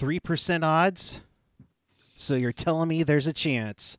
3% 0.00 0.64
odds. 0.64 1.20
So 2.14 2.34
you're 2.34 2.52
telling 2.52 2.88
me 2.88 3.02
there's 3.02 3.26
a 3.26 3.34
chance. 3.34 3.98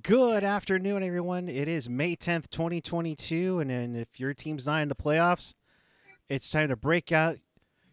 Good 0.00 0.44
afternoon, 0.44 1.02
everyone. 1.02 1.48
It 1.48 1.66
is 1.66 1.88
May 1.88 2.14
10th, 2.14 2.48
2022. 2.50 3.58
And 3.58 3.70
then 3.70 3.96
if 3.96 4.20
your 4.20 4.34
team's 4.34 4.66
not 4.66 4.82
in 4.82 4.88
the 4.88 4.94
playoffs, 4.94 5.54
it's 6.28 6.48
time 6.48 6.68
to 6.68 6.76
break 6.76 7.10
out 7.10 7.38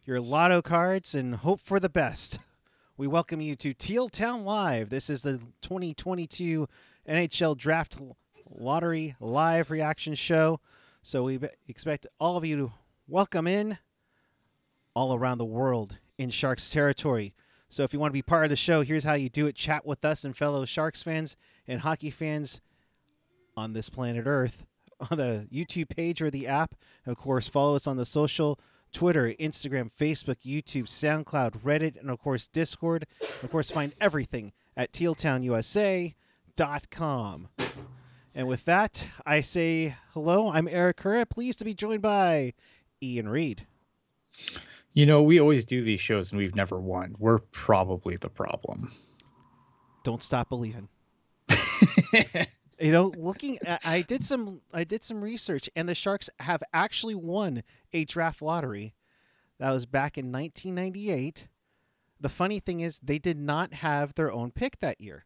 your 0.05 0.19
lotto 0.21 0.61
cards 0.61 1.15
and 1.15 1.33
hope 1.33 1.59
for 1.59 1.79
the 1.79 1.89
best. 1.89 2.37
We 2.97 3.07
welcome 3.07 3.41
you 3.41 3.55
to 3.55 3.73
Teal 3.73 4.09
Town 4.09 4.45
Live. 4.45 4.89
This 4.89 5.09
is 5.09 5.23
the 5.23 5.39
2022 5.63 6.67
NHL 7.07 7.57
Draft 7.57 7.97
Lottery 8.49 9.15
Live 9.19 9.71
Reaction 9.71 10.15
Show. 10.15 10.59
So 11.01 11.23
we 11.23 11.39
expect 11.67 12.07
all 12.19 12.37
of 12.37 12.45
you 12.45 12.55
to 12.57 12.71
welcome 13.07 13.47
in 13.47 13.77
all 14.93 15.15
around 15.15 15.37
the 15.37 15.45
world 15.45 15.97
in 16.17 16.29
Sharks 16.29 16.69
territory. 16.69 17.33
So 17.69 17.83
if 17.83 17.93
you 17.93 17.99
want 17.99 18.11
to 18.11 18.17
be 18.17 18.21
part 18.21 18.43
of 18.43 18.49
the 18.49 18.55
show, 18.55 18.81
here's 18.81 19.03
how 19.03 19.13
you 19.13 19.29
do 19.29 19.47
it. 19.47 19.55
Chat 19.55 19.85
with 19.85 20.03
us 20.03 20.23
and 20.23 20.35
fellow 20.35 20.65
Sharks 20.65 21.01
fans 21.01 21.37
and 21.67 21.81
hockey 21.81 22.11
fans 22.11 22.61
on 23.55 23.73
this 23.73 23.89
planet 23.89 24.25
Earth 24.27 24.65
on 25.11 25.17
the 25.17 25.47
YouTube 25.51 25.89
page 25.89 26.21
or 26.21 26.29
the 26.29 26.47
app. 26.47 26.75
And 27.05 27.11
of 27.11 27.17
course, 27.17 27.47
follow 27.47 27.75
us 27.75 27.87
on 27.87 27.97
the 27.97 28.05
social 28.05 28.59
Twitter, 28.91 29.33
Instagram, 29.39 29.89
Facebook, 29.97 30.41
YouTube, 30.45 30.83
SoundCloud, 30.83 31.61
Reddit, 31.61 31.99
and 31.99 32.09
of 32.09 32.19
course, 32.19 32.47
Discord. 32.47 33.07
Of 33.41 33.49
course, 33.49 33.71
find 33.71 33.93
everything 34.01 34.51
at 34.75 34.91
tealtownusa.com. 36.61 37.49
And 38.33 38.47
with 38.47 38.65
that, 38.65 39.07
I 39.25 39.41
say 39.41 39.95
hello. 40.13 40.51
I'm 40.51 40.67
Eric 40.67 40.97
Curra, 40.97 41.25
pleased 41.25 41.59
to 41.59 41.65
be 41.65 41.73
joined 41.73 42.01
by 42.01 42.53
Ian 43.03 43.27
Reed. 43.27 43.67
You 44.93 45.05
know, 45.05 45.21
we 45.23 45.39
always 45.39 45.65
do 45.65 45.81
these 45.81 45.99
shows 45.99 46.31
and 46.31 46.39
we've 46.39 46.55
never 46.55 46.79
won. 46.79 47.15
We're 47.19 47.39
probably 47.39 48.15
the 48.15 48.29
problem. 48.29 48.93
Don't 50.03 50.23
stop 50.23 50.49
believing. 50.49 50.87
you 52.79 52.91
know, 52.91 53.11
looking 53.17 53.59
at, 53.65 53.81
I 53.85 54.01
did 54.01 54.23
some 54.23 54.61
I 54.73 54.83
did 54.83 55.03
some 55.03 55.21
research 55.21 55.69
and 55.75 55.87
the 55.89 55.95
Sharks 55.95 56.29
have 56.39 56.63
actually 56.73 57.15
won 57.15 57.63
a 57.91 58.05
draft 58.05 58.41
lottery. 58.41 58.95
That 59.59 59.71
was 59.71 59.85
back 59.85 60.17
in 60.17 60.31
1998. 60.31 61.47
The 62.19 62.29
funny 62.29 62.59
thing 62.59 62.79
is 62.79 62.99
they 62.99 63.19
did 63.19 63.37
not 63.37 63.73
have 63.73 64.13
their 64.13 64.31
own 64.31 64.51
pick 64.51 64.79
that 64.79 65.01
year. 65.01 65.25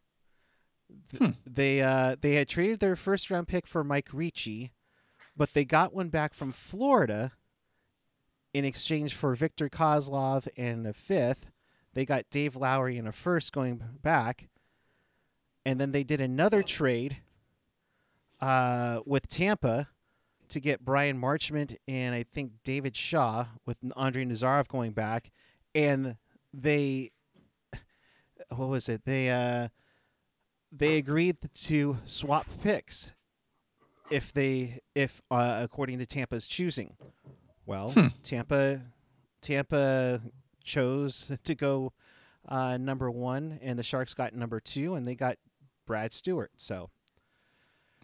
Th- 1.10 1.18
Hmm. 1.18 1.30
They 1.46 1.82
uh 1.82 2.16
they 2.20 2.34
had 2.34 2.48
traded 2.48 2.80
their 2.80 2.96
first 2.96 3.30
round 3.30 3.48
pick 3.48 3.66
for 3.66 3.82
Mike 3.84 4.08
Ricci, 4.12 4.72
but 5.36 5.52
they 5.52 5.64
got 5.64 5.94
one 5.94 6.08
back 6.08 6.34
from 6.34 6.52
Florida 6.52 7.32
in 8.52 8.64
exchange 8.64 9.14
for 9.14 9.34
Viktor 9.34 9.68
Kozlov 9.68 10.48
and 10.56 10.86
a 10.86 10.92
fifth. 10.92 11.50
They 11.92 12.04
got 12.04 12.30
Dave 12.30 12.56
Lowry 12.56 12.98
and 12.98 13.08
a 13.08 13.12
first 13.12 13.52
going 13.52 13.82
back. 14.02 14.48
And 15.64 15.80
then 15.80 15.92
they 15.92 16.04
did 16.04 16.20
another 16.20 16.62
trade 16.62 17.18
uh, 18.40 19.00
with 19.04 19.28
Tampa 19.28 19.88
to 20.48 20.60
get 20.60 20.84
Bryan 20.84 21.20
Marchment 21.20 21.76
and 21.88 22.14
I 22.14 22.22
think 22.22 22.52
David 22.64 22.96
Shaw 22.96 23.46
with 23.66 23.78
Andre 23.96 24.24
Nazarov 24.24 24.68
going 24.68 24.92
back. 24.92 25.30
And 25.74 26.16
they, 26.54 27.12
what 28.48 28.68
was 28.68 28.88
it? 28.88 29.04
They, 29.04 29.30
uh, 29.30 29.68
they 30.72 30.96
agreed 30.98 31.36
to 31.54 31.98
swap 32.04 32.46
picks 32.62 33.12
if 34.10 34.32
they, 34.32 34.78
if, 34.94 35.20
uh, 35.30 35.58
according 35.62 35.98
to 35.98 36.06
Tampa's 36.06 36.46
choosing. 36.46 36.96
Well, 37.64 37.90
Hmm. 37.90 38.08
Tampa, 38.22 38.80
Tampa 39.40 40.20
chose 40.62 41.32
to 41.44 41.54
go 41.54 41.92
uh, 42.48 42.76
number 42.76 43.10
one, 43.10 43.58
and 43.62 43.78
the 43.78 43.82
Sharks 43.82 44.14
got 44.14 44.34
number 44.34 44.60
two, 44.60 44.94
and 44.94 45.06
they 45.06 45.14
got 45.16 45.36
Brad 45.86 46.12
Stuart. 46.12 46.52
So 46.56 46.90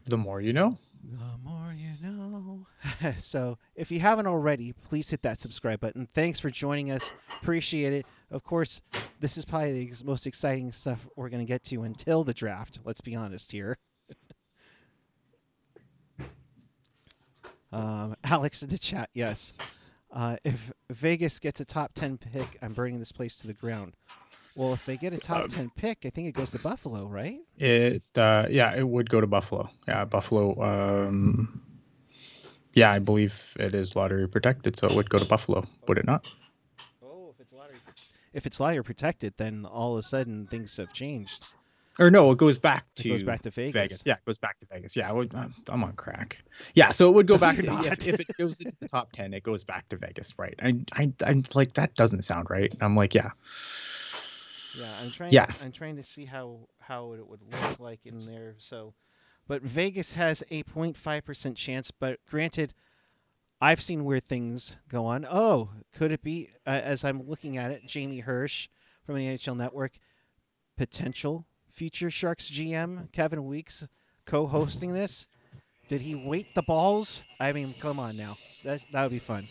The 0.06 0.16
more 0.16 0.40
you 0.40 0.52
know. 0.52 0.72
the 1.04 1.38
more 1.44 1.72
you 1.76 1.90
know. 2.02 2.66
so 3.18 3.58
if 3.76 3.90
you 3.92 4.00
haven't 4.00 4.26
already, 4.26 4.72
please 4.72 5.10
hit 5.10 5.22
that 5.22 5.40
subscribe 5.40 5.80
button. 5.80 6.08
Thanks 6.14 6.40
for 6.40 6.50
joining 6.50 6.90
us. 6.90 7.12
Appreciate 7.40 7.92
it. 7.92 8.06
Of 8.32 8.42
course, 8.44 8.80
this 9.20 9.36
is 9.36 9.44
probably 9.44 9.90
the 9.90 10.04
most 10.04 10.26
exciting 10.26 10.72
stuff 10.72 11.06
we're 11.16 11.28
going 11.28 11.44
to 11.44 11.46
get 11.46 11.62
to 11.64 11.82
until 11.82 12.24
the 12.24 12.32
draft. 12.32 12.80
Let's 12.82 13.02
be 13.02 13.14
honest 13.14 13.52
here. 13.52 13.76
um, 17.72 18.16
Alex 18.24 18.62
in 18.62 18.70
the 18.70 18.78
chat, 18.78 19.10
yes. 19.12 19.52
Uh, 20.10 20.36
if 20.44 20.72
Vegas 20.90 21.38
gets 21.38 21.60
a 21.60 21.64
top 21.64 21.92
10 21.94 22.18
pick, 22.18 22.58
I'm 22.62 22.72
burning 22.72 22.98
this 22.98 23.12
place 23.12 23.36
to 23.38 23.46
the 23.46 23.52
ground. 23.54 23.92
Well, 24.54 24.72
if 24.74 24.84
they 24.84 24.96
get 24.96 25.12
a 25.12 25.18
top 25.18 25.42
Um, 25.42 25.48
10 25.48 25.70
pick, 25.76 26.04
I 26.04 26.10
think 26.10 26.28
it 26.28 26.32
goes 26.32 26.50
to 26.50 26.58
Buffalo, 26.58 27.06
right? 27.06 27.40
It 27.58 28.02
uh 28.18 28.46
yeah, 28.50 28.74
it 28.74 28.86
would 28.86 29.08
go 29.08 29.20
to 29.20 29.26
Buffalo. 29.26 29.70
Yeah, 29.88 30.04
Buffalo 30.04 30.60
um 30.62 31.62
yeah, 32.74 32.92
I 32.92 32.98
believe 32.98 33.34
it 33.58 33.74
is 33.74 33.96
lottery 33.96 34.28
protected, 34.28 34.76
so 34.76 34.86
it 34.86 34.94
would 34.94 35.08
go 35.08 35.16
to 35.18 35.24
Buffalo, 35.26 35.66
would 35.88 35.96
it 35.96 36.04
not? 36.06 36.26
Oh, 37.02 37.30
if 37.34 37.40
it's 37.40 37.52
lottery, 37.52 37.76
if 38.32 38.46
it's 38.46 38.58
lottery 38.60 38.82
protected, 38.84 39.34
then 39.36 39.64
all 39.66 39.92
of 39.94 39.98
a 39.98 40.02
sudden 40.02 40.46
things 40.46 40.76
have 40.76 40.92
changed. 40.92 41.46
Or 41.98 42.10
no, 42.10 42.30
it 42.30 42.38
goes 42.38 42.58
back 42.58 42.86
It 42.96 43.02
to 43.02 43.08
goes 43.10 43.22
back 43.22 43.42
to 43.42 43.50
Vegas. 43.50 43.72
Vegas. 43.74 44.06
Yeah, 44.06 44.14
it 44.14 44.24
goes 44.24 44.38
back 44.38 44.58
to 44.60 44.66
Vegas. 44.72 44.96
Yeah, 44.96 45.12
would, 45.12 45.34
I'm, 45.34 45.54
I'm 45.68 45.84
on 45.84 45.92
crack. 45.92 46.38
Yeah, 46.74 46.90
so 46.90 47.06
it 47.08 47.12
would 47.14 47.26
go 47.26 47.36
back 47.36 47.56
to 47.56 47.64
if, 47.66 48.06
if 48.08 48.18
it 48.18 48.26
goes 48.38 48.60
into 48.62 48.74
the 48.80 48.88
top 48.88 49.12
ten, 49.12 49.34
it 49.34 49.42
goes 49.42 49.62
back 49.62 49.86
to 49.90 49.96
Vegas, 49.98 50.32
right? 50.38 50.54
I 50.62 50.80
I 50.94 51.12
I'm 51.26 51.42
like 51.54 51.74
that 51.74 51.94
doesn't 51.94 52.22
sound 52.22 52.48
right. 52.48 52.74
I'm 52.80 52.96
like, 52.96 53.14
yeah, 53.14 53.30
Yeah, 54.78 54.86
I'm 55.02 55.10
trying. 55.10 55.32
Yeah. 55.32 55.46
I'm 55.62 55.72
trying 55.72 55.96
to 55.96 56.02
see 56.02 56.24
how 56.24 56.60
how 56.80 57.12
it 57.12 57.26
would 57.28 57.40
look 57.50 57.78
like 57.78 58.00
in 58.06 58.16
there. 58.24 58.54
So, 58.56 58.94
but 59.46 59.60
Vegas 59.62 60.14
has 60.14 60.42
a 60.50 60.62
0.5 60.62 61.24
percent 61.24 61.56
chance. 61.58 61.90
But 61.90 62.20
granted, 62.26 62.72
I've 63.62 63.80
seen 63.80 64.04
weird 64.04 64.24
things 64.24 64.76
go 64.88 65.06
on. 65.06 65.24
Oh, 65.30 65.68
could 65.94 66.10
it 66.10 66.20
be? 66.20 66.48
Uh, 66.66 66.70
as 66.70 67.04
I'm 67.04 67.28
looking 67.28 67.58
at 67.58 67.70
it, 67.70 67.86
Jamie 67.86 68.20
Hersch 68.20 68.66
from 69.06 69.14
the 69.14 69.24
NHL 69.24 69.56
Network, 69.56 69.92
potential 70.76 71.46
future 71.70 72.10
Sharks 72.10 72.50
GM 72.50 73.12
Kevin 73.12 73.46
Weekes 73.46 73.86
co-hosting 74.26 74.92
this. 74.92 75.28
Did 75.86 76.00
he 76.00 76.16
weight 76.16 76.56
the 76.56 76.62
balls? 76.62 77.22
I 77.38 77.52
mean, 77.52 77.72
come 77.78 78.00
on 78.00 78.16
now. 78.16 78.36
That 78.64 78.84
that 78.90 79.04
would 79.04 79.12
be 79.12 79.20
fun. 79.20 79.46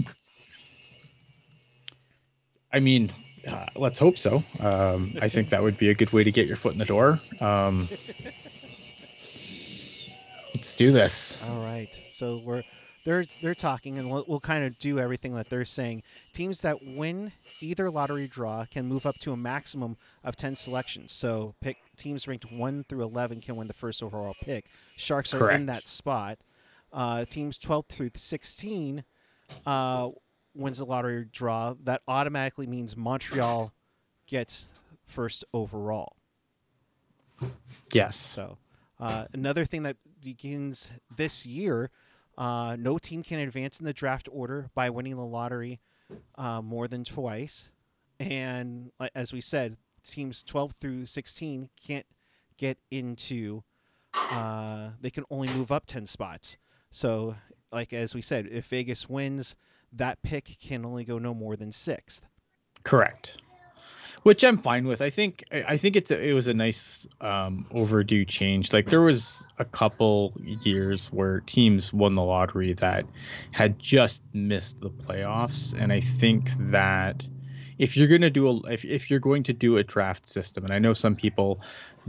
I 2.73 2.81
mean, 2.81 3.13
uh, 3.47 3.67
let's 3.77 3.97
hope 3.97 4.17
so. 4.17 4.44
Um, 4.59 5.17
I 5.21 5.29
think 5.29 5.47
that 5.51 5.63
would 5.63 5.77
be 5.77 5.88
a 5.88 5.94
good 5.94 6.11
way 6.11 6.25
to 6.25 6.31
get 6.33 6.47
your 6.47 6.57
foot 6.57 6.73
in 6.73 6.79
the 6.79 6.85
door. 6.85 7.21
Um, 7.39 7.88
let's 10.53 10.75
do 10.75 10.91
this. 10.91 11.38
All 11.47 11.61
right. 11.61 11.97
So 12.09 12.41
we're 12.44 12.63
they're 13.03 13.25
they're 13.41 13.56
talking, 13.56 13.97
and 13.97 14.09
we'll, 14.09 14.25
we'll 14.28 14.39
kind 14.39 14.63
of 14.63 14.78
do 14.78 15.00
everything 15.00 15.35
that 15.35 15.50
they're 15.50 15.66
saying. 15.66 16.03
Teams 16.34 16.62
that 16.62 16.85
win 16.85 17.31
either 17.59 17.89
lottery 17.89 18.28
draw 18.28 18.66
can 18.66 18.85
move 18.88 19.06
up 19.06 19.17
to 19.19 19.31
a 19.31 19.38
maximum 19.38 19.97
of 20.23 20.35
ten 20.35 20.56
selections. 20.56 21.12
So 21.12 21.56
pick 21.62 21.78
teams 21.97 22.28
ranked 22.28 22.51
one 22.51 22.84
through 22.84 23.03
eleven 23.03 23.41
can 23.41 23.56
win 23.56 23.67
the 23.67 23.73
first 23.73 24.03
overall 24.03 24.35
pick. 24.41 24.66
Sharks 24.95 25.34
are 25.34 25.51
in 25.51 25.66
that 25.67 25.88
spot. 25.88 26.39
Uh, 26.94 27.25
teams 27.25 27.57
twelve 27.57 27.85
through 27.88 28.12
sixteen 28.16 29.03
uh, 29.66 30.09
wins 30.53 30.78
the 30.78 30.85
lottery 30.85 31.25
draw. 31.31 31.73
That 31.83 32.01
automatically 32.07 32.68
means 32.68 32.97
Montreal 32.97 33.72
gets 34.28 34.69
first 35.06 35.44
overall. 35.53 36.16
Yes. 37.92 38.15
So, 38.15 38.57
uh, 39.00 39.25
another 39.33 39.65
thing 39.65 39.83
that 39.83 39.98
begins 40.24 40.92
this 41.18 41.45
year, 41.45 41.89
uh, 42.38 42.75
no 42.80 42.98
team 42.98 43.24
can 43.24 43.39
advance 43.39 43.80
in 43.80 43.86
the 43.86 43.94
draft 43.94 44.28
order 44.31 44.69
by 44.74 44.89
winning 44.89 45.16
the 45.16 45.25
lottery 45.25 45.80
uh, 46.36 46.62
more 46.62 46.88
than 46.88 47.04
twice. 47.04 47.69
And 48.19 48.92
as 49.16 49.33
we 49.33 49.42
said, 49.42 49.78
teams 50.04 50.44
12 50.44 50.75
through 50.80 51.06
16 51.06 51.69
can't 51.86 52.06
get 52.57 52.78
into, 52.92 53.63
uh, 54.13 54.89
they 55.00 55.10
can 55.10 55.25
only 55.30 55.48
move 55.50 55.72
up 55.72 55.86
10 55.86 56.06
spots. 56.06 56.57
So, 56.89 57.36
like 57.72 57.94
as 57.94 58.13
we 58.13 58.22
said, 58.22 58.48
if 58.51 58.68
Vegas 58.68 59.10
wins, 59.10 59.56
that 59.94 60.22
pick 60.22 60.57
can 60.62 60.86
only 60.86 61.04
go 61.04 61.18
no 61.18 61.34
more 61.34 61.56
than 61.56 61.72
sixth. 61.72 62.25
Correct. 62.84 63.38
Which 64.23 64.44
I'm 64.44 64.59
fine 64.59 64.85
with. 64.85 65.01
I 65.01 65.09
think 65.09 65.44
I 65.51 65.77
think 65.77 65.95
it's 65.95 66.12
a, 66.12 66.29
it 66.29 66.33
was 66.33 66.47
a 66.47 66.53
nice 66.53 67.07
um, 67.21 67.65
overdue 67.71 68.23
change. 68.23 68.71
Like 68.71 68.88
there 68.88 69.01
was 69.01 69.47
a 69.57 69.65
couple 69.65 70.33
years 70.44 71.07
where 71.07 71.39
teams 71.41 71.91
won 71.91 72.13
the 72.13 72.21
lottery 72.21 72.73
that 72.73 73.03
had 73.51 73.79
just 73.79 74.21
missed 74.33 74.79
the 74.79 74.91
playoffs, 74.91 75.73
and 75.73 75.91
I 75.91 76.01
think 76.01 76.51
that 76.71 77.25
if 77.81 77.97
you're 77.97 78.07
going 78.07 78.21
to 78.21 78.29
do 78.29 78.47
a 78.47 78.71
if, 78.71 78.85
if 78.85 79.09
you're 79.09 79.19
going 79.19 79.41
to 79.41 79.53
do 79.53 79.77
a 79.77 79.83
draft 79.83 80.29
system 80.29 80.63
and 80.63 80.71
i 80.71 80.77
know 80.77 80.94
some 80.94 81.15
people 81.15 81.59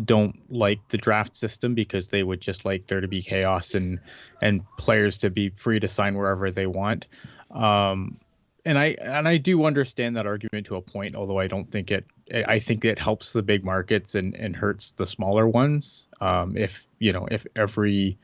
don't 0.05 0.38
like 0.53 0.87
the 0.88 0.99
draft 0.99 1.35
system 1.35 1.75
because 1.75 2.08
they 2.08 2.23
would 2.23 2.41
just 2.43 2.67
like 2.67 2.87
there 2.87 3.00
to 3.00 3.08
be 3.08 3.23
chaos 3.23 3.75
and 3.75 3.99
and 4.43 4.62
players 4.76 5.17
to 5.19 5.31
be 5.31 5.49
free 5.49 5.81
to 5.81 5.88
sign 5.88 6.15
wherever 6.15 6.50
they 6.50 6.67
want 6.67 7.06
um 7.50 8.19
and 8.64 8.79
i 8.79 8.97
and 9.00 9.29
i 9.29 9.37
do 9.37 9.64
understand 9.64 10.17
that 10.17 10.26
argument 10.26 10.67
to 10.67 10.76
a 10.76 10.81
point 10.81 11.14
although 11.14 11.38
i 11.38 11.47
don't 11.47 11.70
think 11.70 11.91
it 11.91 12.05
i 12.47 12.59
think 12.59 12.85
it 12.85 12.99
helps 12.99 13.32
the 13.32 13.43
big 13.43 13.64
markets 13.64 14.14
and 14.14 14.35
and 14.35 14.56
hurts 14.56 14.93
the 14.93 15.06
smaller 15.06 15.47
ones 15.47 16.09
um 16.20 16.56
if 16.56 16.87
you 16.99 17.12
know 17.12 17.26
if 17.31 17.47
every 17.56 18.19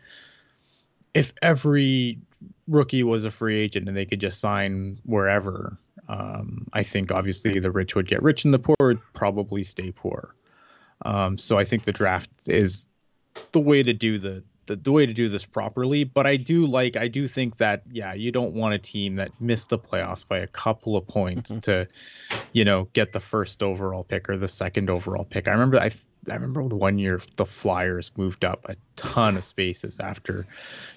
if 1.14 1.32
every 1.42 2.18
rookie 2.68 3.02
was 3.02 3.24
a 3.24 3.30
free 3.30 3.58
agent 3.58 3.88
and 3.88 3.96
they 3.96 4.04
could 4.04 4.20
just 4.20 4.40
sign 4.40 4.98
wherever 5.04 5.78
um, 6.08 6.66
I 6.72 6.82
think 6.82 7.12
obviously 7.12 7.58
the 7.60 7.70
rich 7.70 7.94
would 7.94 8.08
get 8.08 8.22
rich 8.22 8.44
and 8.44 8.54
the 8.54 8.58
poor 8.58 8.76
would 8.80 9.00
probably 9.12 9.62
stay 9.62 9.92
poor. 9.92 10.34
Um, 11.04 11.38
so 11.38 11.58
I 11.58 11.64
think 11.64 11.84
the 11.84 11.92
draft 11.92 12.30
is 12.46 12.86
the 13.52 13.60
way 13.60 13.82
to 13.82 13.92
do 13.92 14.18
the, 14.18 14.42
the 14.68 14.76
the 14.76 14.92
way 14.92 15.04
to 15.04 15.12
do 15.12 15.28
this 15.28 15.44
properly. 15.44 16.04
But 16.04 16.26
I 16.26 16.36
do 16.36 16.66
like 16.66 16.96
I 16.96 17.08
do 17.08 17.26
think 17.26 17.56
that 17.56 17.82
yeah, 17.90 18.14
you 18.14 18.30
don't 18.30 18.54
want 18.54 18.74
a 18.74 18.78
team 18.78 19.16
that 19.16 19.32
missed 19.40 19.70
the 19.70 19.78
playoffs 19.78 20.26
by 20.26 20.38
a 20.38 20.46
couple 20.46 20.96
of 20.96 21.06
points 21.08 21.50
mm-hmm. 21.50 21.60
to, 21.60 21.88
you 22.52 22.64
know, 22.64 22.88
get 22.92 23.12
the 23.12 23.20
first 23.20 23.62
overall 23.62 24.04
pick 24.04 24.28
or 24.28 24.36
the 24.36 24.48
second 24.48 24.88
overall 24.88 25.24
pick. 25.24 25.48
I 25.48 25.52
remember 25.52 25.80
I 25.80 25.90
I 26.30 26.34
remember 26.34 26.68
the 26.68 26.76
one 26.76 26.98
year 26.98 27.20
the 27.36 27.46
Flyers 27.46 28.12
moved 28.16 28.44
up 28.44 28.68
a 28.68 28.76
ton 28.96 29.36
of 29.36 29.44
spaces 29.44 29.98
after 29.98 30.46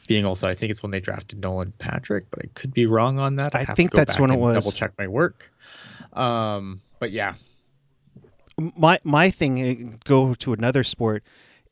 being 0.07 0.25
also. 0.25 0.47
I 0.47 0.53
think 0.53 0.71
it's 0.71 0.83
when 0.83 0.91
they 0.91 1.00
drafted 1.00 1.39
Nolan 1.39 1.73
Patrick, 1.79 2.25
but 2.29 2.39
I 2.44 2.50
could 2.53 2.73
be 2.73 2.85
wrong 2.85 3.18
on 3.18 3.38
that. 3.38 3.56
i 3.56 3.65
think 3.65 3.91
that's 3.91 4.19
when 4.19 4.31
it 4.31 4.39
was. 4.39 4.56
Double 4.56 4.71
check 4.71 4.91
my 4.97 5.07
work. 5.07 5.50
Um, 6.13 6.81
but 7.00 7.12
yeah, 7.12 7.35
my 8.57 9.00
my 9.03 9.31
thing 9.31 9.94
uh, 9.94 9.97
go 10.03 10.33
to 10.35 10.53
another 10.53 10.83
sport 10.83 11.23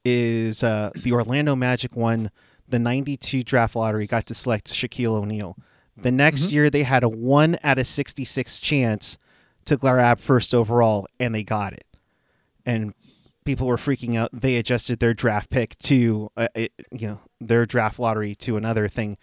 is 0.09 0.63
uh, 0.63 0.91
the 0.95 1.11
Orlando 1.11 1.55
Magic 1.55 1.95
won 1.95 2.31
the 2.67 2.79
92 2.79 3.43
draft 3.43 3.75
lottery 3.75 4.07
got 4.07 4.25
to 4.27 4.33
select 4.33 4.67
Shaquille 4.67 5.15
O'Neal. 5.15 5.57
The 5.97 6.11
next 6.11 6.43
mm-hmm. 6.43 6.55
year 6.55 6.69
they 6.69 6.83
had 6.83 7.03
a 7.03 7.09
1 7.09 7.59
out 7.63 7.77
of 7.77 7.87
66 7.87 8.59
chance 8.59 9.17
to 9.65 9.77
grab 9.77 10.19
first 10.19 10.53
overall 10.53 11.07
and 11.19 11.33
they 11.33 11.43
got 11.43 11.73
it. 11.73 11.85
And 12.65 12.93
people 13.45 13.67
were 13.67 13.77
freaking 13.77 14.15
out. 14.15 14.29
They 14.31 14.57
adjusted 14.57 14.99
their 14.99 15.13
draft 15.13 15.49
pick 15.49 15.77
to, 15.79 16.31
uh, 16.37 16.47
it, 16.55 16.71
you 16.91 17.07
know, 17.07 17.19
their 17.41 17.65
draft 17.65 17.99
lottery 17.99 18.35
to 18.35 18.57
another 18.57 18.87
thing, 18.87 19.17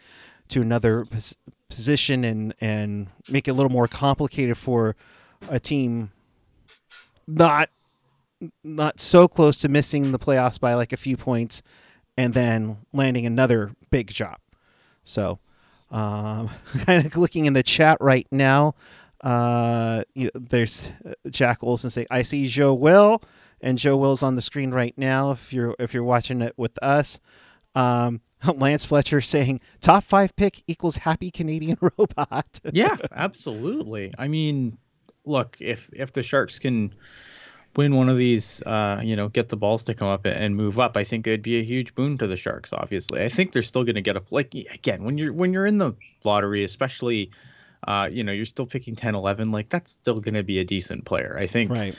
to 0.49 0.61
another 0.61 1.05
pos- 1.05 1.37
position, 1.69 2.25
and 2.25 2.55
and 2.61 3.09
make 3.29 3.47
it 3.47 3.53
a 3.53 3.55
little 3.55 3.71
more 3.71 3.89
complicated 3.89 4.57
for 4.57 4.97
a 5.49 5.61
team 5.61 6.11
not 7.27 7.71
not 8.63 9.01
so 9.01 9.29
close 9.29 9.57
to 9.59 9.69
missing 9.69 10.13
the 10.13 10.19
playoffs 10.19 10.61
by 10.61 10.75
like 10.75 10.93
a 10.93 10.97
few 10.97 11.17
points, 11.17 11.63
and 12.17 12.35
then 12.35 12.79
landing 12.93 13.27
another 13.27 13.73
big 13.91 14.09
job. 14.09 14.39
So, 15.03 15.39
um, 15.91 16.51
kind 16.85 17.05
of 17.05 17.17
looking 17.17 17.47
in 17.47 17.53
the 17.53 17.63
chat 17.63 17.99
right 18.01 18.27
now. 18.31 18.75
Uh, 19.23 20.05
you 20.15 20.31
know, 20.35 20.41
there's 20.49 20.91
uh, 21.05 21.13
Jack 21.31 21.63
Olson 21.63 21.91
saying, 21.91 22.09
"I 22.11 22.23
see 22.23 22.49
Joe 22.49 22.75
Will." 22.75 23.23
and 23.61 23.79
Joe 23.79 23.97
Will's 23.97 24.23
on 24.23 24.35
the 24.35 24.43
screen 24.43 24.71
right 24.71 24.97
now. 24.97 25.33
If 25.33 25.53
you're 25.53 25.75
if 25.79 25.95
you're 25.95 26.05
watching 26.05 26.43
it 26.43 26.55
with 26.57 26.79
us, 26.83 27.19
um, 27.75 28.21
Lance 28.55 28.85
Fletcher 28.85 29.21
saying 29.21 29.61
top 29.81 30.05
five 30.05 30.35
pick 30.37 30.63
equals 30.67 30.99
happy 30.99 31.31
Canadian 31.31 31.79
robot. 31.99 32.61
yeah, 32.73 32.97
absolutely. 33.13 34.13
I 34.19 34.29
mean, 34.29 34.79
look 35.25 35.57
if 35.61 35.89
if 35.93 36.13
the 36.13 36.23
Sharks 36.23 36.59
can 36.59 36.95
win 37.77 37.95
one 37.95 38.09
of 38.09 38.17
these, 38.17 38.63
uh, 38.63 39.01
you 39.03 39.17
know, 39.17 39.29
get 39.29 39.49
the 39.49 39.57
balls 39.57 39.85
to 39.85 39.95
come 39.95 40.09
up 40.09 40.27
and 40.27 40.57
move 40.57 40.79
up, 40.79 40.97
I 40.97 41.05
think 41.05 41.27
it'd 41.27 41.43
be 41.43 41.59
a 41.59 41.65
huge 41.65 41.95
boon 41.95 42.19
to 42.19 42.27
the 42.27 42.37
Sharks. 42.37 42.73
Obviously, 42.73 43.23
I 43.23 43.29
think 43.29 43.53
they're 43.53 43.63
still 43.63 43.85
going 43.85 43.97
to 43.97 44.03
get 44.03 44.17
a 44.17 44.23
like 44.31 44.55
again 44.55 45.05
when 45.05 45.19
you're 45.19 45.33
when 45.33 45.53
you're 45.53 45.67
in 45.67 45.79
the 45.79 45.95
lottery, 46.25 46.65
especially. 46.65 47.31
Uh, 47.87 48.09
you 48.11 48.25
know, 48.25 48.33
you're 48.33 48.47
still 48.47 48.67
picking 48.67 48.97
10, 48.97 49.15
11. 49.15 49.53
Like, 49.53 49.69
that's 49.69 49.93
still 49.93 50.19
going 50.19 50.35
to 50.35 50.43
be 50.43 50.59
a 50.59 50.65
decent 50.65 51.05
player. 51.05 51.37
I 51.39 51.47
think. 51.47 51.71
Right 51.71 51.95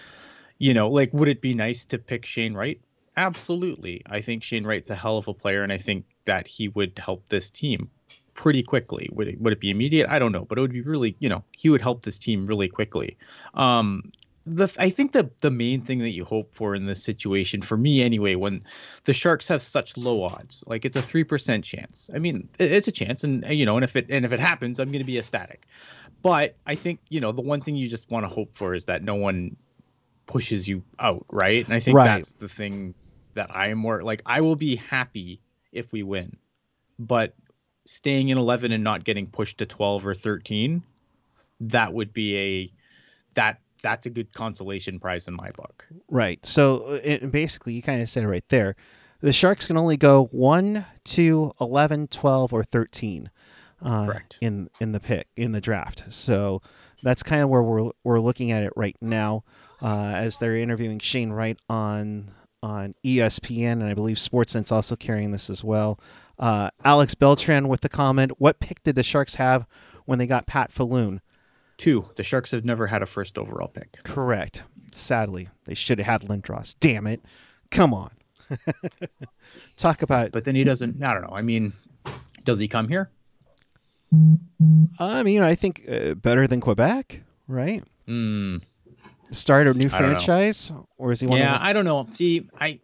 you 0.59 0.74
know, 0.74 0.89
like 0.89 1.13
would 1.13 1.27
it 1.27 1.41
be 1.41 1.53
nice 1.53 1.85
to 1.85 1.97
pick 1.97 2.25
Shane 2.25 2.53
Wright? 2.53 2.81
Absolutely. 3.15 4.01
I 4.06 4.21
think 4.21 4.44
Shane 4.44 4.65
Wright's 4.65 4.89
a 4.89 4.95
hell 4.95 5.18
of 5.18 5.27
a 5.27 5.33
player, 5.33 5.63
and 5.63 5.71
I 5.71 5.77
think 5.77 6.06
that 6.25 6.47
he 6.47 6.68
would 6.69 6.97
help 6.97 7.29
this 7.29 7.50
team 7.50 7.89
pretty 8.33 8.62
quickly. 8.62 9.09
Would 9.13 9.27
it 9.27 9.41
would 9.41 9.53
it 9.53 9.59
be 9.59 9.71
immediate? 9.71 10.09
I 10.09 10.19
don't 10.19 10.31
know, 10.31 10.45
but 10.45 10.57
it 10.57 10.62
would 10.62 10.74
be 10.74 10.81
really, 10.81 11.15
you 11.19 11.29
know, 11.29 11.44
he 11.51 11.69
would 11.69 11.81
help 11.81 12.03
this 12.03 12.19
team 12.19 12.45
really 12.45 12.68
quickly. 12.68 13.18
Um, 13.53 14.12
the 14.47 14.73
I 14.79 14.89
think 14.89 15.11
the 15.11 15.29
the 15.41 15.51
main 15.51 15.81
thing 15.81 15.99
that 15.99 16.11
you 16.11 16.23
hope 16.23 16.53
for 16.53 16.73
in 16.73 16.85
this 16.85 17.03
situation, 17.03 17.61
for 17.61 17.77
me 17.77 18.01
anyway, 18.01 18.35
when 18.35 18.63
the 19.03 19.13
Sharks 19.13 19.47
have 19.49 19.61
such 19.61 19.97
low 19.97 20.23
odds, 20.23 20.63
like 20.67 20.85
it's 20.85 20.95
a 20.95 21.01
three 21.01 21.23
percent 21.23 21.65
chance. 21.65 22.09
I 22.13 22.19
mean, 22.19 22.47
it's 22.57 22.88
a 22.88 22.91
chance, 22.91 23.23
and 23.23 23.45
you 23.49 23.65
know, 23.65 23.75
and 23.75 23.83
if 23.83 23.95
it 23.95 24.07
and 24.09 24.25
if 24.25 24.31
it 24.31 24.39
happens, 24.39 24.79
I'm 24.79 24.89
going 24.89 24.99
to 24.99 25.05
be 25.05 25.17
ecstatic. 25.17 25.67
But 26.21 26.55
I 26.65 26.75
think 26.75 26.99
you 27.09 27.19
know 27.19 27.31
the 27.31 27.41
one 27.41 27.61
thing 27.61 27.75
you 27.75 27.89
just 27.89 28.09
want 28.09 28.23
to 28.23 28.29
hope 28.29 28.57
for 28.57 28.73
is 28.73 28.85
that 28.85 29.03
no 29.03 29.15
one 29.15 29.57
pushes 30.27 30.67
you 30.67 30.83
out, 31.00 31.25
right? 31.29 31.65
And 31.65 31.73
I 31.73 31.79
think 31.79 31.97
right. 31.97 32.05
that's 32.05 32.33
the 32.33 32.47
thing 32.47 32.93
that 33.33 33.47
I 33.53 33.67
am 33.67 33.77
more 33.77 34.03
like 34.03 34.21
I 34.25 34.41
will 34.41 34.55
be 34.55 34.77
happy 34.77 35.41
if 35.71 35.91
we 35.91 36.03
win. 36.03 36.38
But 36.97 37.35
staying 37.85 38.29
in 38.29 38.38
11 38.38 38.71
and 38.71 38.83
not 38.83 39.03
getting 39.03 39.27
pushed 39.27 39.59
to 39.59 39.65
12 39.65 40.05
or 40.05 40.13
13, 40.15 40.83
that 41.61 41.93
would 41.93 42.13
be 42.13 42.38
a 42.38 42.71
that 43.35 43.61
that's 43.81 44.06
a 44.06 44.09
good 44.09 44.33
consolation 44.33 45.00
prize 45.00 45.27
in 45.27 45.35
my 45.35 45.50
book. 45.51 45.85
Right. 46.09 46.44
So 46.45 46.85
uh, 46.88 47.00
it, 47.03 47.31
basically 47.31 47.74
you 47.74 47.81
kind 47.81 48.01
of 48.01 48.09
said 48.09 48.24
it 48.24 48.27
right 48.27 48.47
there. 48.50 48.75
The 49.21 49.33
Sharks 49.33 49.68
can 49.68 49.77
only 49.77 49.97
go 49.97 50.25
1 50.31 50.85
to 51.06 51.51
11, 51.59 52.07
12 52.07 52.53
or 52.53 52.63
13. 52.63 53.29
Uh, 53.79 54.12
in 54.41 54.71
in 54.79 54.91
the 54.91 55.00
pick 55.00 55.27
in 55.35 55.51
the 55.51 55.62
draft. 55.62 56.06
So 56.09 56.63
that's 57.03 57.21
kind 57.21 57.44
of 57.44 57.50
where 57.50 57.62
we're 57.62 57.91
we're 58.03 58.19
looking 58.19 58.50
at 58.50 58.63
it 58.63 58.74
right 58.75 58.95
now 59.01 59.44
uh, 59.83 60.13
as 60.15 60.39
they're 60.39 60.57
interviewing 60.57 60.97
Shane 60.97 61.31
Wright 61.31 61.59
on 61.69 62.31
on 62.63 62.95
ESPN, 63.06 63.74
and 63.74 63.83
I 63.83 63.94
believe 63.94 64.18
Sportsnet's 64.18 64.71
also 64.71 64.95
carrying 64.95 65.31
this 65.31 65.50
as 65.50 65.63
well. 65.63 66.00
Uh, 66.39 66.71
Alex 66.83 67.13
Beltran 67.15 67.68
with 67.68 67.81
the 67.81 67.89
comment: 67.89 68.31
What 68.39 68.59
pick 68.59 68.83
did 68.83 68.95
the 68.95 69.03
Sharks 69.03 69.35
have 69.35 69.68
when 70.06 70.19
they 70.19 70.25
got 70.25 70.47
Pat 70.47 70.71
Falloon? 70.71 71.21
Two. 71.77 72.09
The 72.15 72.24
Sharks 72.24 72.51
have 72.51 72.65
never 72.65 72.88
had 72.88 73.01
a 73.01 73.06
first 73.06 73.38
overall 73.38 73.68
pick. 73.68 74.03
Correct. 74.03 74.63
Sadly, 74.91 75.50
they 75.65 75.74
should 75.74 76.00
have 76.00 76.07
had 76.07 76.29
Lindros. 76.29 76.75
Damn 76.79 77.07
it! 77.07 77.21
Come 77.71 77.94
on. 77.94 78.12
Talk 79.77 80.01
about. 80.01 80.31
But 80.31 80.46
then 80.46 80.55
he 80.55 80.63
doesn't. 80.63 81.03
I 81.03 81.13
don't 81.13 81.24
know. 81.24 81.36
I 81.36 81.41
mean, 81.41 81.74
does 82.43 82.60
he 82.60 82.67
come 82.67 82.88
here? 82.88 83.12
I 85.00 85.22
mean, 85.24 85.41
I 85.41 85.55
think 85.55 85.86
uh, 85.89 86.13
better 86.13 86.48
than 86.48 86.62
Quebec, 86.62 87.22
right? 87.48 87.84
Hmm 88.05 88.57
start 89.31 89.67
a 89.67 89.74
new 89.74 89.89
franchise, 89.89 90.72
or 90.98 91.12
is 91.12 91.19
he? 91.19 91.27
One 91.27 91.39
Yeah, 91.39 91.57
to... 91.57 91.63
I 91.63 91.74
don't 91.74 91.86
know. 91.86 92.07
See, 92.13 92.50
I, 92.60 92.79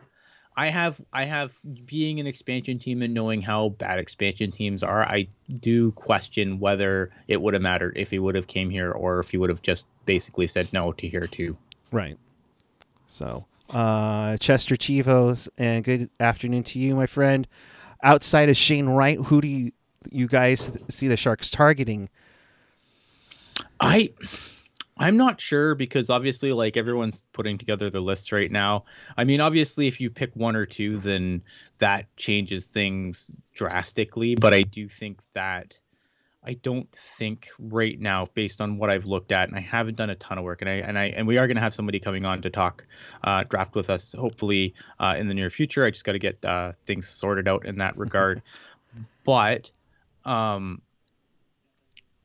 I 0.55 0.67
have, 0.67 1.01
I 1.11 1.23
have 1.25 1.51
being 1.85 2.19
an 2.19 2.27
expansion 2.27 2.77
team 2.77 3.01
and 3.01 3.13
knowing 3.13 3.41
how 3.41 3.69
bad 3.69 3.99
expansion 3.99 4.51
teams 4.51 4.83
are. 4.83 5.03
I 5.03 5.27
do 5.61 5.91
question 5.93 6.59
whether 6.59 7.11
it 7.27 7.41
would 7.41 7.53
have 7.53 7.63
mattered 7.63 7.97
if 7.97 8.11
he 8.11 8.19
would 8.19 8.35
have 8.35 8.47
came 8.47 8.69
here 8.69 8.91
or 8.91 9.19
if 9.19 9.31
he 9.31 9.37
would 9.37 9.49
have 9.49 9.61
just 9.61 9.87
basically 10.05 10.47
said 10.47 10.71
no 10.71 10.91
to 10.93 11.07
here 11.07 11.27
too. 11.27 11.57
Right. 11.91 12.17
So, 13.07 13.45
uh, 13.69 14.37
Chester 14.37 14.75
Chivos, 14.75 15.49
and 15.57 15.83
good 15.83 16.09
afternoon 16.19 16.63
to 16.63 16.79
you, 16.79 16.95
my 16.95 17.07
friend. 17.07 17.47
Outside 18.03 18.49
of 18.49 18.57
Shane 18.57 18.89
Wright, 18.89 19.17
who 19.17 19.41
do 19.41 19.47
you 19.47 19.71
you 20.11 20.27
guys 20.27 20.71
see 20.89 21.07
the 21.07 21.15
Sharks 21.15 21.49
targeting? 21.49 22.09
I 23.79 24.11
I'm 24.97 25.17
not 25.17 25.41
sure 25.41 25.73
because 25.73 26.09
obviously, 26.09 26.53
like 26.53 26.77
everyone's 26.77 27.23
putting 27.33 27.57
together 27.57 27.89
the 27.89 27.99
lists 27.99 28.31
right 28.31 28.51
now. 28.51 28.85
I 29.17 29.23
mean, 29.23 29.41
obviously, 29.41 29.87
if 29.87 29.99
you 29.99 30.09
pick 30.09 30.35
one 30.35 30.55
or 30.55 30.65
two, 30.65 30.99
then 30.99 31.41
that 31.79 32.15
changes 32.15 32.67
things 32.67 33.31
drastically. 33.53 34.35
But 34.35 34.53
I 34.53 34.61
do 34.61 34.87
think 34.87 35.19
that 35.33 35.77
I 36.45 36.53
don't 36.55 36.91
think 37.17 37.47
right 37.57 37.99
now, 37.99 38.27
based 38.33 38.59
on 38.61 38.77
what 38.77 38.89
I've 38.89 39.05
looked 39.05 39.31
at, 39.31 39.47
and 39.47 39.57
I 39.57 39.61
haven't 39.61 39.95
done 39.95 40.09
a 40.09 40.15
ton 40.15 40.37
of 40.37 40.43
work, 40.43 40.61
and 40.61 40.69
I 40.69 40.73
and 40.73 40.99
I 40.99 41.05
and 41.05 41.25
we 41.25 41.37
are 41.37 41.47
going 41.47 41.55
to 41.55 41.61
have 41.61 41.73
somebody 41.73 41.99
coming 41.99 42.25
on 42.25 42.41
to 42.41 42.49
talk 42.49 42.85
uh, 43.23 43.43
draft 43.45 43.75
with 43.75 43.89
us, 43.89 44.13
hopefully 44.13 44.73
uh, 44.99 45.15
in 45.17 45.27
the 45.27 45.33
near 45.33 45.49
future. 45.49 45.85
I 45.85 45.89
just 45.89 46.03
got 46.03 46.11
to 46.11 46.19
get 46.19 46.43
uh, 46.45 46.73
things 46.85 47.07
sorted 47.07 47.47
out 47.47 47.65
in 47.65 47.77
that 47.77 47.97
regard. 47.97 48.41
but 49.23 49.71
um, 50.25 50.81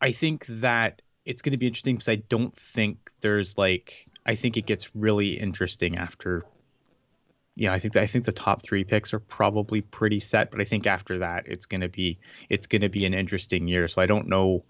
I 0.01 0.13
think 0.13 0.47
that 0.49 1.01
it's 1.29 1.43
going 1.43 1.53
to 1.53 1.59
be 1.59 1.67
interesting 1.67 1.97
because 1.97 2.09
I 2.09 2.17
don't 2.17 2.57
think 2.57 3.13
there's 3.21 3.59
like 3.59 4.09
I 4.25 4.35
think 4.35 4.57
it 4.57 4.65
gets 4.65 4.97
really 4.97 5.39
interesting 5.39 5.99
after. 5.99 6.47
Yeah, 7.55 7.73
I 7.75 7.79
think 7.79 7.97
I 7.97 8.07
think 8.07 8.25
the 8.25 8.33
top 8.33 8.63
three 8.63 8.83
picks 8.83 9.13
are 9.13 9.21
probably 9.21 9.83
pretty 9.83 10.21
set, 10.21 10.51
but 10.51 10.61
I 10.63 10.65
think 10.65 10.87
after 10.87 11.19
that 11.19 11.47
it's 11.47 11.67
going 11.67 11.83
to 11.83 11.89
be 11.89 12.19
it's 12.49 12.67
going 12.67 12.81
to 12.81 12.89
be 12.89 13.05
an 13.05 13.13
interesting 13.13 13.69
year. 13.69 13.89
So 13.89 14.01
I 14.01 14.07
don't 14.07 14.29
know 14.29 14.65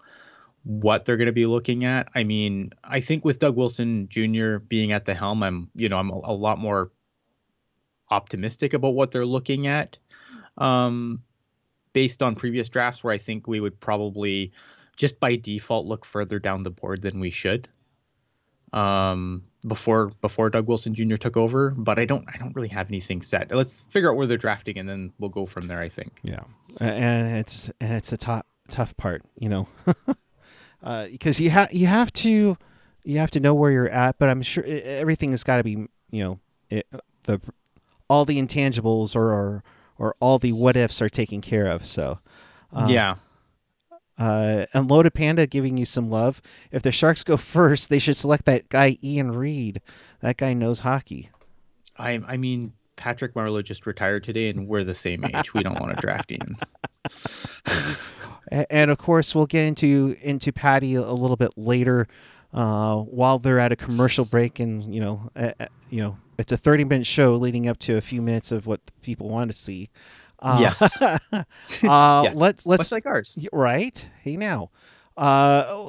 what 0.63 1.05
they're 1.05 1.15
going 1.15 1.27
to 1.27 1.31
be 1.31 1.45
looking 1.45 1.85
at. 1.85 2.09
I 2.13 2.25
mean, 2.25 2.71
I 2.83 2.99
think 2.99 3.23
with 3.23 3.39
Doug 3.39 3.55
Wilson 3.55 4.09
Jr. 4.09 4.57
being 4.57 4.91
at 4.91 5.05
the 5.05 5.13
helm, 5.13 5.43
I'm 5.43 5.69
you 5.75 5.87
know 5.87 5.97
I'm 5.97 6.09
a, 6.09 6.19
a 6.25 6.33
lot 6.33 6.59
more 6.59 6.91
optimistic 8.11 8.73
about 8.73 8.95
what 8.95 9.11
they're 9.11 9.25
looking 9.25 9.65
at. 9.67 9.97
Um, 10.57 11.23
based 11.93 12.21
on 12.21 12.35
previous 12.35 12.67
drafts, 12.67 13.01
where 13.01 13.13
I 13.13 13.17
think 13.17 13.47
we 13.47 13.61
would 13.61 13.79
probably 13.79 14.51
just 14.99 15.19
by 15.19 15.37
default 15.37 15.87
look 15.87 16.05
further 16.05 16.37
down 16.37 16.61
the 16.61 16.69
board 16.69 17.01
than 17.01 17.19
we 17.19 17.31
should. 17.31 17.69
Um, 18.73 19.45
before 19.65 20.11
before 20.21 20.51
Doug 20.51 20.67
Wilson 20.67 20.93
Jr. 20.93 21.15
took 21.15 21.35
over, 21.35 21.71
but 21.71 21.97
I 21.97 22.05
don't 22.05 22.23
I 22.31 22.37
don't 22.37 22.55
really 22.55 22.67
have 22.67 22.89
anything 22.89 23.23
set. 23.23 23.51
Let's 23.51 23.83
figure 23.89 24.11
out 24.11 24.17
where 24.17 24.27
they're 24.27 24.37
drafting 24.37 24.77
and 24.77 24.87
then 24.87 25.11
we'll 25.17 25.31
go 25.31 25.47
from 25.47 25.67
there. 25.67 25.79
I 25.79 25.89
think. 25.89 26.19
Yeah, 26.21 26.41
and 26.79 27.37
it's 27.37 27.71
and 27.81 27.93
it's 27.93 28.11
a 28.11 28.17
tough 28.17 28.43
tough 28.67 28.95
part, 28.95 29.23
you 29.39 29.49
know, 29.49 29.67
because 30.83 31.39
uh, 31.41 31.43
you 31.43 31.49
have 31.49 31.73
you 31.73 31.87
have 31.87 32.13
to 32.13 32.57
you 33.03 33.17
have 33.17 33.31
to 33.31 33.39
know 33.39 33.55
where 33.55 33.71
you're 33.71 33.89
at. 33.89 34.19
But 34.19 34.29
I'm 34.29 34.43
sure 34.43 34.63
everything 34.65 35.31
has 35.31 35.43
got 35.43 35.57
to 35.57 35.63
be 35.63 35.87
you 36.11 36.23
know 36.23 36.39
it, 36.69 36.85
the 37.23 37.41
all 38.07 38.25
the 38.25 38.39
intangibles 38.39 39.15
or, 39.15 39.31
or 39.31 39.63
or 39.97 40.15
all 40.19 40.37
the 40.39 40.51
what 40.51 40.77
ifs 40.77 41.01
are 41.01 41.09
taken 41.09 41.41
care 41.41 41.65
of. 41.65 41.85
So 41.85 42.19
uh, 42.71 42.87
yeah, 42.89 43.15
uh, 44.19 44.65
and 44.73 44.91
Loaded 44.91 45.13
Panda 45.13 45.47
giving 45.47 45.77
you 45.77 45.85
some 45.85 46.09
love. 46.09 46.41
If 46.71 46.83
the 46.83 46.91
Sharks 46.91 47.23
go 47.23 47.37
first, 47.37 47.89
they 47.89 47.99
should 47.99 48.17
select 48.17 48.45
that 48.45 48.69
guy 48.69 48.97
Ian 49.03 49.31
Reed. 49.31 49.81
That 50.21 50.37
guy 50.37 50.53
knows 50.53 50.81
hockey. 50.81 51.29
I 51.97 52.21
I 52.27 52.37
mean 52.37 52.73
Patrick 52.97 53.33
Marleau 53.33 53.63
just 53.63 53.85
retired 53.85 54.25
today, 54.25 54.49
and 54.49 54.67
we're 54.67 54.83
the 54.83 54.93
same 54.93 55.23
age. 55.23 55.53
we 55.53 55.63
don't 55.63 55.79
want 55.79 55.95
to 55.95 56.01
draft 56.01 56.31
Ian. 56.31 56.57
and 58.69 58.91
of 58.91 58.97
course, 58.97 59.33
we'll 59.33 59.45
get 59.45 59.63
into 59.63 60.17
into 60.21 60.51
Patty 60.51 60.95
a 60.95 61.01
little 61.01 61.37
bit 61.37 61.51
later, 61.55 62.07
uh, 62.53 62.97
while 62.97 63.39
they're 63.39 63.59
at 63.59 63.71
a 63.71 63.77
commercial 63.77 64.25
break, 64.25 64.59
and 64.59 64.93
you 64.93 64.99
know, 64.99 65.29
uh, 65.35 65.51
you 65.89 66.01
know, 66.01 66.17
it's 66.37 66.51
a 66.51 66.57
thirty 66.57 66.83
minute 66.83 67.07
show 67.07 67.35
leading 67.35 67.67
up 67.69 67.77
to 67.79 67.95
a 67.95 68.01
few 68.01 68.21
minutes 68.21 68.51
of 68.51 68.67
what 68.67 68.81
people 69.01 69.29
want 69.29 69.49
to 69.49 69.57
see. 69.57 69.89
Uh, 70.41 70.57
yes. 70.61 70.81
uh, 71.01 72.21
yes. 72.23 72.35
Let's 72.35 72.65
let's 72.65 72.79
Much 72.79 72.91
like 72.91 73.05
ours, 73.05 73.37
right? 73.51 74.09
Hey 74.21 74.37
now, 74.37 74.71
uh, 75.17 75.83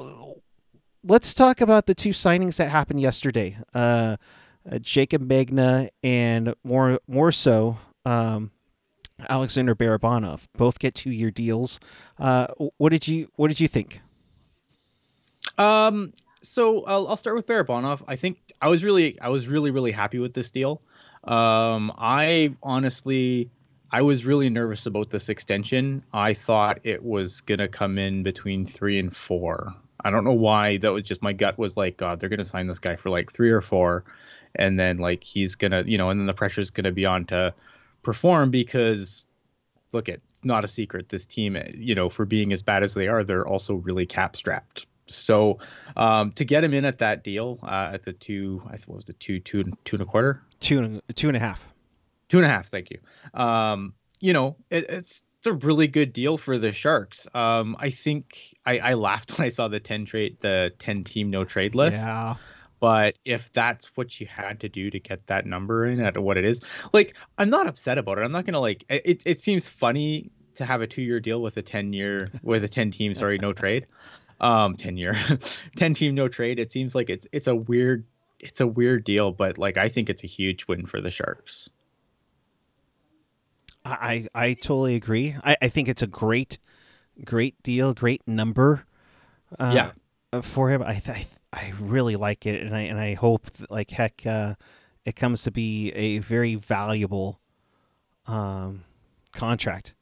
let's 1.05 1.33
talk 1.33 1.61
about 1.61 1.85
the 1.85 1.95
two 1.95 2.09
signings 2.09 2.57
that 2.57 2.69
happened 2.69 2.99
yesterday. 2.99 3.57
Uh, 3.73 4.17
uh, 4.69 4.75
Jaycob 4.75 5.25
Megna 5.25 5.89
and 6.03 6.53
more 6.63 6.99
more 7.07 7.31
so 7.31 7.77
um, 8.05 8.51
Alexander 9.29 9.75
Barabanov 9.75 10.47
both 10.57 10.79
get 10.79 10.95
two 10.95 11.11
year 11.11 11.31
deals. 11.31 11.79
Uh, 12.19 12.47
what 12.77 12.89
did 12.89 13.07
you 13.07 13.29
what 13.35 13.47
did 13.47 13.59
you 13.59 13.67
think? 13.67 14.01
Um, 15.57 16.13
so 16.41 16.83
I'll, 16.85 17.07
I'll 17.07 17.17
start 17.17 17.35
with 17.35 17.47
Barabanov. 17.47 18.01
I 18.07 18.15
think 18.15 18.37
I 18.61 18.69
was 18.69 18.83
really 18.83 19.19
I 19.21 19.29
was 19.29 19.47
really 19.47 19.71
really 19.71 19.91
happy 19.91 20.19
with 20.19 20.33
this 20.33 20.49
deal. 20.49 20.81
Um, 21.23 21.93
I 21.97 22.55
honestly 22.63 23.49
I 23.93 24.01
was 24.01 24.25
really 24.25 24.49
nervous 24.49 24.85
about 24.85 25.09
this 25.09 25.27
extension. 25.27 26.03
I 26.13 26.33
thought 26.33 26.79
it 26.83 27.03
was 27.03 27.41
gonna 27.41 27.67
come 27.67 27.97
in 27.97 28.23
between 28.23 28.65
three 28.65 28.97
and 28.99 29.15
four. 29.15 29.75
I 30.03 30.09
don't 30.09 30.23
know 30.23 30.31
why. 30.31 30.77
That 30.77 30.93
was 30.93 31.03
just 31.03 31.21
my 31.21 31.33
gut 31.33 31.57
was 31.57 31.75
like, 31.75 31.97
God, 31.97 32.19
they're 32.19 32.29
gonna 32.29 32.45
sign 32.45 32.67
this 32.67 32.79
guy 32.79 32.95
for 32.95 33.09
like 33.09 33.33
three 33.33 33.51
or 33.51 33.61
four, 33.61 34.05
and 34.55 34.79
then 34.79 34.97
like 34.97 35.23
he's 35.25 35.55
gonna, 35.55 35.83
you 35.85 35.97
know, 35.97 36.09
and 36.09 36.19
then 36.19 36.25
the 36.25 36.33
pressure's 36.33 36.69
gonna 36.69 36.93
be 36.93 37.05
on 37.05 37.25
to 37.25 37.53
perform 38.01 38.49
because, 38.49 39.27
look, 39.91 40.07
it, 40.07 40.21
it's 40.29 40.45
not 40.45 40.63
a 40.63 40.69
secret. 40.69 41.09
This 41.09 41.25
team, 41.25 41.57
you 41.75 41.93
know, 41.93 42.09
for 42.09 42.25
being 42.25 42.53
as 42.53 42.61
bad 42.61 42.83
as 42.83 42.93
they 42.93 43.09
are, 43.09 43.25
they're 43.25 43.47
also 43.47 43.75
really 43.75 44.05
cap 44.05 44.37
strapped. 44.37 44.87
So 45.07 45.59
um, 45.97 46.31
to 46.33 46.45
get 46.45 46.63
him 46.63 46.73
in 46.73 46.85
at 46.85 46.99
that 46.99 47.25
deal 47.25 47.59
uh, 47.63 47.91
at 47.93 48.03
the 48.03 48.13
two, 48.13 48.61
I 48.67 48.77
think 48.77 48.87
it 48.87 48.95
was 48.95 49.03
the 49.03 49.13
two, 49.13 49.41
two, 49.41 49.65
two 49.83 49.97
and 49.97 50.03
a 50.03 50.05
quarter, 50.05 50.41
two 50.61 50.79
and 50.79 51.01
two 51.15 51.27
and 51.27 51.35
a 51.35 51.41
half 51.41 51.70
Two 52.31 52.37
and 52.37 52.45
a 52.45 52.49
half, 52.49 52.69
thank 52.69 52.91
you. 52.91 52.99
Um, 53.33 53.93
you 54.21 54.31
know, 54.31 54.55
it, 54.69 54.85
it's 54.87 55.23
it's 55.39 55.47
a 55.47 55.53
really 55.53 55.87
good 55.87 56.13
deal 56.13 56.37
for 56.37 56.57
the 56.57 56.71
Sharks. 56.71 57.27
Um, 57.33 57.75
I 57.77 57.89
think 57.89 58.55
I, 58.65 58.79
I 58.79 58.93
laughed 58.93 59.31
when 59.37 59.47
I 59.47 59.49
saw 59.49 59.67
the 59.67 59.81
ten 59.81 60.05
trade 60.05 60.37
the 60.39 60.71
ten 60.79 61.03
team 61.03 61.29
no 61.29 61.43
trade 61.43 61.75
list. 61.75 61.97
Yeah. 61.97 62.35
But 62.79 63.17
if 63.25 63.51
that's 63.51 63.87
what 63.97 64.17
you 64.21 64.27
had 64.27 64.61
to 64.61 64.69
do 64.69 64.89
to 64.89 64.97
get 64.97 65.27
that 65.27 65.45
number 65.45 65.85
in 65.85 65.99
at 65.99 66.17
what 66.17 66.37
it 66.37 66.45
is, 66.45 66.61
like 66.93 67.17
I'm 67.37 67.49
not 67.49 67.67
upset 67.67 67.97
about 67.97 68.17
it. 68.17 68.21
I'm 68.21 68.31
not 68.31 68.45
gonna 68.45 68.61
like 68.61 68.85
it. 68.87 69.23
It 69.25 69.41
seems 69.41 69.69
funny 69.69 70.31
to 70.55 70.63
have 70.63 70.79
a 70.81 70.87
two 70.87 71.01
year 71.01 71.19
deal 71.19 71.41
with 71.41 71.57
a 71.57 71.61
ten 71.61 71.91
year 71.91 72.29
with 72.43 72.63
a 72.63 72.69
ten 72.69 72.91
team 72.91 73.13
sorry 73.13 73.39
no 73.39 73.51
trade, 73.51 73.87
um 74.39 74.77
ten 74.77 74.95
year, 74.95 75.17
ten 75.75 75.93
team 75.93 76.15
no 76.15 76.29
trade. 76.29 76.59
It 76.59 76.71
seems 76.71 76.95
like 76.95 77.09
it's 77.09 77.27
it's 77.33 77.47
a 77.47 77.55
weird 77.55 78.05
it's 78.39 78.61
a 78.61 78.67
weird 78.67 79.03
deal, 79.03 79.33
but 79.33 79.57
like 79.57 79.75
I 79.75 79.89
think 79.89 80.09
it's 80.09 80.23
a 80.23 80.27
huge 80.27 80.65
win 80.69 80.85
for 80.85 81.01
the 81.01 81.11
Sharks. 81.11 81.69
I 83.83 84.27
I 84.33 84.53
totally 84.53 84.95
agree. 84.95 85.35
I, 85.43 85.57
I 85.61 85.69
think 85.69 85.87
it's 85.87 86.01
a 86.01 86.07
great 86.07 86.59
great 87.23 87.61
deal, 87.63 87.93
great 87.93 88.21
number. 88.27 88.85
Uh, 89.59 89.71
yeah. 89.73 89.91
Uh, 90.33 90.41
for 90.41 90.69
him, 90.69 90.81
I 90.81 91.01
I 91.07 91.27
I 91.53 91.73
really 91.79 92.15
like 92.15 92.45
it, 92.45 92.61
and 92.61 92.75
I 92.75 92.81
and 92.81 92.99
I 92.99 93.13
hope 93.13 93.51
that, 93.53 93.71
like 93.71 93.91
heck, 93.91 94.25
uh, 94.25 94.55
it 95.05 95.15
comes 95.15 95.43
to 95.43 95.51
be 95.51 95.91
a 95.91 96.19
very 96.19 96.55
valuable 96.55 97.39
um, 98.27 98.83
contract. 99.33 99.93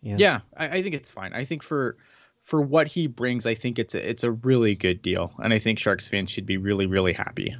You 0.00 0.12
know? 0.12 0.18
Yeah, 0.18 0.40
I, 0.56 0.68
I 0.78 0.82
think 0.82 0.94
it's 0.94 1.08
fine. 1.08 1.32
I 1.32 1.44
think 1.44 1.62
for 1.62 1.96
for 2.44 2.62
what 2.62 2.86
he 2.86 3.06
brings, 3.06 3.46
I 3.46 3.54
think 3.54 3.78
it's 3.78 3.94
a, 3.94 4.08
it's 4.08 4.22
a 4.24 4.30
really 4.30 4.74
good 4.74 5.02
deal, 5.02 5.32
and 5.38 5.52
I 5.52 5.58
think 5.58 5.78
Sharks 5.78 6.06
fans 6.06 6.30
should 6.30 6.46
be 6.46 6.56
really 6.56 6.86
really 6.86 7.12
happy. 7.12 7.56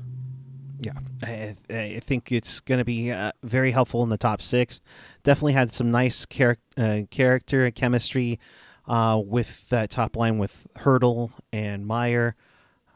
Yeah, 0.80 0.92
I, 1.22 1.56
I 1.70 2.00
think 2.00 2.30
it's 2.30 2.60
going 2.60 2.78
to 2.78 2.84
be 2.84 3.10
uh, 3.10 3.32
very 3.42 3.72
helpful 3.72 4.02
in 4.04 4.10
the 4.10 4.18
top 4.18 4.40
six. 4.40 4.80
Definitely 5.24 5.54
had 5.54 5.72
some 5.72 5.90
nice 5.90 6.24
char- 6.26 6.58
uh, 6.76 7.00
character 7.10 7.70
chemistry 7.72 8.38
uh, 8.86 9.20
with 9.24 9.68
that 9.70 9.90
top 9.90 10.16
line 10.16 10.38
with 10.38 10.66
Hertl 10.76 11.32
and 11.52 11.86
Meier. 11.86 12.36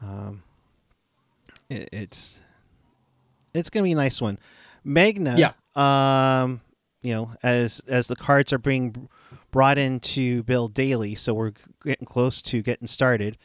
Um, 0.01 0.43
it, 1.69 1.89
it's 1.91 2.41
it's 3.53 3.69
going 3.69 3.83
to 3.83 3.87
be 3.87 3.91
a 3.91 3.95
nice 3.95 4.21
one. 4.21 4.39
Megna, 4.85 5.37
yeah. 5.37 5.51
Um, 5.75 6.61
you 7.01 7.13
know, 7.13 7.31
as 7.43 7.81
as 7.87 8.07
the 8.07 8.15
cards 8.15 8.53
are 8.53 8.57
being 8.57 9.09
brought 9.51 9.77
in 9.77 9.99
to 9.99 10.43
build 10.43 10.73
daily, 10.73 11.15
so 11.15 11.33
we're 11.33 11.51
getting 11.83 12.05
close 12.05 12.41
to 12.43 12.61
getting 12.61 12.87
started. 12.87 13.37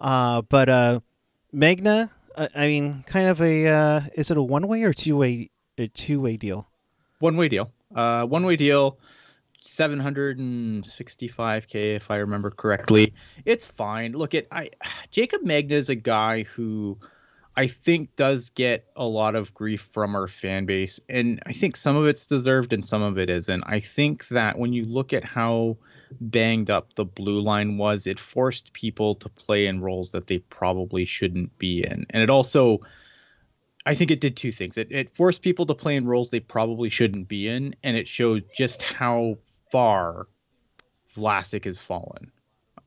Uh, 0.00 0.42
but 0.42 0.68
uh, 0.68 1.00
Megna 1.54 2.10
I 2.36 2.66
mean, 2.66 3.02
kind 3.06 3.28
of 3.28 3.40
a 3.40 3.66
uh, 3.66 4.00
is 4.14 4.30
it 4.30 4.36
a 4.36 4.42
one 4.42 4.68
way 4.68 4.82
or 4.82 4.92
two 4.92 5.16
way 5.16 5.50
a 5.78 5.88
two 5.88 6.20
way 6.20 6.36
deal? 6.36 6.68
One 7.18 7.36
way 7.36 7.48
deal. 7.48 7.72
Uh, 7.94 8.26
one 8.26 8.44
way 8.44 8.56
deal. 8.56 8.98
765k 9.64 11.96
if 11.96 12.10
I 12.10 12.16
remember 12.16 12.50
correctly. 12.50 13.14
It's 13.44 13.66
fine. 13.66 14.12
Look 14.12 14.34
at 14.34 14.46
I 14.52 14.70
Jaycob 15.12 15.42
Megna 15.44 15.72
is 15.72 15.88
a 15.88 15.96
guy 15.96 16.44
who 16.44 16.98
I 17.56 17.66
think 17.66 18.14
does 18.16 18.50
get 18.50 18.84
a 18.96 19.06
lot 19.06 19.34
of 19.34 19.54
grief 19.54 19.88
from 19.92 20.14
our 20.14 20.28
fan 20.28 20.66
base 20.66 21.00
and 21.08 21.42
I 21.46 21.52
think 21.52 21.76
some 21.76 21.96
of 21.96 22.06
it's 22.06 22.26
deserved 22.26 22.72
and 22.72 22.86
some 22.86 23.02
of 23.02 23.18
it 23.18 23.28
isn't. 23.28 23.64
I 23.66 23.80
think 23.80 24.28
that 24.28 24.56
when 24.58 24.72
you 24.72 24.84
look 24.84 25.12
at 25.12 25.24
how 25.24 25.78
banged 26.20 26.70
up 26.70 26.94
the 26.94 27.04
blue 27.04 27.40
line 27.40 27.78
was, 27.78 28.06
it 28.06 28.18
forced 28.18 28.72
people 28.72 29.14
to 29.16 29.28
play 29.28 29.66
in 29.66 29.80
roles 29.80 30.12
that 30.12 30.26
they 30.26 30.38
probably 30.38 31.04
shouldn't 31.04 31.56
be 31.58 31.84
in. 31.84 32.06
And 32.10 32.22
it 32.22 32.30
also, 32.30 32.80
I 33.84 33.94
think 33.94 34.10
it 34.10 34.20
did 34.20 34.36
two 34.36 34.52
things. 34.52 34.78
It, 34.78 34.90
it 34.90 35.14
forced 35.14 35.42
people 35.42 35.66
to 35.66 35.74
play 35.74 35.96
in 35.96 36.06
roles 36.06 36.30
they 36.30 36.40
probably 36.40 36.88
shouldn't 36.88 37.28
be 37.28 37.48
in, 37.48 37.74
and 37.82 37.96
it 37.96 38.08
showed 38.08 38.44
just 38.56 38.82
how 38.82 39.38
far 39.70 40.28
Vlasic 41.16 41.64
has 41.64 41.80
fallen. 41.80 42.30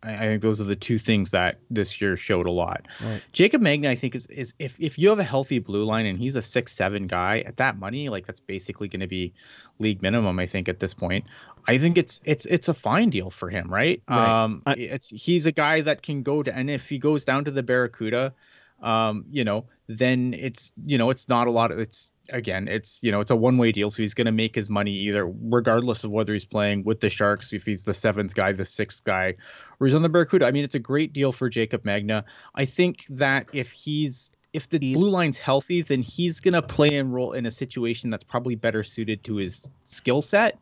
I, 0.01 0.13
I 0.13 0.27
think 0.27 0.41
those 0.41 0.61
are 0.61 0.65
the 0.65 0.75
two 0.75 0.97
things 0.97 1.31
that 1.31 1.59
this 1.69 1.99
year 1.99 2.17
showed 2.17 2.45
a 2.45 2.51
lot. 2.51 2.87
Right. 3.01 3.21
Jaycob 3.33 3.61
Megna, 3.61 3.87
I 3.87 3.95
think, 3.95 4.15
is 4.15 4.25
is 4.27 4.53
if 4.59 4.75
if 4.79 4.97
you 4.97 5.09
have 5.09 5.19
a 5.19 5.23
healthy 5.23 5.59
blue 5.59 5.83
line 5.83 6.05
and 6.05 6.17
he's 6.17 6.35
a 6.35 6.41
six 6.41 6.73
seven 6.73 7.07
guy 7.07 7.39
at 7.45 7.57
that 7.57 7.77
money, 7.77 8.09
like 8.09 8.25
that's 8.25 8.39
basically 8.39 8.87
going 8.87 9.01
to 9.01 9.07
be 9.07 9.33
league 9.77 10.01
minimum. 10.01 10.39
I 10.39 10.45
think 10.45 10.69
at 10.69 10.79
this 10.79 10.93
point, 10.93 11.25
I 11.67 11.77
think 11.77 11.97
it's 11.97 12.21
it's 12.23 12.45
it's 12.45 12.67
a 12.67 12.73
fine 12.73 13.09
deal 13.09 13.29
for 13.29 13.49
him, 13.49 13.71
right? 13.71 14.01
right. 14.09 14.43
Um, 14.43 14.61
I, 14.65 14.73
it's 14.73 15.09
he's 15.09 15.45
a 15.45 15.51
guy 15.51 15.81
that 15.81 16.01
can 16.01 16.23
go 16.23 16.43
to, 16.43 16.55
and 16.55 16.69
if 16.69 16.89
he 16.89 16.97
goes 16.97 17.25
down 17.25 17.45
to 17.45 17.51
the 17.51 17.63
Barracuda, 17.63 18.33
um, 18.81 19.25
you 19.29 19.43
know, 19.43 19.65
then 19.87 20.33
it's 20.33 20.71
you 20.85 20.97
know 20.97 21.09
it's 21.09 21.27
not 21.27 21.47
a 21.47 21.51
lot 21.51 21.71
of 21.71 21.79
it's 21.79 22.11
again 22.31 22.67
it's 22.67 22.99
you 23.01 23.11
know 23.11 23.19
it's 23.19 23.31
a 23.31 23.35
one 23.35 23.57
way 23.57 23.71
deal 23.71 23.89
so 23.89 23.97
he's 23.97 24.13
going 24.13 24.25
to 24.25 24.31
make 24.31 24.55
his 24.55 24.69
money 24.69 24.91
either 24.91 25.31
regardless 25.43 26.03
of 26.03 26.11
whether 26.11 26.33
he's 26.33 26.45
playing 26.45 26.83
with 26.83 26.99
the 27.01 27.09
sharks 27.09 27.53
if 27.53 27.63
he's 27.63 27.85
the 27.85 27.93
seventh 27.93 28.35
guy 28.35 28.51
the 28.51 28.65
sixth 28.65 29.03
guy 29.03 29.33
or 29.79 29.87
he's 29.87 29.95
on 29.95 30.01
the 30.01 30.09
barracuda 30.09 30.45
i 30.45 30.51
mean 30.51 30.63
it's 30.63 30.75
a 30.75 30.79
great 30.79 31.13
deal 31.13 31.31
for 31.31 31.49
jaycob 31.49 31.79
Megna. 31.79 32.23
i 32.55 32.65
think 32.65 33.05
that 33.09 33.49
if 33.53 33.71
he's 33.71 34.31
if 34.53 34.67
the 34.69 34.79
blue 34.95 35.09
line's 35.09 35.37
healthy 35.37 35.81
then 35.81 36.01
he's 36.01 36.39
going 36.39 36.53
to 36.53 36.61
play 36.61 36.95
and 36.95 37.13
role 37.13 37.33
in 37.33 37.45
a 37.45 37.51
situation 37.51 38.09
that's 38.09 38.23
probably 38.23 38.55
better 38.55 38.83
suited 38.83 39.23
to 39.23 39.35
his 39.35 39.69
skill 39.83 40.21
set 40.21 40.57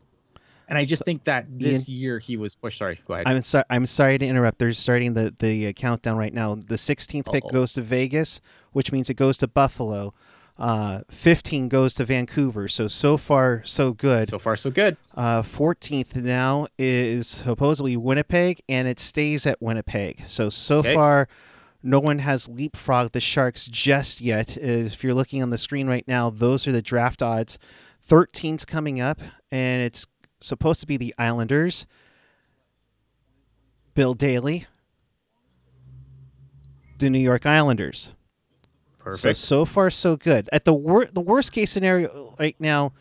And 0.68 0.76
I 0.76 0.84
just 0.84 1.02
think 1.04 1.24
that 1.24 1.46
this 1.48 1.88
Ian? 1.88 1.98
year 1.98 2.18
he 2.18 2.36
was 2.36 2.54
pushed. 2.54 2.78
Sorry, 2.78 3.00
go 3.06 3.14
ahead. 3.14 3.26
I'm 3.26 3.40
sorry. 3.40 3.64
I'm 3.70 3.86
sorry 3.86 4.18
to 4.18 4.26
interrupt. 4.26 4.58
They're 4.58 4.74
starting 4.74 5.14
the 5.14 5.34
the 5.38 5.68
uh, 5.68 5.72
countdown 5.72 6.18
right 6.18 6.34
now. 6.34 6.54
The 6.56 6.76
16th 6.76 7.32
pick 7.32 7.44
Uh-oh. 7.44 7.50
goes 7.50 7.72
to 7.72 7.80
Vegas, 7.80 8.42
which 8.72 8.92
means 8.92 9.08
it 9.08 9.14
goes 9.14 9.38
to 9.38 9.48
Buffalo. 9.48 10.12
Uh, 10.58 11.02
15 11.10 11.68
goes 11.68 11.94
to 11.94 12.04
Vancouver. 12.04 12.66
So 12.66 12.88
so 12.88 13.16
far 13.16 13.62
so 13.64 13.92
good. 13.92 14.28
so 14.28 14.38
far, 14.40 14.56
so 14.56 14.70
good. 14.70 14.96
Uh, 15.14 15.42
14th 15.42 16.16
now 16.16 16.66
is 16.76 17.28
supposedly 17.28 17.96
Winnipeg, 17.96 18.60
and 18.68 18.88
it 18.88 18.98
stays 18.98 19.46
at 19.46 19.62
Winnipeg. 19.62 20.26
So 20.26 20.48
so 20.48 20.78
Okay. 20.78 20.94
far, 20.94 21.28
no 21.82 22.00
one 22.00 22.18
has 22.18 22.48
leapfrogged 22.48 23.12
the 23.12 23.20
Sharks 23.20 23.66
just 23.66 24.20
yet. 24.20 24.56
If 24.56 25.04
you're 25.04 25.14
looking 25.14 25.42
on 25.42 25.50
the 25.50 25.58
screen 25.58 25.86
right 25.86 26.06
now, 26.08 26.28
those 26.28 26.66
are 26.66 26.72
the 26.72 26.82
draft 26.82 27.22
odds. 27.22 27.58
13's 28.08 28.64
coming 28.64 29.00
up, 29.00 29.20
and 29.52 29.80
it's 29.82 30.06
supposed 30.40 30.80
to 30.80 30.86
be 30.88 30.96
the 30.96 31.14
Islanders. 31.18 31.86
Bill 33.94 34.14
Daly, 34.14 34.66
the 36.98 37.10
New 37.10 37.18
York 37.20 37.46
Islanders. 37.46 38.14
So 39.16 39.28
Perfect. 39.28 39.38
so 39.38 39.64
far 39.64 39.90
so 39.90 40.16
good. 40.16 40.48
At 40.52 40.64
the 40.64 40.74
wor- 40.74 41.06
the 41.06 41.20
worst 41.20 41.52
case 41.52 41.70
scenario 41.70 42.34
right 42.38 42.56
now, 42.58 42.92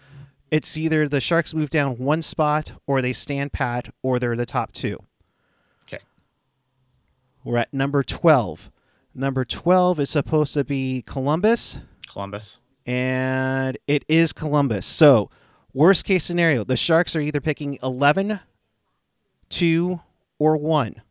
it's 0.52 0.78
either 0.78 1.08
the 1.08 1.20
Sharks 1.22 1.54
move 1.54 1.70
down 1.70 1.98
one 1.98 2.22
spot 2.22 2.74
or 2.86 3.02
they 3.02 3.14
stand 3.14 3.52
pat 3.54 3.90
or 4.02 4.20
they're 4.20 4.36
the 4.36 4.46
top 4.46 4.72
2. 4.72 4.98
Okay. 5.86 6.02
We're 7.44 7.58
at 7.58 7.74
number 7.74 8.04
12. 8.04 8.72
Number 9.14 9.44
12 9.44 10.00
is 10.00 10.10
supposed 10.10 10.54
to 10.54 10.64
be 10.64 11.02
Columbus 11.06 11.82
Columbus. 12.08 12.60
and 12.86 13.78
it 13.88 14.06
is 14.08 14.32
Columbus. 14.32 14.86
So, 14.86 15.30
worst 15.74 16.06
case 16.06 16.24
scenario, 16.24 16.64
the 16.64 16.78
Sharks 16.78 17.16
are 17.16 17.20
either 17.20 17.42
picking 17.42 17.78
11, 17.84 18.40
2 19.50 20.00
or 20.40 20.56
1. 20.58 21.02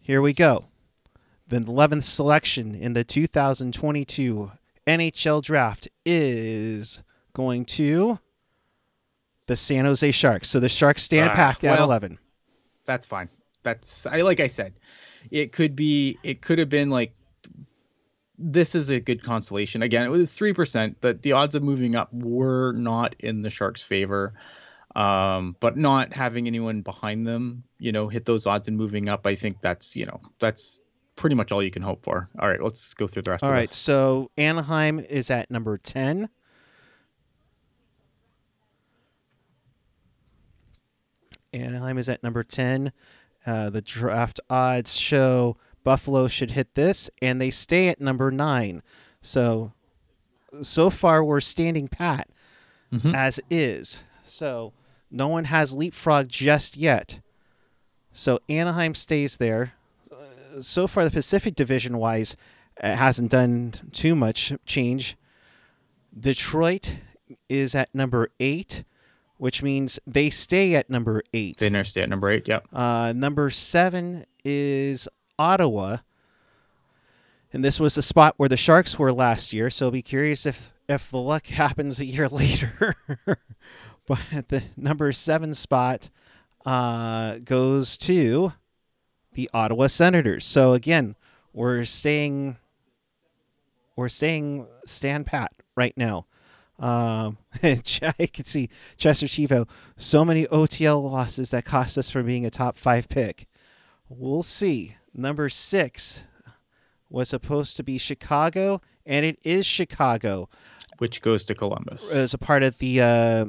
Here 0.00 0.20
we 0.20 0.32
go. 0.32 0.64
The 1.50 1.58
11th 1.58 2.04
selection 2.04 2.76
in 2.76 2.92
the 2.92 3.02
2022 3.02 4.52
NHL 4.86 5.42
draft 5.42 5.88
is 6.06 7.02
going 7.32 7.64
to 7.64 8.20
the 9.46 9.56
San 9.56 9.84
Jose 9.84 10.12
Sharks. 10.12 10.48
So 10.48 10.60
the 10.60 10.68
Sharks 10.68 11.02
stand 11.02 11.30
Ah, 11.30 11.34
packed 11.34 11.64
at 11.64 11.76
well, 11.76 11.86
11. 11.88 12.20
That's 12.86 13.04
fine. 13.04 13.28
That's 13.64 14.06
I 14.06 14.20
like 14.20 14.38
I 14.38 14.46
said, 14.46 14.74
it 15.32 15.50
could 15.50 15.74
be 15.74 16.18
it 16.22 16.40
could 16.40 16.60
have 16.60 16.68
been 16.68 16.88
like 16.88 17.12
this 18.38 18.76
is 18.76 18.88
a 18.90 19.00
good 19.00 19.24
consolation. 19.24 19.82
Again, 19.82 20.06
it 20.06 20.10
was 20.10 20.30
three 20.30 20.52
percent, 20.52 20.98
but 21.00 21.22
the 21.22 21.32
odds 21.32 21.56
of 21.56 21.64
moving 21.64 21.96
up 21.96 22.14
were 22.14 22.72
not 22.74 23.16
in 23.18 23.42
the 23.42 23.50
Sharks' 23.50 23.82
favor. 23.82 24.34
Um, 24.94 25.56
but 25.58 25.76
not 25.76 26.12
having 26.12 26.46
anyone 26.46 26.82
behind 26.82 27.26
them, 27.26 27.64
you 27.78 27.90
know, 27.90 28.06
hit 28.06 28.24
those 28.24 28.46
odds 28.46 28.66
and 28.68 28.76
moving 28.76 29.08
up, 29.08 29.26
I 29.26 29.34
think 29.34 29.60
that's 29.60 29.96
you 29.96 30.06
know 30.06 30.20
that's 30.38 30.82
pretty 31.20 31.36
much 31.36 31.52
all 31.52 31.62
you 31.62 31.70
can 31.70 31.82
hope 31.82 32.02
for. 32.02 32.28
All 32.38 32.48
right, 32.48 32.62
let's 32.62 32.94
go 32.94 33.06
through 33.06 33.22
the 33.22 33.30
rest 33.32 33.44
All 33.44 33.50
right, 33.50 33.68
this. 33.68 33.76
so 33.76 34.30
Anaheim 34.38 34.98
is 34.98 35.30
at 35.30 35.50
number 35.50 35.76
10. 35.76 36.28
Anaheim 41.52 41.98
is 41.98 42.08
at 42.08 42.22
number 42.22 42.42
10. 42.42 42.92
Uh, 43.46 43.70
the 43.70 43.80
draft 43.82 44.40
odds 44.48 44.96
show 44.96 45.56
Buffalo 45.82 46.28
should 46.28 46.52
hit 46.52 46.74
this, 46.74 47.10
and 47.22 47.40
they 47.40 47.50
stay 47.50 47.88
at 47.88 48.00
number 48.00 48.30
9. 48.30 48.82
So, 49.20 49.72
so 50.62 50.90
far, 50.90 51.24
we're 51.24 51.40
standing 51.40 51.88
pat 51.88 52.28
Mhm. 52.92 53.14
as 53.14 53.40
is. 53.50 54.02
So, 54.22 54.72
no 55.10 55.28
one 55.28 55.44
has 55.44 55.76
leapfrog 55.76 56.28
just 56.28 56.76
yet. 56.76 57.20
So, 58.12 58.40
Anaheim 58.48 58.94
stays 58.94 59.38
there. 59.38 59.72
So 60.60 60.86
far, 60.86 61.04
the 61.04 61.10
Pacific 61.10 61.54
Division 61.54 61.98
wise, 61.98 62.36
it 62.82 62.96
hasn't 62.96 63.30
done 63.30 63.74
too 63.92 64.14
much 64.14 64.52
change. 64.66 65.16
Detroit 66.18 66.96
is 67.48 67.74
at 67.74 67.94
number 67.94 68.30
eight, 68.40 68.84
which 69.36 69.62
means 69.62 69.98
they 70.06 70.30
stay 70.30 70.74
at 70.74 70.90
number 70.90 71.22
eight. 71.32 71.58
They 71.58 71.82
stay 71.84 72.02
at 72.02 72.08
number 72.08 72.30
eight. 72.30 72.48
Yep. 72.48 72.66
Uh, 72.72 73.12
number 73.14 73.50
seven 73.50 74.26
is 74.44 75.08
Ottawa, 75.38 75.98
and 77.52 77.64
this 77.64 77.80
was 77.80 77.94
the 77.94 78.02
spot 78.02 78.34
where 78.36 78.48
the 78.48 78.56
Sharks 78.56 78.98
were 78.98 79.12
last 79.12 79.52
year. 79.52 79.70
So 79.70 79.90
be 79.90 80.02
curious 80.02 80.46
if 80.46 80.72
if 80.88 81.10
the 81.10 81.18
luck 81.18 81.46
happens 81.48 82.00
a 82.00 82.04
year 82.04 82.28
later. 82.28 82.96
but 84.06 84.48
the 84.48 84.62
number 84.76 85.12
seven 85.12 85.54
spot 85.54 86.10
uh, 86.66 87.38
goes 87.38 87.96
to 87.98 88.52
the 89.32 89.48
Ottawa 89.54 89.86
Senators. 89.86 90.44
So 90.44 90.72
again, 90.72 91.16
we're 91.52 91.84
staying 91.84 92.56
we're 93.96 94.08
staying 94.08 94.66
stand 94.86 95.26
pat 95.26 95.52
right 95.76 95.96
now. 95.96 96.26
Um, 96.78 97.36
I 97.62 97.76
can 98.32 98.44
see 98.44 98.70
Chester 98.96 99.26
Chivo. 99.26 99.68
So 99.96 100.24
many 100.24 100.46
OTL 100.46 101.02
losses 101.02 101.50
that 101.50 101.64
cost 101.64 101.98
us 101.98 102.10
from 102.10 102.26
being 102.26 102.46
a 102.46 102.50
top 102.50 102.78
five 102.78 103.08
pick. 103.08 103.46
We'll 104.08 104.42
see. 104.42 104.96
Number 105.14 105.48
six 105.48 106.24
was 107.10 107.28
supposed 107.28 107.76
to 107.76 107.82
be 107.82 107.98
Chicago, 107.98 108.80
and 109.04 109.26
it 109.26 109.38
is 109.42 109.66
Chicago 109.66 110.48
Which 110.98 111.20
goes 111.20 111.44
to 111.44 111.54
Columbus. 111.54 112.10
as 112.12 112.32
a 112.32 112.38
part 112.38 112.62
of 112.62 112.78
the 112.78 113.00
uh, 113.02 113.46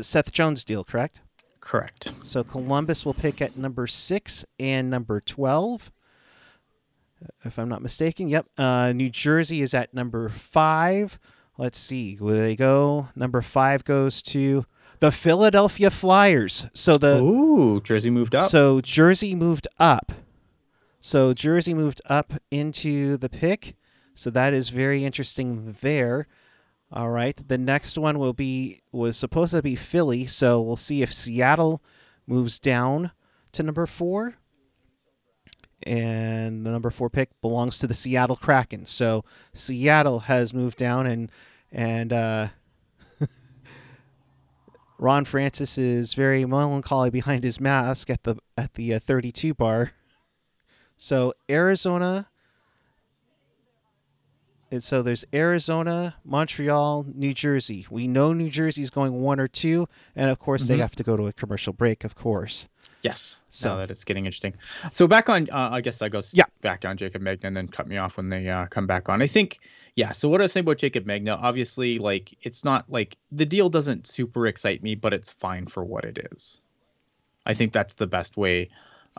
Seth 0.00 0.30
Jones 0.30 0.64
deal, 0.64 0.84
correct? 0.84 1.22
Correct. 1.62 2.12
So 2.20 2.42
Columbus 2.44 3.06
will 3.06 3.14
pick 3.14 3.40
at 3.40 3.56
number 3.56 3.86
six 3.86 4.44
and 4.60 4.90
number 4.90 5.20
12. 5.20 5.90
If 7.44 7.58
I'm 7.58 7.68
not 7.68 7.82
mistaken. 7.82 8.28
Yep. 8.28 8.46
Uh, 8.58 8.92
New 8.92 9.08
Jersey 9.08 9.62
is 9.62 9.72
at 9.72 9.94
number 9.94 10.28
five. 10.28 11.18
Let's 11.56 11.78
see. 11.78 12.16
Where 12.16 12.42
they 12.42 12.56
go? 12.56 13.08
Number 13.14 13.40
five 13.42 13.84
goes 13.84 14.22
to 14.24 14.66
the 14.98 15.12
Philadelphia 15.12 15.90
Flyers. 15.90 16.66
So 16.74 16.98
the 16.98 17.18
Ooh, 17.22 17.80
Jersey 17.80 18.10
moved 18.10 18.34
up. 18.34 18.50
so 18.50 18.80
Jersey 18.80 19.34
moved 19.36 19.68
up. 19.78 20.10
So 20.98 21.32
Jersey 21.32 21.74
moved 21.74 22.00
up 22.06 22.32
into 22.50 23.16
the 23.16 23.28
pick. 23.28 23.76
So 24.14 24.30
that 24.30 24.52
is 24.52 24.70
very 24.70 25.04
interesting 25.04 25.76
there. 25.80 26.26
All 26.92 27.10
right. 27.10 27.36
The 27.48 27.56
next 27.56 27.96
one 27.96 28.18
will 28.18 28.34
be 28.34 28.82
was 28.92 29.16
supposed 29.16 29.52
to 29.52 29.62
be 29.62 29.76
Philly. 29.76 30.26
So 30.26 30.60
we'll 30.60 30.76
see 30.76 31.00
if 31.00 31.12
Seattle 31.12 31.82
moves 32.26 32.58
down 32.58 33.12
to 33.52 33.62
number 33.62 33.86
four. 33.86 34.34
And 35.84 36.66
the 36.66 36.70
number 36.70 36.90
four 36.90 37.08
pick 37.08 37.30
belongs 37.40 37.78
to 37.78 37.86
the 37.86 37.94
Seattle 37.94 38.36
Kraken. 38.36 38.84
So 38.84 39.24
Seattle 39.54 40.20
has 40.20 40.52
moved 40.52 40.76
down 40.76 41.06
and 41.06 41.32
and 41.72 42.12
uh 42.12 42.48
Ron 44.98 45.24
Francis 45.24 45.78
is 45.78 46.12
very 46.12 46.44
melancholy 46.44 47.08
behind 47.08 47.42
his 47.42 47.58
mask 47.58 48.10
at 48.10 48.24
the 48.24 48.36
at 48.58 48.74
the 48.74 48.94
uh, 48.94 48.98
32 48.98 49.54
bar. 49.54 49.92
So 50.96 51.32
Arizona. 51.50 52.28
And 54.72 54.82
so 54.82 55.02
there's 55.02 55.24
Arizona, 55.34 56.16
Montreal, 56.24 57.04
New 57.14 57.34
Jersey. 57.34 57.86
We 57.90 58.08
know 58.08 58.32
New 58.32 58.48
Jersey's 58.48 58.88
going 58.88 59.12
one 59.20 59.38
or 59.38 59.46
two, 59.46 59.86
and 60.16 60.30
of 60.30 60.38
course 60.38 60.64
they 60.64 60.76
Mhm. 60.76 60.80
have 60.80 60.96
to 60.96 61.02
go 61.02 61.14
to 61.14 61.26
a 61.26 61.32
commercial 61.34 61.74
break, 61.74 62.04
of 62.04 62.14
course. 62.14 62.68
Yes. 63.02 63.36
So- 63.50 63.68
So 63.70 63.76
that 63.76 63.90
it's 63.90 64.02
getting 64.02 64.24
interesting. 64.24 64.54
So 64.90 65.06
back 65.06 65.28
on, 65.28 65.50
uh, 65.50 65.68
I 65.72 65.82
guess 65.82 65.98
that 65.98 66.08
goes 66.10 66.32
Yeah. 66.32 66.44
back 66.62 66.86
on 66.86 66.96
Jaycob 66.96 67.20
Megna 67.20 67.44
and 67.44 67.56
then 67.56 67.68
cut 67.68 67.86
me 67.86 67.98
off 67.98 68.16
when 68.16 68.30
they 68.30 68.48
uh, 68.48 68.64
come 68.66 68.86
back 68.86 69.10
on. 69.10 69.20
I 69.20 69.26
think, 69.26 69.58
yeah. 69.94 70.12
So 70.12 70.26
what 70.30 70.40
I 70.40 70.44
was 70.44 70.52
saying 70.52 70.64
about 70.64 70.78
Jaycob 70.78 71.04
Megna, 71.04 71.36
obviously, 71.38 71.98
like 71.98 72.34
it's 72.40 72.64
not 72.64 72.90
like 72.90 73.18
the 73.30 73.44
deal 73.44 73.68
doesn't 73.68 74.06
super 74.06 74.46
excite 74.46 74.82
me, 74.82 74.94
but 74.94 75.12
it's 75.12 75.30
fine 75.30 75.66
for 75.66 75.84
what 75.84 76.04
it 76.06 76.28
is. 76.32 76.62
I 77.44 77.52
think 77.52 77.74
that's 77.74 77.94
the 77.94 78.06
best 78.06 78.38
way 78.38 78.70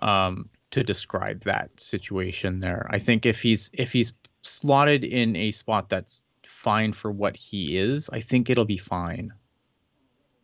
um, 0.01 0.49
to 0.71 0.83
describe 0.83 1.41
that 1.41 1.69
situation 1.79 2.59
there. 2.59 2.87
I 2.89 2.97
think 2.97 3.27
if 3.27 3.39
he's 3.43 3.69
if 3.73 3.91
he's 3.91 4.11
slotted 4.43 5.03
in 5.03 5.35
a 5.35 5.51
spot 5.51 5.89
that's 5.89 6.23
fine 6.47 6.93
for 6.93 7.11
what 7.11 7.35
he 7.35 7.77
is, 7.77 8.09
I 8.11 8.21
think 8.21 8.49
it'll 8.49 8.65
be 8.65 8.77
fine. 8.77 9.33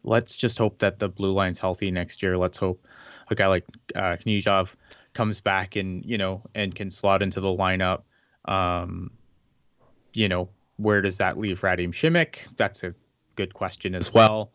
Let's 0.04 0.36
just 0.36 0.58
hope 0.58 0.80
that 0.80 1.00
the 1.00 1.10
blue 1.10 1.34
line's 1.34 1.60
healthy 1.60 1.92
next 1.92 2.24
year. 2.24 2.38
Let's 2.38 2.58
hope 2.58 2.86
a 3.30 3.36
guy 3.36 3.48
like 3.48 3.66
uh, 3.96 4.18
Knyzhov 4.26 4.70
comes 5.14 5.42
back 5.42 5.76
and 5.76 6.06
you 6.06 6.18
know 6.18 6.42
and 6.56 6.74
can 6.74 6.90
slot 6.90 7.22
into 7.22 7.42
the 7.42 7.50
lineup. 7.50 8.04
Um, 8.46 9.12
you 10.14 10.28
know, 10.28 10.50
where 10.78 11.02
does 11.02 11.18
that 11.18 11.38
leave 11.38 11.62
Radim 11.62 11.90
Simek? 11.90 12.38
That's 12.58 12.84
a 12.84 12.96
good 13.36 13.54
question 13.54 13.94
as 13.94 14.14
well. 14.14 14.52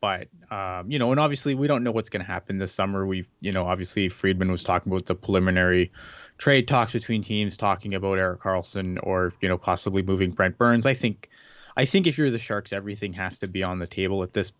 But 0.00 0.28
um, 0.50 0.90
you 0.90 0.98
know, 0.98 1.10
and 1.10 1.18
obviously 1.18 1.54
we 1.54 1.66
don't 1.66 1.82
know 1.82 1.90
what's 1.90 2.08
going 2.08 2.24
to 2.24 2.30
happen 2.30 2.58
this 2.58 2.72
summer. 2.72 3.06
We've 3.06 3.28
you 3.40 3.52
know 3.52 3.66
obviously 3.66 4.08
Friedman 4.08 4.50
was 4.50 4.62
talking 4.62 4.92
about 4.92 5.06
the 5.06 5.14
preliminary 5.14 5.90
trade 6.38 6.68
talks 6.68 6.92
between 6.92 7.22
teams, 7.22 7.56
talking 7.56 7.94
about 7.94 8.18
Erik 8.18 8.40
Karlsson 8.40 8.98
or 9.02 9.32
you 9.40 9.48
know 9.48 9.58
possibly 9.58 10.02
moving 10.02 10.30
Brent 10.30 10.58
Burns. 10.58 10.86
I 10.86 10.94
think 10.94 11.28
I 11.76 11.84
think 11.84 12.06
if 12.06 12.18
you're 12.18 12.30
the 12.30 12.38
Sharks, 12.38 12.72
everything 12.72 13.12
has 13.14 13.38
to 13.38 13.48
be 13.48 13.62
on 13.62 13.78
the 13.78 13.86
table 13.86 14.22
at 14.22 14.32
this 14.32 14.52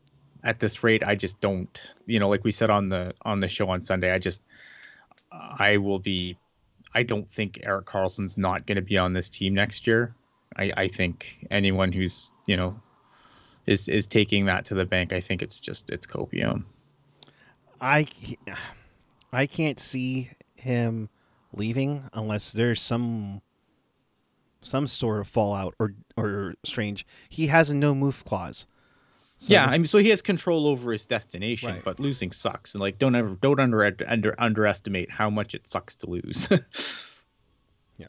at 0.46 0.60
this 0.60 0.84
rate, 0.84 1.02
I 1.02 1.16
just 1.16 1.40
don't. 1.40 1.82
You 2.06 2.20
know, 2.20 2.28
like 2.28 2.44
we 2.44 2.52
said 2.52 2.70
on 2.70 2.88
the 2.88 3.14
on 3.22 3.40
the 3.40 3.48
show 3.48 3.68
on 3.68 3.82
Sunday, 3.82 4.12
I 4.12 4.18
just 4.18 4.42
I 5.32 5.76
will 5.78 5.98
be. 5.98 6.38
I 6.94 7.02
don't 7.02 7.30
think 7.30 7.60
Erik 7.62 7.84
Karlsson's 7.84 8.38
not 8.38 8.64
going 8.64 8.76
to 8.76 8.82
be 8.82 8.96
on 8.96 9.12
this 9.12 9.28
team 9.28 9.52
next 9.52 9.86
year. 9.86 10.14
I, 10.56 10.72
I 10.76 10.88
think 10.88 11.46
anyone 11.50 11.92
who's 11.92 12.32
you 12.46 12.56
know 12.56 12.80
is 13.66 13.88
is 13.88 14.06
taking 14.06 14.46
that 14.46 14.64
to 14.66 14.74
the 14.74 14.84
bank, 14.84 15.12
I 15.12 15.20
think 15.20 15.42
it's 15.42 15.60
just 15.60 15.90
it's 15.90 16.06
copium. 16.06 16.64
I 17.80 18.06
I 19.32 19.46
can't 19.46 19.80
see 19.80 20.30
him 20.54 21.08
leaving 21.56 22.08
unless 22.12 22.52
there's 22.52 22.80
some 22.80 23.42
some 24.62 24.86
sort 24.86 25.20
of 25.20 25.28
fallout 25.28 25.74
or 25.78 25.94
or 26.16 26.54
strange. 26.64 27.06
He 27.28 27.46
has 27.48 27.70
a 27.70 27.74
no 27.74 27.94
move 27.94 28.24
clause. 28.24 28.66
So 29.38 29.52
yeah, 29.52 29.66
I 29.66 29.76
mean, 29.76 29.86
so 29.86 29.98
he 29.98 30.08
has 30.08 30.22
control 30.22 30.66
over 30.66 30.92
his 30.92 31.04
destination, 31.04 31.70
right. 31.70 31.84
but 31.84 32.00
losing 32.00 32.32
sucks, 32.32 32.72
and 32.74 32.80
like 32.80 32.98
don't 32.98 33.14
ever 33.14 33.36
don't 33.40 33.60
under, 33.60 33.84
under 34.08 34.34
underestimate 34.38 35.10
how 35.10 35.28
much 35.28 35.54
it 35.54 35.66
sucks 35.66 35.94
to 35.96 36.08
lose. 36.08 36.48
yeah. 37.98 38.08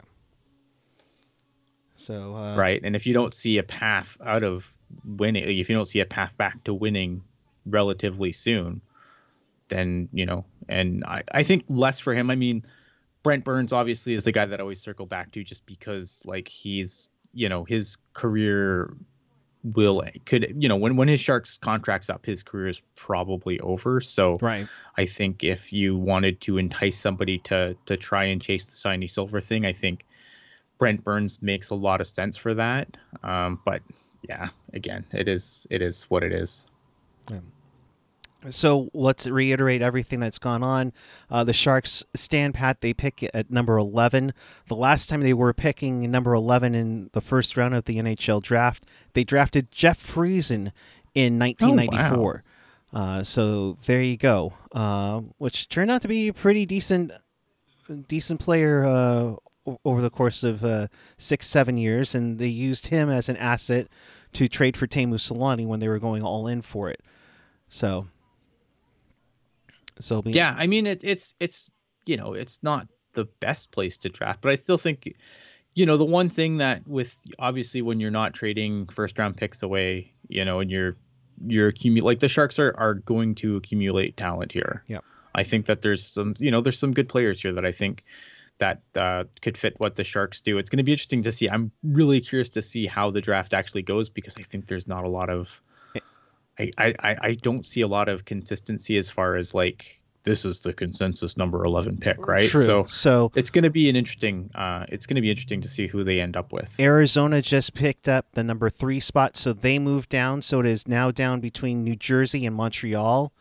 So 1.96 2.34
uh, 2.34 2.56
right, 2.56 2.80
and 2.82 2.96
if 2.96 3.06
you 3.06 3.12
don't 3.12 3.34
see 3.34 3.58
a 3.58 3.62
path 3.62 4.16
out 4.24 4.42
of 4.42 4.66
winning, 5.04 5.44
if 5.44 5.68
you 5.68 5.76
don't 5.76 5.88
see 5.88 6.00
a 6.00 6.06
path 6.06 6.34
back 6.38 6.64
to 6.64 6.72
winning 6.72 7.22
relatively 7.66 8.32
soon, 8.32 8.80
then 9.68 10.08
you 10.14 10.24
know, 10.24 10.46
and 10.66 11.04
I 11.04 11.24
I 11.30 11.42
think 11.42 11.64
less 11.68 12.00
for 12.00 12.14
him. 12.14 12.30
I 12.30 12.36
mean, 12.36 12.64
Brent 13.22 13.44
Burns 13.44 13.72
obviously 13.72 14.14
is 14.14 14.24
the 14.24 14.32
guy 14.32 14.46
that 14.46 14.60
I 14.60 14.62
always 14.62 14.80
circle 14.80 15.06
back 15.06 15.32
to, 15.32 15.44
just 15.44 15.66
because 15.66 16.22
like 16.24 16.48
he's 16.48 17.10
you 17.32 17.48
know 17.48 17.64
his 17.64 17.96
career 18.14 18.94
will 19.64 20.02
could 20.24 20.54
you 20.56 20.68
know 20.68 20.76
when 20.76 20.96
when 20.96 21.08
his 21.08 21.20
Sharks 21.20 21.58
contract's 21.58 22.08
up, 22.08 22.24
his 22.24 22.42
career 22.42 22.68
is 22.68 22.80
probably 22.96 23.58
over. 23.60 24.00
So 24.00 24.36
right. 24.40 24.68
I 24.96 25.06
think 25.06 25.44
if 25.44 25.72
you 25.72 25.96
wanted 25.96 26.40
to 26.42 26.58
entice 26.58 26.98
somebody 26.98 27.38
to 27.40 27.76
to 27.86 27.96
try 27.96 28.24
and 28.24 28.40
chase 28.40 28.66
the 28.66 28.76
shiny 28.76 29.06
silver 29.06 29.40
thing, 29.40 29.66
I 29.66 29.72
think 29.72 30.04
Brent 30.78 31.02
Burns 31.04 31.42
makes 31.42 31.70
a 31.70 31.74
lot 31.74 32.00
of 32.00 32.06
sense 32.06 32.36
for 32.36 32.54
that. 32.54 32.96
Um, 33.22 33.60
but 33.64 33.82
yeah, 34.22 34.48
again, 34.72 35.04
it 35.12 35.28
is 35.28 35.66
it 35.70 35.82
is 35.82 36.04
what 36.04 36.22
it 36.22 36.32
is. 36.32 36.66
Yeah. 37.30 37.40
So 38.50 38.88
let's 38.94 39.26
reiterate 39.26 39.82
everything 39.82 40.20
that's 40.20 40.38
gone 40.38 40.62
on. 40.62 40.92
Uh, 41.28 41.42
the 41.42 41.52
Sharks 41.52 42.04
stand 42.14 42.54
pat. 42.54 42.80
They 42.80 42.94
pick 42.94 43.28
at 43.34 43.50
number 43.50 43.76
11. 43.76 44.32
The 44.66 44.76
last 44.76 45.08
time 45.08 45.22
they 45.22 45.34
were 45.34 45.52
picking 45.52 46.08
number 46.10 46.34
11 46.34 46.74
in 46.74 47.10
the 47.14 47.20
first 47.20 47.56
round 47.56 47.74
of 47.74 47.84
the 47.84 47.96
NHL 47.96 48.40
draft, 48.40 48.86
they 49.14 49.24
drafted 49.24 49.72
Jeff 49.72 50.00
Friesen 50.00 50.70
in 51.14 51.38
1994. 51.38 52.44
Oh, 52.92 52.98
wow. 52.98 53.18
uh, 53.18 53.22
so 53.24 53.72
there 53.86 54.02
you 54.02 54.16
go, 54.16 54.52
uh, 54.72 55.20
which 55.38 55.68
turned 55.68 55.90
out 55.90 56.02
to 56.02 56.08
be 56.08 56.28
a 56.28 56.32
pretty 56.32 56.64
decent, 56.64 57.10
decent 58.06 58.38
player 58.38 58.84
uh, 58.84 59.34
over 59.84 60.00
the 60.00 60.10
course 60.10 60.44
of 60.44 60.64
uh, 60.64 60.86
six, 61.16 61.48
seven 61.48 61.76
years. 61.76 62.14
And 62.14 62.38
they 62.38 62.46
used 62.46 62.86
him 62.86 63.10
as 63.10 63.28
an 63.28 63.36
asset 63.36 63.88
to 64.34 64.46
trade 64.46 64.76
for 64.76 64.86
Teemu 64.86 65.14
Selanne 65.14 65.66
when 65.66 65.80
they 65.80 65.88
were 65.88 65.98
going 65.98 66.22
all 66.22 66.46
in 66.46 66.62
for 66.62 66.88
it. 66.88 67.00
So 67.68 68.06
so 70.00 70.22
be- 70.22 70.30
yeah, 70.30 70.54
I 70.56 70.66
mean 70.66 70.86
it, 70.86 71.02
it's 71.04 71.34
it's 71.40 71.70
you 72.06 72.16
know 72.16 72.34
it's 72.34 72.60
not 72.62 72.88
the 73.14 73.24
best 73.40 73.70
place 73.70 73.98
to 73.98 74.08
draft, 74.08 74.40
but 74.40 74.52
I 74.52 74.56
still 74.56 74.78
think 74.78 75.14
you 75.74 75.86
know 75.86 75.96
the 75.96 76.04
one 76.04 76.28
thing 76.28 76.58
that 76.58 76.86
with 76.86 77.14
obviously 77.38 77.82
when 77.82 78.00
you're 78.00 78.10
not 78.10 78.34
trading 78.34 78.86
first 78.88 79.18
round 79.18 79.36
picks 79.36 79.62
away, 79.62 80.12
you 80.28 80.44
know, 80.44 80.60
and 80.60 80.70
you're 80.70 80.96
you're 81.46 81.68
accumulate 81.68 82.06
like 82.06 82.20
the 82.20 82.28
Sharks 82.28 82.58
are 82.58 82.74
are 82.76 82.94
going 82.94 83.34
to 83.36 83.56
accumulate 83.56 84.16
talent 84.16 84.52
here. 84.52 84.82
Yeah, 84.86 85.00
I 85.34 85.44
think 85.44 85.66
that 85.66 85.82
there's 85.82 86.04
some 86.06 86.34
you 86.38 86.50
know 86.50 86.60
there's 86.60 86.78
some 86.78 86.92
good 86.92 87.08
players 87.08 87.42
here 87.42 87.52
that 87.52 87.64
I 87.64 87.72
think 87.72 88.04
that 88.58 88.82
uh, 88.96 89.24
could 89.40 89.56
fit 89.56 89.74
what 89.78 89.96
the 89.96 90.04
Sharks 90.04 90.40
do. 90.40 90.58
It's 90.58 90.68
going 90.68 90.78
to 90.78 90.82
be 90.82 90.92
interesting 90.92 91.22
to 91.22 91.32
see. 91.32 91.48
I'm 91.48 91.70
really 91.82 92.20
curious 92.20 92.48
to 92.50 92.62
see 92.62 92.86
how 92.86 93.10
the 93.10 93.20
draft 93.20 93.54
actually 93.54 93.82
goes 93.82 94.08
because 94.08 94.34
I 94.36 94.42
think 94.42 94.66
there's 94.66 94.88
not 94.88 95.04
a 95.04 95.08
lot 95.08 95.30
of 95.30 95.62
I, 96.58 96.72
I, 96.78 97.16
I 97.22 97.34
don't 97.34 97.66
see 97.66 97.82
a 97.82 97.88
lot 97.88 98.08
of 98.08 98.24
consistency 98.24 98.96
as 98.96 99.10
far 99.10 99.36
as 99.36 99.54
like 99.54 99.98
this 100.24 100.44
is 100.44 100.60
the 100.60 100.74
consensus 100.74 101.36
number 101.36 101.64
11 101.64 101.98
pick, 101.98 102.26
right? 102.26 102.48
True. 102.48 102.66
So, 102.66 102.84
so 102.86 103.32
it's 103.34 103.50
going 103.50 103.64
to 103.64 103.70
be 103.70 103.88
an 103.88 103.96
interesting 103.96 104.50
uh, 104.54 104.84
it's 104.88 105.06
going 105.06 105.14
to 105.14 105.22
be 105.22 105.30
interesting 105.30 105.60
to 105.62 105.68
see 105.68 105.86
who 105.86 106.04
they 106.04 106.20
end 106.20 106.36
up 106.36 106.52
with. 106.52 106.68
Arizona 106.78 107.40
just 107.40 107.74
picked 107.74 108.08
up 108.08 108.26
the 108.32 108.44
number 108.44 108.68
3 108.68 109.00
spot, 109.00 109.36
so 109.36 109.52
they 109.52 109.78
moved 109.78 110.08
down, 110.08 110.42
so 110.42 110.60
it 110.60 110.66
is 110.66 110.86
now 110.86 111.10
down 111.10 111.40
between 111.40 111.82
New 111.82 111.96
Jersey 111.96 112.44
and 112.44 112.54
Montreal. 112.54 113.32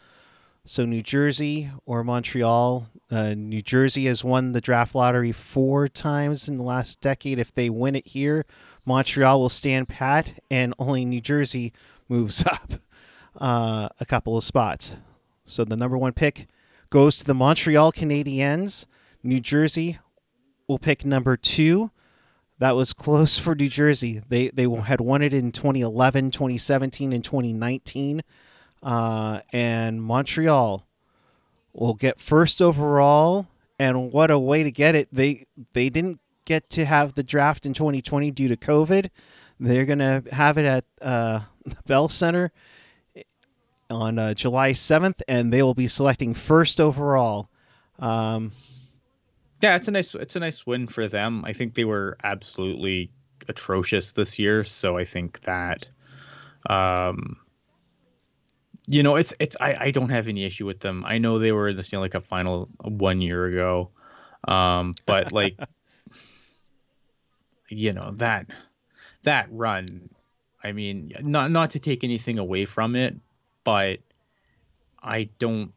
So 0.64 0.86
New 0.86 1.02
Jersey 1.02 1.70
or 1.86 2.04
Montreal, 2.04 2.88
uh, 3.10 3.34
New 3.34 3.62
Jersey 3.62 4.06
has 4.06 4.24
won 4.24 4.52
the 4.52 4.62
draft 4.62 4.96
lottery 4.96 5.32
4 5.32 5.88
times 5.90 6.48
in 6.48 6.58
the 6.58 6.64
last 6.64 7.02
decade. 7.02 7.40
If 7.40 7.54
they 7.54 7.70
win 7.70 7.96
it 7.96 8.08
here, 8.08 8.46
Montreal 8.86 9.40
will 9.42 9.50
stand 9.50 9.90
pat 9.90 10.40
and 10.50 10.74
only 10.80 11.04
New 11.04 11.22
Jersey 11.22 11.74
moves 12.08 12.46
up 12.52 12.76
uh, 13.40 13.90
a 14.00 14.06
couple 14.06 14.38
of 14.38 14.44
spots. 14.44 14.98
So 15.46 15.64
the 15.64 15.78
number 15.78 15.98
one 15.98 16.14
pick 16.14 16.48
goes 16.90 17.18
to 17.18 17.26
the 17.26 17.34
Montreal 17.34 17.92
Canadiens. 17.92 18.86
New 19.24 19.40
Jersey 19.40 20.00
will 20.68 20.80
pick 20.80 21.06
number 21.06 21.38
two. 21.38 21.92
That 22.60 22.76
was 22.76 22.94
close 22.94 23.38
for 23.38 23.56
New 23.56 23.70
Jersey. 23.70 24.22
They 24.28 24.50
they 24.50 24.68
had 24.70 25.00
won 25.00 25.22
it 25.22 25.34
in 25.34 25.52
2011, 25.52 26.32
2017, 26.32 27.14
and 27.14 27.24
2019. 27.24 28.24
Uh, 28.82 29.42
and 29.54 30.02
Montreal 30.02 30.88
will 31.74 31.94
get 31.94 32.20
first 32.20 32.62
overall. 32.62 33.48
And 33.80 34.12
what 34.12 34.32
a 34.32 34.40
way 34.40 34.64
to 34.64 34.72
get 34.72 34.96
it! 34.96 35.08
They 35.12 35.46
they 35.74 35.90
didn't 35.90 36.20
get 36.46 36.70
to 36.72 36.86
have 36.86 37.14
the 37.14 37.24
draft 37.24 37.66
in 37.66 37.74
2020 37.74 38.32
due 38.32 38.48
to 38.48 38.58
COVID. 38.58 39.10
They're 39.60 39.86
gonna 39.86 40.24
have 40.32 40.58
it 40.58 40.66
at 40.66 40.86
uh, 41.00 41.42
the 41.64 41.78
Bell 41.86 42.10
Center 42.10 42.52
on 43.90 44.20
uh, 44.20 44.34
July 44.34 44.72
7th, 44.72 45.22
and 45.28 45.52
they 45.52 45.64
will 45.64 45.74
be 45.74 45.88
selecting 45.88 46.34
first 46.34 46.80
overall. 46.80 47.50
Um, 48.00 48.52
yeah, 49.62 49.76
it's 49.76 49.88
a 49.88 49.92
nice 49.92 50.14
it's 50.14 50.36
a 50.36 50.40
nice 50.40 50.66
win 50.68 50.88
for 50.88 51.08
them. 51.08 51.44
I 51.46 51.54
think 51.54 51.74
they 51.74 51.86
were 51.86 52.18
absolutely 52.24 53.12
atrocious 53.48 54.12
this 54.12 54.38
year, 54.38 54.64
so 54.64 54.98
I 54.98 55.06
think 55.06 55.42
that 55.42 55.88
um, 56.70 57.38
you 58.88 59.04
know, 59.04 59.16
it's 59.16 59.34
it's 59.40 59.58
I, 59.60 59.76
I 59.80 59.92
don't 59.92 60.10
have 60.10 60.28
any 60.28 60.46
issue 60.46 60.66
with 60.66 60.80
them. 60.80 61.04
I 61.06 61.18
know 61.18 61.40
they 61.40 61.52
were 61.52 61.70
in 61.70 61.76
the 61.76 61.84
Stanley 61.84 62.10
Cup 62.10 62.26
final 62.26 62.70
one 62.82 63.22
year 63.22 63.46
ago. 63.46 63.90
Um, 64.48 64.94
but 65.06 65.32
like 65.34 65.60
you 67.70 67.92
know, 67.92 68.12
that 68.16 68.48
that 69.24 69.48
run, 69.52 70.10
I 70.64 70.72
mean, 70.72 71.12
not 71.22 71.52
not 71.52 71.72
to 71.72 71.80
take 71.80 72.04
anything 72.04 72.40
away 72.40 72.66
from 72.66 72.96
it, 72.96 73.16
but 73.68 74.00
I 75.04 75.28
don't. 75.40 75.74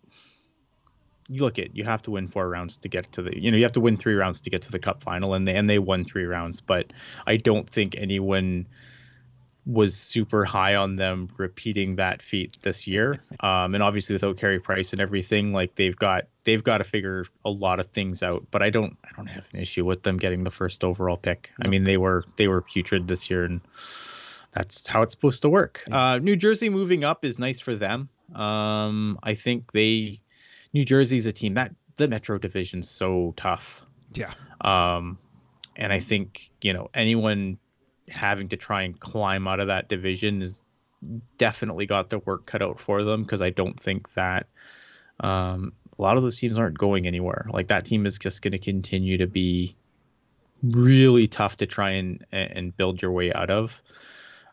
You 1.28 1.42
look 1.42 1.58
at 1.58 1.76
you 1.76 1.82
have 1.82 2.02
to 2.02 2.12
win 2.12 2.28
four 2.28 2.48
rounds 2.48 2.76
to 2.76 2.88
get 2.88 3.10
to 3.14 3.22
the 3.22 3.36
you 3.36 3.50
know 3.50 3.56
you 3.56 3.64
have 3.64 3.72
to 3.72 3.80
win 3.80 3.96
three 3.96 4.14
rounds 4.14 4.40
to 4.42 4.50
get 4.50 4.62
to 4.62 4.70
the 4.70 4.78
cup 4.78 5.02
final 5.02 5.34
and 5.34 5.46
they 5.46 5.56
and 5.56 5.68
they 5.68 5.80
won 5.80 6.04
three 6.04 6.24
rounds 6.24 6.60
but 6.60 6.92
I 7.26 7.36
don't 7.36 7.68
think 7.68 7.96
anyone 7.98 8.68
was 9.66 9.96
super 9.96 10.44
high 10.44 10.76
on 10.76 10.96
them 10.96 11.28
repeating 11.36 11.96
that 11.96 12.22
feat 12.22 12.56
this 12.62 12.86
year. 12.86 13.18
Um, 13.40 13.74
and 13.74 13.82
obviously 13.82 14.12
without 14.12 14.36
Carey 14.36 14.60
Price 14.60 14.92
and 14.92 15.00
everything, 15.00 15.52
like 15.54 15.74
they've 15.74 15.96
got 15.96 16.26
they've 16.44 16.62
got 16.62 16.78
to 16.78 16.84
figure 16.84 17.24
a 17.44 17.50
lot 17.50 17.80
of 17.80 17.86
things 17.86 18.22
out. 18.22 18.46
But 18.50 18.62
I 18.62 18.70
don't 18.70 18.96
I 19.02 19.08
don't 19.16 19.26
have 19.28 19.46
an 19.52 19.60
issue 19.60 19.84
with 19.84 20.02
them 20.02 20.18
getting 20.18 20.44
the 20.44 20.50
first 20.50 20.84
overall 20.84 21.16
pick. 21.16 21.50
I 21.64 21.68
mean 21.68 21.84
they 21.84 21.96
were 21.96 22.24
they 22.36 22.48
were 22.48 22.60
putrid 22.60 23.08
this 23.08 23.30
year 23.30 23.44
and 23.44 23.60
that's 24.52 24.86
how 24.86 25.02
it's 25.02 25.12
supposed 25.12 25.42
to 25.42 25.48
work. 25.48 25.84
Uh, 25.90 26.18
New 26.18 26.36
Jersey 26.36 26.68
moving 26.68 27.04
up 27.04 27.24
is 27.24 27.38
nice 27.38 27.60
for 27.60 27.74
them. 27.74 28.08
Um, 28.34 29.18
I 29.22 29.34
think 29.34 29.72
they, 29.72 30.20
New 30.72 30.84
Jersey's 30.84 31.26
a 31.26 31.32
team 31.32 31.54
that 31.54 31.74
the 31.96 32.08
Metro 32.08 32.38
Division's 32.38 32.88
so 32.88 33.34
tough. 33.36 33.82
Yeah. 34.14 34.32
Um, 34.60 35.18
and 35.76 35.92
I 35.92 36.00
think 36.00 36.50
you 36.60 36.72
know 36.72 36.90
anyone 36.94 37.58
having 38.08 38.48
to 38.48 38.56
try 38.56 38.82
and 38.82 38.98
climb 38.98 39.46
out 39.46 39.60
of 39.60 39.68
that 39.68 39.88
division 39.88 40.42
is 40.42 40.64
definitely 41.38 41.86
got 41.86 42.10
their 42.10 42.18
work 42.20 42.46
cut 42.46 42.62
out 42.62 42.78
for 42.78 43.02
them 43.02 43.22
because 43.22 43.40
I 43.40 43.50
don't 43.50 43.78
think 43.78 44.12
that 44.14 44.46
um, 45.20 45.72
a 45.98 46.02
lot 46.02 46.16
of 46.16 46.22
those 46.22 46.36
teams 46.36 46.58
aren't 46.58 46.78
going 46.78 47.06
anywhere. 47.06 47.46
Like 47.50 47.68
that 47.68 47.84
team 47.84 48.06
is 48.06 48.18
just 48.18 48.42
going 48.42 48.52
to 48.52 48.58
continue 48.58 49.16
to 49.18 49.26
be 49.26 49.76
really 50.62 51.26
tough 51.26 51.56
to 51.56 51.66
try 51.66 51.90
and 51.90 52.24
and 52.32 52.76
build 52.76 53.00
your 53.00 53.12
way 53.12 53.32
out 53.32 53.50
of. 53.50 53.80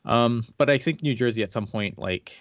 Um, 0.07 0.45
but 0.57 0.69
I 0.69 0.77
think 0.77 1.03
New 1.03 1.13
Jersey 1.13 1.43
at 1.43 1.51
some 1.51 1.67
point, 1.67 1.99
like 1.99 2.31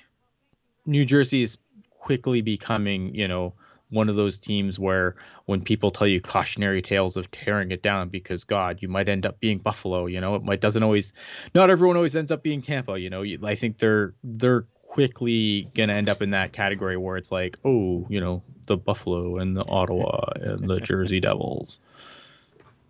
New 0.87 1.05
Jersey 1.05 1.43
is 1.43 1.59
quickly 1.99 2.41
becoming, 2.41 3.15
you 3.15 3.27
know, 3.27 3.53
one 3.91 4.09
of 4.09 4.17
those 4.17 4.37
teams 4.37 4.79
where 4.79 5.17
when 5.47 5.61
people 5.61 5.91
tell 5.91 6.07
you 6.07 6.21
cautionary 6.21 6.83
tales 6.83 7.17
of 7.17 7.31
tearing 7.31 7.71
it 7.71 7.83
down 7.83 8.09
because 8.09 8.45
God, 8.45 8.79
you 8.81 8.89
might 8.89 9.09
end 9.09 9.27
up 9.27 9.39
being 9.41 9.59
Buffalo. 9.59 10.07
You 10.07 10.21
know, 10.21 10.35
it 10.37 10.45
might 10.45 10.61
doesn't 10.61 10.83
always, 10.83 11.13
not 11.55 11.71
everyone 11.71 11.97
always 11.97 12.17
ends 12.17 12.33
up 12.33 12.43
being 12.43 12.63
Tampa. 12.63 12.99
You 12.99 13.11
know, 13.11 13.25
I 13.45 13.55
think 13.55 13.79
they're 13.79 14.15
they're 14.25 14.63
quickly 14.83 15.69
gonna 15.75 15.93
end 15.93 16.09
up 16.09 16.23
in 16.23 16.31
that 16.31 16.53
category 16.53 16.97
where 16.97 17.17
it's 17.17 17.31
like, 17.31 17.59
oh, 17.65 18.07
you 18.09 18.21
know, 18.21 18.43
the 18.67 18.77
Buffalo 18.77 19.39
and 19.39 19.57
the 19.57 19.65
Ottawa 19.67 20.33
and 20.37 20.69
the 20.69 20.81
Jersey 20.81 21.21
Devils. 21.21 21.81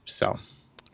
So, 0.04 0.38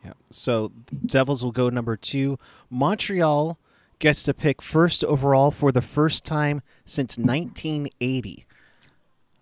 yeah. 0.05 0.15
So 0.31 0.73
Devils 1.07 1.45
will 1.45 1.53
go 1.53 1.69
number 1.69 1.97
two. 1.97 2.39
Montreal 2.71 3.59
gets 4.03 4.25
to 4.25 4.35
pick 4.35 4.61
first 4.61 5.05
overall 5.05 5.53
for 5.53 5.71
the 5.71 5.81
first 5.81 6.25
time 6.25 6.61
since 6.85 7.17
1980. 7.17 8.45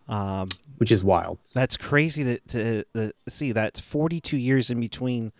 Um, 0.06 0.48
which 0.76 0.92
is 0.92 1.02
wild. 1.02 1.38
That's 1.54 1.78
crazy 1.78 2.24
to, 2.24 2.38
to, 2.48 2.84
to 2.94 3.12
see. 3.26 3.52
That's 3.52 3.80
42 3.80 4.36
years 4.36 4.70
in 4.70 4.78
between 4.78 5.32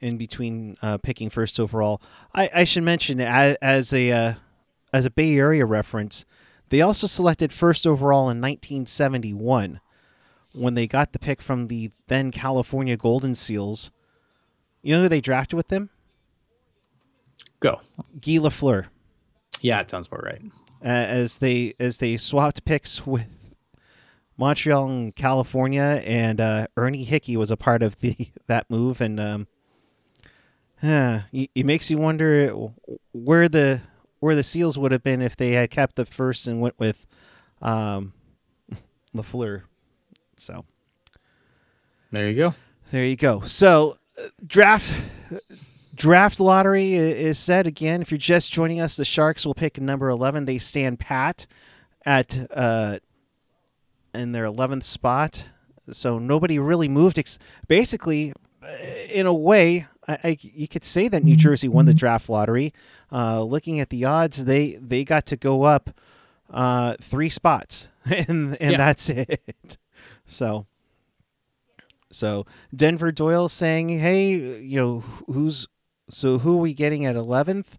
in 0.00 0.16
between 0.16 0.76
uh, 0.80 0.98
picking 0.98 1.28
first 1.28 1.58
overall. 1.58 2.00
I, 2.32 2.48
I 2.54 2.64
should 2.64 2.84
mention 2.84 3.20
as, 3.20 3.56
as 3.60 3.92
a 3.92 4.12
uh, 4.12 4.34
as 4.92 5.04
a 5.04 5.10
Bay 5.10 5.36
Area 5.36 5.66
reference, 5.66 6.24
they 6.68 6.80
also 6.80 7.08
selected 7.08 7.52
first 7.52 7.84
overall 7.84 8.30
in 8.30 8.40
1971 8.40 9.80
when 10.54 10.74
they 10.74 10.86
got 10.86 11.12
the 11.12 11.18
pick 11.18 11.42
from 11.42 11.66
the 11.66 11.90
then 12.06 12.30
California 12.30 12.96
Golden 12.96 13.34
Seals. 13.34 13.90
You 14.82 14.94
know 14.94 15.02
who 15.02 15.08
they 15.08 15.20
drafted 15.20 15.56
with 15.56 15.68
them? 15.68 15.90
Go. 17.60 17.80
Guy 18.20 18.38
Lafleur. 18.38 18.86
Yeah, 19.60 19.80
it 19.80 19.90
sounds 19.90 20.06
about 20.06 20.24
right. 20.24 20.40
Uh, 20.84 20.88
as 20.88 21.38
they 21.38 21.74
as 21.80 21.96
they 21.96 22.16
swapped 22.16 22.64
picks 22.64 23.06
with 23.06 23.26
Montreal 24.36 24.88
and 24.88 25.16
California, 25.16 26.00
and 26.04 26.40
uh, 26.40 26.66
Ernie 26.76 27.04
Hicke 27.04 27.36
was 27.36 27.50
a 27.50 27.56
part 27.56 27.82
of 27.82 27.98
the 27.98 28.16
that 28.46 28.70
move, 28.70 29.00
and 29.00 29.18
um, 29.18 29.48
uh, 30.82 31.20
it 31.32 31.66
makes 31.66 31.90
you 31.90 31.98
wonder 31.98 32.52
where 33.12 33.48
the 33.48 33.80
where 34.20 34.36
the 34.36 34.42
Seals 34.44 34.78
would 34.78 34.92
have 34.92 35.02
been 35.02 35.20
if 35.20 35.36
they 35.36 35.52
had 35.52 35.70
kept 35.70 35.96
the 35.96 36.06
first 36.06 36.46
and 36.46 36.60
went 36.60 36.78
with 36.78 37.06
um, 37.60 38.12
Lafleur. 39.14 39.62
So 40.36 40.64
there 42.12 42.28
you 42.28 42.36
go. 42.36 42.54
There 42.92 43.04
you 43.04 43.16
go. 43.16 43.40
So 43.40 43.98
uh, 44.16 44.28
draft 44.46 44.94
draft 45.98 46.40
lottery 46.40 46.94
is 46.94 47.38
set 47.38 47.66
again. 47.66 48.00
If 48.00 48.10
you're 48.10 48.18
just 48.18 48.52
joining 48.52 48.80
us, 48.80 48.96
the 48.96 49.04
Sharks 49.04 49.44
will 49.44 49.54
pick 49.54 49.78
number 49.78 50.08
eleven. 50.08 50.46
They 50.46 50.58
stand 50.58 50.98
pat 50.98 51.46
at 52.06 52.48
uh, 52.54 53.00
in 54.14 54.32
their 54.32 54.46
eleventh 54.46 54.84
spot. 54.84 55.48
So 55.90 56.18
nobody 56.18 56.58
really 56.58 56.88
moved. 56.88 57.38
Basically, 57.66 58.32
uh, 58.62 58.68
in 59.10 59.26
a 59.26 59.34
way, 59.34 59.86
I, 60.06 60.18
I, 60.24 60.38
you 60.40 60.68
could 60.68 60.84
say 60.84 61.08
that 61.08 61.24
New 61.24 61.36
Jersey 61.36 61.68
won 61.68 61.86
the 61.86 61.94
draft 61.94 62.28
lottery. 62.28 62.72
Uh, 63.12 63.42
looking 63.42 63.80
at 63.80 63.90
the 63.90 64.04
odds, 64.04 64.44
they 64.44 64.78
they 64.80 65.04
got 65.04 65.26
to 65.26 65.36
go 65.36 65.64
up 65.64 65.90
uh, 66.50 66.94
three 67.00 67.28
spots, 67.28 67.88
and 68.04 68.56
and 68.60 68.72
yeah. 68.72 68.76
that's 68.76 69.08
it. 69.10 69.78
So, 70.24 70.66
so 72.10 72.46
Denver 72.74 73.12
Doyle 73.12 73.48
saying, 73.48 73.88
"Hey, 73.88 74.60
you 74.60 74.78
know 74.78 75.00
who's 75.26 75.66
so 76.08 76.38
who 76.38 76.54
are 76.54 76.60
we 76.60 76.74
getting 76.74 77.06
at 77.06 77.16
eleventh? 77.16 77.78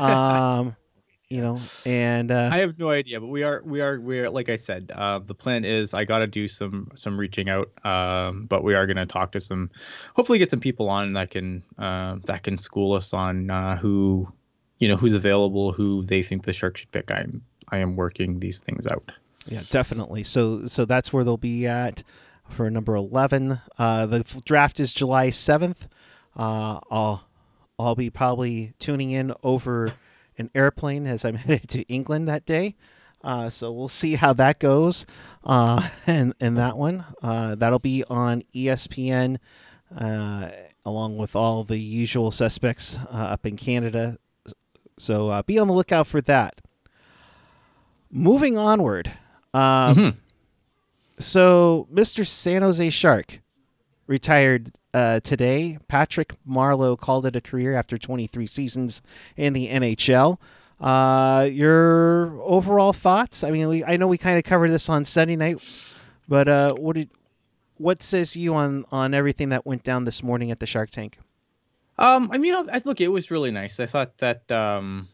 um, 0.00 0.76
you 1.28 1.40
know 1.40 1.58
and 1.84 2.30
uh, 2.30 2.48
i 2.52 2.58
have 2.58 2.78
no 2.78 2.88
idea 2.90 3.20
but 3.20 3.26
we 3.26 3.42
are 3.42 3.60
we 3.64 3.80
are 3.80 4.00
we 4.00 4.20
are 4.20 4.30
like 4.30 4.48
i 4.48 4.54
said 4.54 4.92
uh, 4.94 5.18
the 5.18 5.34
plan 5.34 5.64
is 5.64 5.92
i 5.92 6.04
got 6.04 6.20
to 6.20 6.26
do 6.26 6.46
some 6.46 6.88
some 6.94 7.18
reaching 7.18 7.48
out 7.48 7.68
um, 7.84 8.46
but 8.46 8.62
we 8.62 8.74
are 8.74 8.86
going 8.86 8.96
to 8.96 9.06
talk 9.06 9.32
to 9.32 9.40
some 9.40 9.68
hopefully 10.14 10.38
get 10.38 10.50
some 10.50 10.60
people 10.60 10.88
on 10.88 11.12
that 11.14 11.30
can 11.30 11.62
uh, 11.78 12.16
that 12.24 12.44
can 12.44 12.56
school 12.56 12.92
us 12.92 13.12
on 13.12 13.50
uh, 13.50 13.76
who 13.76 14.30
you 14.78 14.86
know 14.86 14.96
who's 14.96 15.14
available 15.14 15.72
who 15.72 16.02
they 16.04 16.22
think 16.22 16.44
the 16.44 16.52
shark 16.52 16.76
should 16.76 16.90
pick. 16.92 17.10
I'm 17.10 17.42
i 17.70 17.78
am 17.78 17.96
working 17.96 18.38
these 18.38 18.60
things 18.60 18.86
out. 18.86 19.10
Yeah 19.46 19.62
definitely. 19.70 20.22
So 20.22 20.66
so 20.66 20.84
that's 20.84 21.12
where 21.12 21.24
they'll 21.24 21.36
be 21.36 21.66
at 21.66 22.04
for 22.48 22.70
number 22.70 22.94
11 22.94 23.60
uh, 23.76 24.06
the 24.06 24.42
draft 24.44 24.78
is 24.78 24.92
july 24.92 25.30
7th 25.30 25.88
uh, 26.36 26.78
i'll 26.92 27.25
i'll 27.78 27.94
be 27.94 28.10
probably 28.10 28.72
tuning 28.78 29.10
in 29.10 29.32
over 29.42 29.92
an 30.38 30.50
airplane 30.54 31.06
as 31.06 31.24
I'm 31.24 31.34
headed 31.36 31.68
to 31.70 31.82
England 31.82 32.28
that 32.28 32.46
day. 32.46 32.76
Uh, 33.24 33.50
so 33.50 33.72
we'll 33.72 33.88
see 33.88 34.14
how 34.14 34.32
that 34.34 34.60
goes. 34.60 35.04
Uh, 35.44 35.88
and, 36.06 36.34
and 36.40 36.56
that 36.56 36.76
one, 36.76 37.04
uh, 37.22 37.54
that'll 37.54 37.78
be 37.78 38.04
on 38.08 38.42
ESPN, 38.54 39.38
uh, 39.98 40.50
along 40.84 41.16
with 41.16 41.34
all 41.34 41.64
the 41.64 41.78
usual 41.78 42.30
suspects 42.30 42.98
uh, 43.12 43.16
up 43.16 43.44
in 43.44 43.56
Canada. 43.56 44.18
So 44.98 45.30
uh, 45.30 45.42
be 45.42 45.58
on 45.58 45.66
the 45.66 45.74
lookout 45.74 46.06
for 46.06 46.20
that. 46.22 46.60
Moving 48.10 48.56
onward. 48.56 49.12
Um, 49.52 49.60
mm-hmm. 49.96 50.18
So, 51.18 51.88
Mr. 51.92 52.26
San 52.26 52.60
Jose 52.60 52.90
Shark 52.90 53.40
retired 54.06 54.72
uh, 54.94 55.20
today. 55.20 55.78
Patrick 55.88 56.34
Marleau 56.48 56.98
called 56.98 57.26
it 57.26 57.36
a 57.36 57.40
career 57.40 57.74
after 57.74 57.98
23 57.98 58.46
seasons 58.46 59.02
in 59.36 59.52
the 59.52 59.68
NHL. 59.68 60.38
Uh, 60.80 61.48
your 61.50 62.40
overall 62.42 62.92
thoughts? 62.92 63.42
I 63.42 63.50
mean, 63.50 63.68
we, 63.68 63.84
I 63.84 63.96
know 63.96 64.06
we 64.06 64.18
kind 64.18 64.38
of 64.38 64.44
covered 64.44 64.70
this 64.70 64.88
on 64.88 65.04
Sunday 65.04 65.36
night, 65.36 65.62
but 66.28 66.48
uh, 66.48 66.74
what 66.74 66.96
did 66.96 67.10
what 67.78 68.02
says 68.02 68.36
you 68.36 68.54
on 68.54 68.84
on 68.90 69.14
everything 69.14 69.50
that 69.50 69.66
went 69.66 69.82
down 69.82 70.04
this 70.04 70.22
morning 70.22 70.50
at 70.50 70.60
the 70.60 70.66
Shark 70.66 70.90
Tank? 70.90 71.18
Um, 71.98 72.30
I 72.32 72.38
mean, 72.38 72.54
I 72.54 72.82
look, 72.84 73.00
it 73.00 73.08
was 73.08 73.30
really 73.30 73.50
nice. 73.50 73.80
I 73.80 73.86
thought 73.86 74.18
that 74.18 74.50
um, 74.52 75.08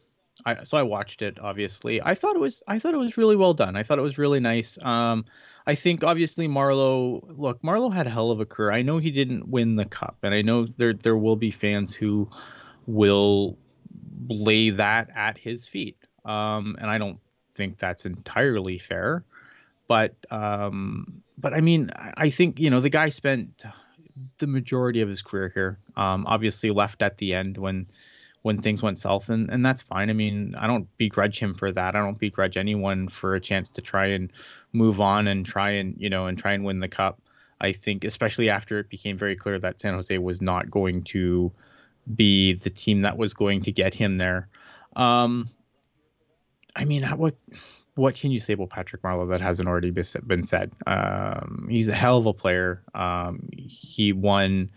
I 0.45 0.65
so 0.65 0.77
I 0.77 0.83
watched 0.83 1.23
it. 1.23 1.39
Obviously, 1.41 2.03
I 2.03 2.15
thought 2.15 2.35
it 2.35 2.41
was 2.41 2.63
I 2.67 2.79
thought 2.79 2.95
it 2.95 2.99
was 2.99 3.17
really 3.17 3.37
well 3.37 3.55
done. 3.55 3.77
I 3.77 3.83
thought 3.83 3.99
it 3.99 4.03
was 4.03 4.19
really 4.19 4.41
nice. 4.41 4.79
Um, 4.83 5.25
I 5.67 5.75
think 5.75 6.03
obviously 6.03 6.49
Marleau. 6.49 7.23
Look, 7.37 7.63
Marleau 7.63 7.93
had 7.93 8.07
a 8.07 8.11
hell 8.11 8.31
of 8.31 8.41
a 8.41 8.47
career. 8.47 8.73
I 8.73 8.83
know 8.83 8.99
he 8.99 9.11
didn't 9.11 9.49
win 9.49 9.77
the 9.77 9.85
cup, 9.85 10.17
and 10.23 10.35
I 10.35 10.43
know 10.43 10.65
there 10.67 10.95
there 10.95 11.17
will 11.17 11.37
be 11.37 11.51
fans 11.51 11.95
who 11.95 12.29
will 12.87 13.57
lay 14.29 14.71
that 14.71 15.09
at 15.15 15.39
his 15.39 15.67
feet. 15.67 15.97
Um, 16.25 16.77
and 16.81 16.91
I 16.91 16.99
don't 16.99 17.19
think 17.55 17.79
that's 17.79 18.07
entirely 18.07 18.79
fair. 18.79 19.25
But 19.89 20.15
um, 20.31 21.23
but 21.39 21.55
I 21.55 21.61
mean, 21.61 21.91
I 21.97 22.31
think 22.31 22.59
you 22.59 22.71
know 22.71 22.81
the 22.81 22.91
guy 22.91 23.11
spent 23.11 23.65
the 24.39 24.47
majority 24.47 25.01
of 25.01 25.09
his 25.09 25.23
career 25.23 25.51
here. 25.55 25.79
Um, 25.97 26.27
obviously 26.27 26.71
left 26.71 27.03
at 27.03 27.19
the 27.19 27.35
end 27.35 27.57
when 27.57 27.87
when 28.43 28.61
things 28.61 28.83
went 28.83 28.99
south 28.99 29.29
and, 29.29 29.51
and 29.51 29.65
that's 29.65 29.83
fine. 29.83 30.11
I 30.11 30.13
mean, 30.13 30.55
I 30.59 30.67
don't 30.67 30.89
begrudge 30.99 31.39
him 31.39 31.55
for 31.55 31.73
that. 31.73 31.95
I 31.95 32.01
don't 32.01 32.19
begrudge 32.19 32.57
anyone 32.57 33.09
for 33.09 33.35
a 33.35 33.41
chance 33.41 33.71
to 33.73 33.81
try 33.81 34.07
and 34.07 34.33
move 34.73 35.01
on 35.01 35.29
and 35.29 35.47
try 35.47 35.71
and, 35.71 35.97
you 35.99 36.11
know, 36.11 36.27
and 36.27 36.37
try 36.37 36.53
and 36.53 36.65
win 36.65 36.81
the 36.81 36.89
cup. 36.89 37.21
I 37.61 37.73
think 37.73 38.05
especially 38.05 38.51
after 38.51 38.81
it 38.81 38.91
became 38.91 39.17
very 39.17 39.37
clear 39.37 39.59
that 39.61 39.81
San 39.81 39.95
Jose 39.95 40.19
was 40.19 40.43
not 40.43 40.71
going 40.71 41.05
to 41.05 41.53
be 42.13 42.55
the 42.55 42.71
team 42.71 43.03
that 43.03 43.17
was 43.17 43.35
going 43.35 43.63
to 43.63 43.73
get 43.73 43.95
him 43.95 44.19
there. 44.19 44.49
Um, 44.97 45.49
I 46.75 46.85
mean, 46.85 47.05
what 47.05 47.37
what 47.95 48.15
can 48.15 48.31
you 48.31 48.41
say 48.41 48.55
about 48.55 48.71
Patrick 48.71 49.03
Marleau 49.03 49.31
that 49.31 49.41
hasn't 49.41 49.69
already 49.69 49.91
been 49.91 50.45
said? 50.45 50.73
Um, 50.87 51.69
he's 51.71 51.89
a 51.89 51.95
hell 51.95 52.17
of 52.17 52.27
a 52.27 52.33
player. 52.33 52.83
Um, 52.95 53.49
he 53.53 54.13
won, 54.13 54.71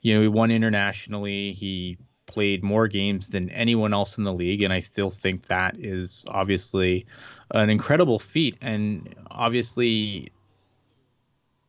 you 0.00 0.14
know, 0.14 0.22
he 0.22 0.28
won 0.28 0.50
internationally. 0.50 1.52
He 1.52 1.98
played 2.26 2.62
more 2.62 2.88
games 2.88 3.28
than 3.28 3.50
anyone 3.50 3.94
else 3.94 4.18
in 4.18 4.24
the 4.24 4.32
league, 4.32 4.62
and 4.62 4.72
I 4.72 4.80
still 4.80 5.10
think 5.10 5.46
that 5.46 5.76
is 5.78 6.26
obviously 6.28 7.06
an 7.52 7.70
incredible 7.70 8.18
feat. 8.18 8.56
And 8.60 9.14
obviously, 9.30 10.32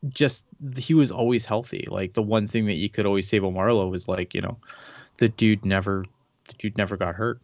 just 0.10 0.46
he 0.76 0.94
was 0.94 1.12
always 1.12 1.46
healthy. 1.46 1.88
Like 1.90 2.14
the 2.14 2.22
one 2.22 2.48
thing 2.48 2.66
that 2.66 2.76
you 2.76 2.90
could 2.90 3.06
always 3.06 3.28
say 3.28 3.38
about 3.38 3.54
Marleau 3.54 3.90
was 3.90 4.08
like, 4.08 4.34
you 4.34 4.42
know, 4.42 4.58
the 5.18 5.30
dude 5.30 5.66
never, 5.66 6.06
the 6.48 6.54
dude 6.54 6.78
never 6.78 6.98
got 6.98 7.16
hurt. 7.16 7.40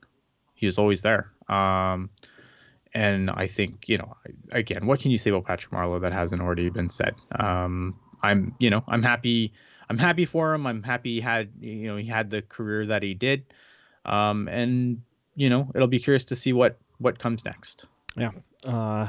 He 0.54 0.66
was 0.66 0.78
always 0.78 1.02
there. 1.02 1.32
Um, 1.50 2.10
and 2.94 3.30
I 3.30 3.48
think 3.48 3.90
you 3.90 3.98
know, 3.98 4.16
again, 4.52 4.86
what 4.86 5.00
can 5.00 5.12
you 5.12 5.18
say 5.18 5.30
about 5.30 5.46
Patrick 5.46 5.74
Marleau 5.74 6.02
that 6.02 6.14
hasn't 6.14 6.42
already 6.42 6.70
been 6.70 6.90
said? 6.90 7.16
Um, 7.38 8.00
I'm, 8.22 8.56
you 8.60 8.70
know, 8.70 8.84
I'm 8.88 9.04
happy 9.04 9.54
I'm 9.90 9.98
happy 9.98 10.26
for 10.26 10.54
him. 10.54 10.66
I'm 10.66 10.84
happy 10.84 11.16
he 11.16 11.22
had 11.22 11.50
you 11.60 11.88
know 11.88 11.98
he 11.98 12.08
had 12.08 12.30
the 12.30 12.42
career 12.42 12.86
that 12.88 13.04
he 13.04 13.14
did, 13.14 13.46
um, 14.06 14.48
and 14.48 15.02
you 15.36 15.50
know 15.50 15.70
it'll 15.76 15.88
be 15.88 16.00
curious 16.00 16.26
to 16.26 16.36
see 16.36 16.54
what 16.54 16.78
what 17.00 17.20
comes 17.20 17.46
next. 17.46 17.86
Yeah, 18.18 18.32
uh, 18.66 19.08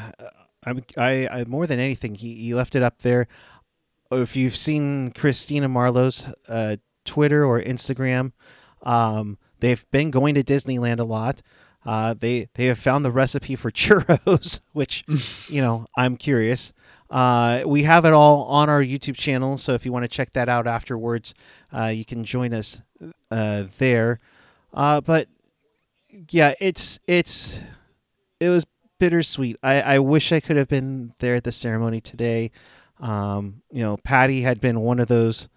I'm 0.64 0.82
I, 0.96 1.28
I 1.28 1.44
more 1.44 1.66
than 1.66 1.78
anything 1.78 2.14
he, 2.14 2.34
he 2.34 2.54
left 2.54 2.74
it 2.74 2.82
up 2.82 3.02
there. 3.02 3.28
If 4.10 4.36
you've 4.36 4.56
seen 4.56 5.12
Christina 5.12 5.68
Marleau's 5.68 6.28
uh, 6.48 6.76
Twitter 7.04 7.44
or 7.44 7.60
Instagram, 7.60 8.32
um, 8.82 9.38
they've 9.60 9.84
been 9.90 10.10
going 10.10 10.34
to 10.34 10.44
Disneyland 10.44 11.00
a 11.00 11.04
lot. 11.04 11.42
Uh, 11.84 12.14
they 12.14 12.48
they 12.54 12.66
have 12.66 12.78
found 12.78 13.04
the 13.04 13.10
recipe 13.12 13.56
for 13.56 13.70
churros, 13.72 14.60
which 14.72 15.04
you 15.48 15.60
know 15.60 15.86
I'm 15.96 16.16
curious. 16.16 16.72
Uh, 17.10 17.62
we 17.66 17.82
have 17.82 18.04
it 18.04 18.12
all 18.12 18.44
on 18.44 18.68
our 18.68 18.82
YouTube 18.82 19.16
channel, 19.16 19.56
so 19.56 19.72
if 19.74 19.84
you 19.84 19.92
want 19.92 20.04
to 20.04 20.08
check 20.08 20.30
that 20.32 20.48
out 20.48 20.66
afterwards, 20.66 21.34
uh, 21.72 21.86
you 21.86 22.04
can 22.04 22.24
join 22.24 22.52
us 22.52 22.80
uh, 23.30 23.64
there. 23.78 24.20
Uh, 24.72 25.00
but 25.00 25.28
yeah, 26.30 26.54
it's 26.60 26.98
it's 27.06 27.60
it 28.40 28.48
was 28.48 28.66
bittersweet. 28.98 29.56
I, 29.62 29.80
I 29.80 29.98
wish 29.98 30.32
I 30.32 30.40
could 30.40 30.56
have 30.56 30.68
been 30.68 31.12
there 31.18 31.36
at 31.36 31.44
the 31.44 31.52
ceremony 31.52 32.00
today. 32.00 32.50
Um, 33.00 33.62
you 33.70 33.82
know, 33.82 33.96
Patty 33.98 34.42
had 34.42 34.60
been 34.60 34.80
one 34.80 35.00
of 35.00 35.08
those 35.08 35.48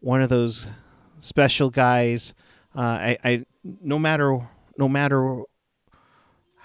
one 0.00 0.22
of 0.22 0.28
those 0.28 0.72
special 1.18 1.70
guys. 1.70 2.34
Uh, 2.74 2.80
I, 2.80 3.18
I 3.24 3.44
no 3.64 3.98
matter 3.98 4.48
no 4.78 4.88
matter 4.88 5.42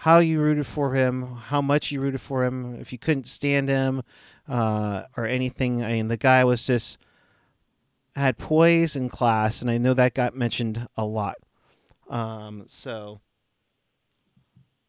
how 0.02 0.18
you 0.18 0.42
rooted 0.42 0.66
for 0.66 0.96
him, 0.96 1.28
how 1.36 1.62
much 1.62 1.92
you 1.92 2.02
rooted 2.02 2.20
for 2.20 2.44
him, 2.44 2.74
if 2.82 2.92
you 2.92 2.98
couldn't 2.98 3.28
stand 3.28 3.70
him 3.70 4.02
uh, 4.48 5.04
or 5.16 5.28
anything. 5.28 5.84
I 5.84 5.92
mean, 5.92 6.08
the 6.08 6.18
guy 6.18 6.44
was 6.44 6.66
just 6.66 6.98
had 8.16 8.40
poise 8.40 8.96
and 8.96 9.12
class, 9.12 9.62
and 9.62 9.70
I 9.70 9.78
know 9.78 9.94
that 9.94 10.16
got 10.16 10.36
mentioned 10.36 10.88
a 10.98 11.06
lot. 11.06 11.36
Um, 12.10 12.64
so, 12.66 13.22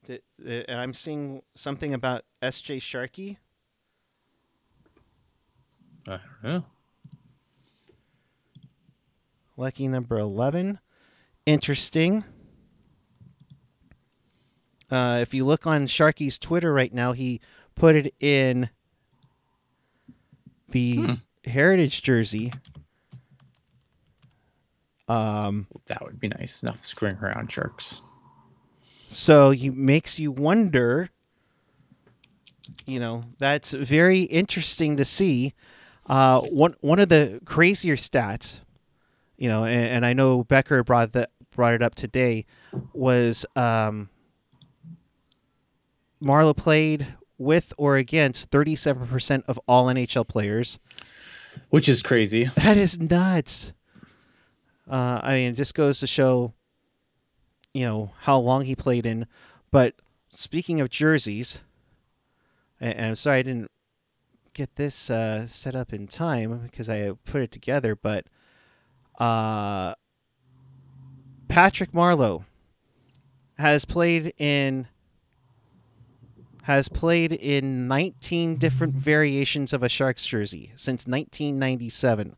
th- 0.06 0.22
th- 0.42 0.64
I'm 0.70 0.94
seeing 0.94 1.42
something 1.54 1.92
about 1.92 2.24
S.J. 2.40 2.78
Sharkie. 2.78 3.36
I 6.08 6.20
don't 6.42 6.42
know. 6.42 6.64
Lucky 9.58 9.88
number 9.88 10.18
11. 10.18 10.78
Interesting. 11.44 12.24
Uh, 14.92 15.18
if 15.22 15.32
you 15.32 15.44
look 15.46 15.66
on 15.66 15.86
Sharkie's 15.86 16.38
Twitter 16.38 16.72
right 16.72 16.92
now, 16.92 17.12
he 17.12 17.40
put 17.74 17.96
it 17.96 18.14
in 18.20 18.68
the 20.68 20.96
Hmm. 20.96 21.12
Heritage 21.44 22.02
jersey. 22.02 22.52
Um, 25.08 25.66
That 25.86 26.02
would 26.02 26.20
be 26.20 26.28
nice. 26.28 26.62
Enough 26.62 26.84
screwing 26.84 27.16
around 27.16 27.50
sharks. 27.50 28.02
so 29.08 29.50
you 29.50 29.72
makes 29.72 30.18
you 30.18 30.30
wonder. 30.30 31.10
You 32.86 33.00
know, 33.00 33.24
that's 33.38 33.72
very 33.72 34.20
interesting 34.22 34.96
to 34.96 35.04
see. 35.04 35.52
Uh, 36.06 36.40
one 36.42 36.74
one 36.80 36.98
of 36.98 37.08
the 37.08 37.40
crazier 37.44 37.96
stats, 37.96 38.60
you 39.36 39.48
know, 39.48 39.64
and, 39.64 39.86
and 39.86 40.06
I 40.06 40.12
know 40.14 40.44
Becker 40.44 40.82
brought 40.84 41.12
that 41.12 41.30
brought 41.54 41.74
it 41.74 41.82
up 41.82 41.94
today, 41.94 42.46
was 42.92 43.44
um, 43.56 44.08
Marleau 46.22 46.56
played 46.56 47.06
with 47.38 47.72
or 47.76 47.96
against 47.96 48.50
thirty 48.50 48.76
seven 48.76 49.06
percent 49.06 49.44
of 49.48 49.58
all 49.66 49.86
NHL 49.86 50.26
players. 50.26 50.78
Which 51.70 51.88
is 51.88 52.02
crazy. 52.02 52.50
That 52.56 52.76
is 52.76 52.98
nuts. 52.98 53.72
Uh, 54.88 55.20
I 55.22 55.34
mean, 55.34 55.52
it 55.52 55.56
just 55.56 55.74
goes 55.74 56.00
to 56.00 56.06
show, 56.06 56.54
you 57.72 57.84
know, 57.84 58.12
how 58.20 58.38
long 58.38 58.64
he 58.64 58.74
played 58.74 59.06
in. 59.06 59.26
But 59.70 59.94
speaking 60.28 60.80
of 60.80 60.90
jerseys, 60.90 61.60
and, 62.80 62.94
and 62.94 63.06
I'm 63.06 63.14
sorry 63.14 63.38
I 63.38 63.42
didn't 63.42 63.70
get 64.54 64.76
this 64.76 65.10
uh, 65.10 65.46
set 65.46 65.74
up 65.74 65.92
in 65.92 66.06
time 66.06 66.58
because 66.58 66.90
I 66.90 67.12
put 67.24 67.42
it 67.42 67.50
together, 67.50 67.94
but 67.96 68.26
uh, 69.18 69.94
Patrick 71.48 71.92
Marleau 71.92 72.44
has 73.58 73.84
played 73.84 74.34
in 74.38 74.88
has 76.62 76.88
played 76.88 77.32
in 77.32 77.88
19 77.88 78.56
different 78.56 78.94
variations 78.94 79.72
of 79.72 79.82
a 79.82 79.88
Sharks 79.88 80.24
jersey 80.24 80.70
since 80.76 81.06
1997, 81.06 82.36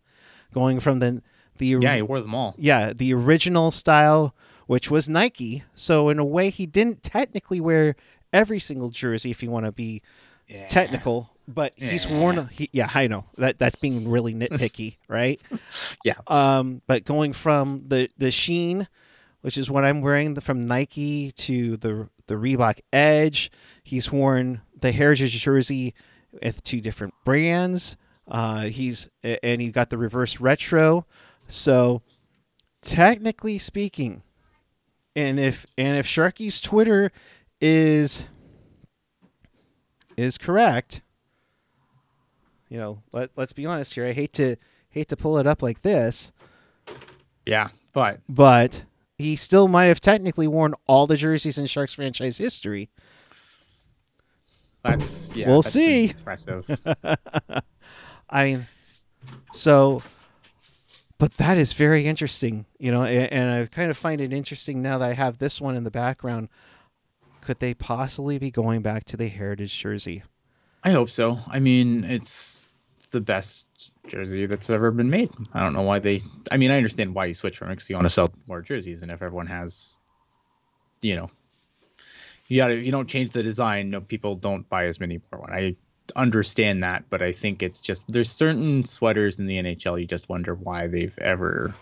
going 0.52 0.80
from 0.80 0.98
the 1.00 1.22
the 1.56 1.66
Yeah, 1.66 1.94
he 1.96 2.02
wore 2.02 2.20
them 2.20 2.34
all. 2.34 2.54
yeah, 2.58 2.92
the 2.92 3.14
original 3.14 3.70
style, 3.70 4.34
which 4.66 4.90
was 4.90 5.08
Nike. 5.08 5.62
So 5.74 6.08
in 6.08 6.18
a 6.18 6.24
way, 6.24 6.50
he 6.50 6.66
didn't 6.66 7.02
technically 7.04 7.60
wear 7.60 7.94
every 8.32 8.58
single 8.58 8.90
jersey, 8.90 9.30
if 9.30 9.40
you 9.42 9.50
want 9.50 9.66
to 9.66 9.72
be 9.72 10.02
Yeah. 10.48 10.66
technical. 10.66 11.30
But 11.46 11.74
he's 11.76 12.08
worn. 12.08 12.48
He, 12.50 12.70
yeah, 12.72 12.88
I 12.94 13.06
know 13.06 13.26
that 13.36 13.58
that's 13.58 13.76
being 13.76 14.08
really 14.08 14.34
nitpicky, 14.34 14.96
right? 15.08 15.38
Yeah. 16.02 16.14
Um, 16.26 16.80
but 16.86 17.04
going 17.04 17.34
from 17.34 17.84
the 17.86 18.08
the 18.18 18.30
Sheen, 18.30 18.88
which 19.42 19.58
is 19.58 19.70
what 19.70 19.84
I'm 19.84 20.00
wearing 20.00 20.34
the, 20.34 20.40
from 20.40 20.66
Nike, 20.66 21.32
to 21.32 21.76
the 21.76 22.08
the 22.26 22.34
Reebok 22.34 22.80
Edge, 22.92 23.50
he's 23.82 24.10
worn 24.10 24.62
the 24.78 24.92
Heritage 24.92 25.40
jersey 25.40 25.94
with 26.42 26.62
two 26.64 26.80
different 26.80 27.14
brands. 27.24 27.96
Uh, 28.26 28.62
he's 28.62 29.10
and 29.22 29.60
he 29.60 29.70
got 29.70 29.90
the 29.90 29.98
reverse 29.98 30.40
retro. 30.40 31.06
So 31.48 32.02
technically 32.80 33.58
speaking, 33.58 34.22
and 35.14 35.38
if 35.38 35.66
and 35.76 35.96
if 35.96 36.06
Sharkie's 36.06 36.60
Twitter 36.60 37.12
is 37.60 38.26
is 40.16 40.38
correct, 40.38 41.02
you 42.68 42.78
know, 42.78 43.02
let 43.12 43.30
let's 43.36 43.52
be 43.52 43.66
honest 43.66 43.94
here. 43.94 44.06
I 44.06 44.12
hate 44.12 44.32
to 44.34 44.56
hate 44.88 45.08
to 45.08 45.16
pull 45.16 45.38
it 45.38 45.46
up 45.46 45.62
like 45.62 45.82
this, 45.82 46.32
Yeah, 47.44 47.68
but 47.92 48.20
but 48.28 48.84
he 49.18 49.36
still 49.36 49.68
might 49.68 49.86
have 49.86 50.00
technically 50.00 50.46
worn 50.46 50.74
all 50.86 51.06
the 51.06 51.16
jerseys 51.16 51.58
in 51.58 51.66
Sharks 51.66 51.94
franchise 51.94 52.38
history. 52.38 52.90
that's 54.82 55.34
yeah. 55.34 55.48
We'll 55.48 55.62
that's 55.62 55.74
see. 55.74 56.10
Impressive. 56.10 56.68
I 58.30 58.44
mean, 58.44 58.66
so, 59.52 60.02
but 61.18 61.32
that 61.34 61.58
is 61.58 61.72
very 61.72 62.06
interesting, 62.06 62.66
you 62.78 62.90
know, 62.90 63.04
and, 63.04 63.32
and 63.32 63.62
I 63.62 63.66
kind 63.66 63.90
of 63.90 63.96
find 63.96 64.20
it 64.20 64.32
interesting 64.32 64.82
now 64.82 64.98
that 64.98 65.10
I 65.10 65.14
have 65.14 65.38
this 65.38 65.60
one 65.60 65.76
in 65.76 65.84
the 65.84 65.90
background. 65.90 66.48
Could 67.40 67.58
they 67.58 67.74
possibly 67.74 68.38
be 68.38 68.50
going 68.50 68.82
back 68.82 69.04
to 69.04 69.16
the 69.16 69.28
heritage 69.28 69.78
jersey? 69.78 70.22
I 70.82 70.90
hope 70.90 71.10
so. 71.10 71.38
I 71.46 71.60
mean, 71.60 72.04
it's 72.04 72.68
the 73.14 73.20
best 73.20 73.64
jersey 74.08 74.44
that's 74.44 74.68
ever 74.68 74.90
been 74.90 75.08
made. 75.08 75.30
I 75.54 75.60
don't 75.60 75.72
know 75.72 75.82
why 75.82 76.00
they. 76.00 76.20
I 76.50 76.56
mean, 76.58 76.70
I 76.70 76.76
understand 76.76 77.14
why 77.14 77.26
you 77.26 77.34
switch 77.34 77.56
from 77.56 77.68
it 77.68 77.76
because 77.76 77.88
you 77.88 77.96
want 77.96 78.04
to 78.06 78.10
sell 78.10 78.30
more 78.46 78.60
jerseys, 78.60 79.02
and 79.02 79.10
if 79.10 79.22
everyone 79.22 79.46
has, 79.46 79.96
you 81.00 81.16
know, 81.16 81.30
you 82.48 82.56
got 82.58 82.68
to 82.68 82.76
you 82.76 82.92
don't 82.92 83.08
change 83.08 83.30
the 83.30 83.42
design, 83.42 83.90
no 83.90 84.00
people 84.00 84.34
don't 84.34 84.68
buy 84.68 84.86
as 84.86 84.98
many 85.00 85.20
more 85.32 85.40
one. 85.40 85.52
I 85.52 85.76
understand 86.16 86.82
that, 86.82 87.04
but 87.08 87.22
I 87.22 87.32
think 87.32 87.62
it's 87.62 87.80
just 87.80 88.02
there's 88.08 88.30
certain 88.30 88.84
sweaters 88.84 89.38
in 89.38 89.46
the 89.46 89.54
NHL 89.62 89.98
you 89.98 90.06
just 90.06 90.28
wonder 90.28 90.54
why 90.54 90.86
they've 90.86 91.16
ever 91.18 91.74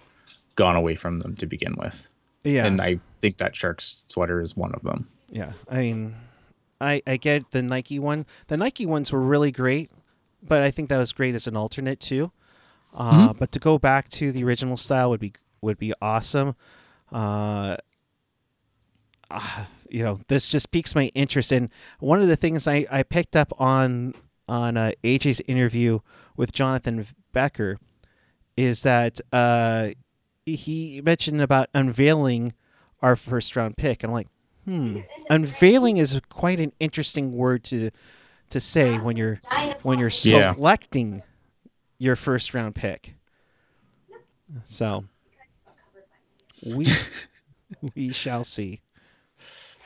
gone 0.54 0.76
away 0.76 0.94
from 0.94 1.18
them 1.18 1.34
to 1.36 1.46
begin 1.46 1.74
with, 1.78 2.00
Yeah, 2.44 2.66
and 2.66 2.80
I 2.80 3.00
think 3.20 3.38
that 3.38 3.56
Sharks 3.56 4.04
sweater 4.08 4.40
is 4.40 4.54
one 4.56 4.74
of 4.74 4.82
them. 4.82 5.08
yeah. 5.30 5.52
I 5.68 5.78
mean, 5.80 6.14
I 6.80 7.02
I 7.06 7.16
get 7.16 7.50
the 7.50 7.62
Nike 7.62 7.98
one. 7.98 8.26
The 8.48 8.56
Nike 8.56 8.86
ones 8.86 9.10
were 9.10 9.20
really 9.20 9.50
great, 9.50 9.90
but 10.42 10.62
I 10.62 10.70
think 10.70 10.88
that 10.88 10.98
was 10.98 11.12
great 11.12 11.34
as 11.34 11.46
an 11.46 11.56
alternate 11.56 12.00
too. 12.00 12.32
Uh, 12.94 13.32
But 13.32 13.52
to 13.52 13.58
go 13.58 13.78
back 13.78 14.08
to 14.10 14.32
the 14.32 14.44
original 14.44 14.76
style 14.76 15.10
would 15.10 15.20
be 15.20 15.32
would 15.60 15.78
be 15.78 15.92
awesome. 16.02 16.54
Uh, 17.12 17.76
ah, 19.30 19.68
you 19.88 20.02
know, 20.02 20.20
this 20.28 20.48
just 20.50 20.70
piques 20.70 20.94
my 20.94 21.06
interest. 21.14 21.52
And 21.52 21.68
one 22.00 22.20
of 22.22 22.28
the 22.28 22.36
things 22.36 22.66
I, 22.66 22.86
I 22.90 23.02
picked 23.02 23.36
up 23.36 23.52
on 23.58 24.14
on 24.48 24.76
uh, 24.76 24.92
AJ's 25.04 25.40
interview 25.46 26.00
with 26.36 26.52
Jonathan 26.52 27.06
Becker 27.32 27.78
is 28.56 28.82
that 28.82 29.20
uh, 29.32 29.90
he 30.44 31.00
mentioned 31.04 31.40
about 31.40 31.68
unveiling 31.74 32.52
our 33.00 33.16
first 33.16 33.54
round 33.56 33.76
pick. 33.76 34.02
And 34.02 34.10
I'm 34.10 34.14
like, 34.14 34.28
hmm, 34.64 34.98
unveiling 35.30 35.96
is 35.96 36.20
quite 36.28 36.60
an 36.60 36.72
interesting 36.80 37.32
word 37.32 37.64
to 37.64 37.90
to 38.52 38.60
say 38.60 38.98
when 38.98 39.16
you're 39.16 39.40
when 39.82 39.98
you're 39.98 40.10
Yeah. 40.22 40.54
selecting 40.54 41.22
your 41.98 42.16
first 42.16 42.54
round 42.54 42.74
pick. 42.74 43.14
So 44.64 45.04
we 46.64 46.86
we 47.94 48.12
shall 48.12 48.44
see. 48.44 48.80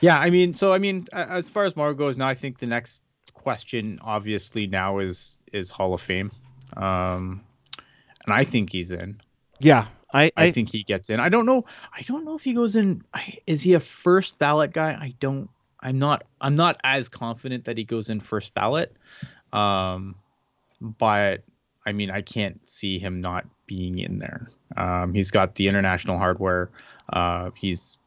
Yeah, 0.01 0.17
I 0.17 0.29
mean, 0.29 0.53
so 0.53 0.73
I 0.73 0.77
mean, 0.77 1.07
as 1.11 1.49
far 1.49 1.65
as 1.65 1.75
Mario 1.75 1.95
goes, 1.95 2.17
now 2.17 2.27
I 2.27 2.35
think 2.35 2.59
the 2.59 2.67
next 2.67 3.01
question, 3.33 3.99
obviously, 4.03 4.67
now 4.67 4.99
is 4.99 5.39
is 5.53 5.71
Hall 5.71 5.93
of 5.93 6.01
Fame, 6.01 6.31
um, 6.75 7.41
and 8.25 8.33
I 8.33 8.43
think 8.43 8.71
he's 8.71 8.91
in. 8.91 9.19
Yeah, 9.59 9.87
I 10.13 10.25
I, 10.25 10.31
I, 10.35 10.51
think 10.51 10.69
he 10.69 10.83
gets 10.83 11.09
in. 11.09 11.19
I 11.19 11.29
don't 11.29 11.45
know. 11.45 11.65
I 11.95 12.01
don't 12.01 12.25
know 12.25 12.35
if 12.35 12.43
he 12.43 12.53
goes 12.53 12.75
in. 12.75 13.03
I- 13.13 13.39
Is 13.47 13.61
he 13.63 13.73
a 13.73 13.79
first 13.79 14.37
ballot 14.37 14.71
guy? 14.73 14.91
I 14.91 15.13
don't. 15.19 15.49
I'm 15.87 15.99
not. 15.99 16.25
I'm 16.41 16.55
not 16.55 16.81
as 16.83 17.07
confident 17.07 17.63
that 17.65 17.77
he 17.77 17.85
goes 17.85 18.09
in 18.09 18.19
first 18.19 18.53
ballot. 18.53 18.93
Um, 19.53 20.15
but 20.81 21.43
I 21.85 21.93
mean, 21.93 22.11
I 22.11 22.21
can't 22.21 22.67
see 22.67 22.99
him 22.99 23.21
not 23.21 23.45
being 23.67 23.97
in 23.97 24.19
there. 24.19 24.51
Um, 24.75 25.13
he's 25.13 25.31
got 25.31 25.55
the 25.55 25.69
international 25.69 26.17
hardware. 26.17 26.69
Uh, 27.07 27.51
he's 27.55 27.99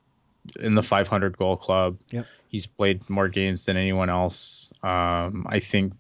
in 0.61 0.75
the 0.75 0.83
500 0.83 1.39
goal 1.39 1.57
club. 1.57 1.97
Yep. 2.11 2.27
He's 2.49 2.67
played 2.67 3.09
more 3.09 3.29
games 3.29 3.65
than 3.65 3.79
anyone 3.79 4.11
else. 4.11 4.75
Um, 4.83 5.47
I 5.49 5.61
think, 5.61 5.95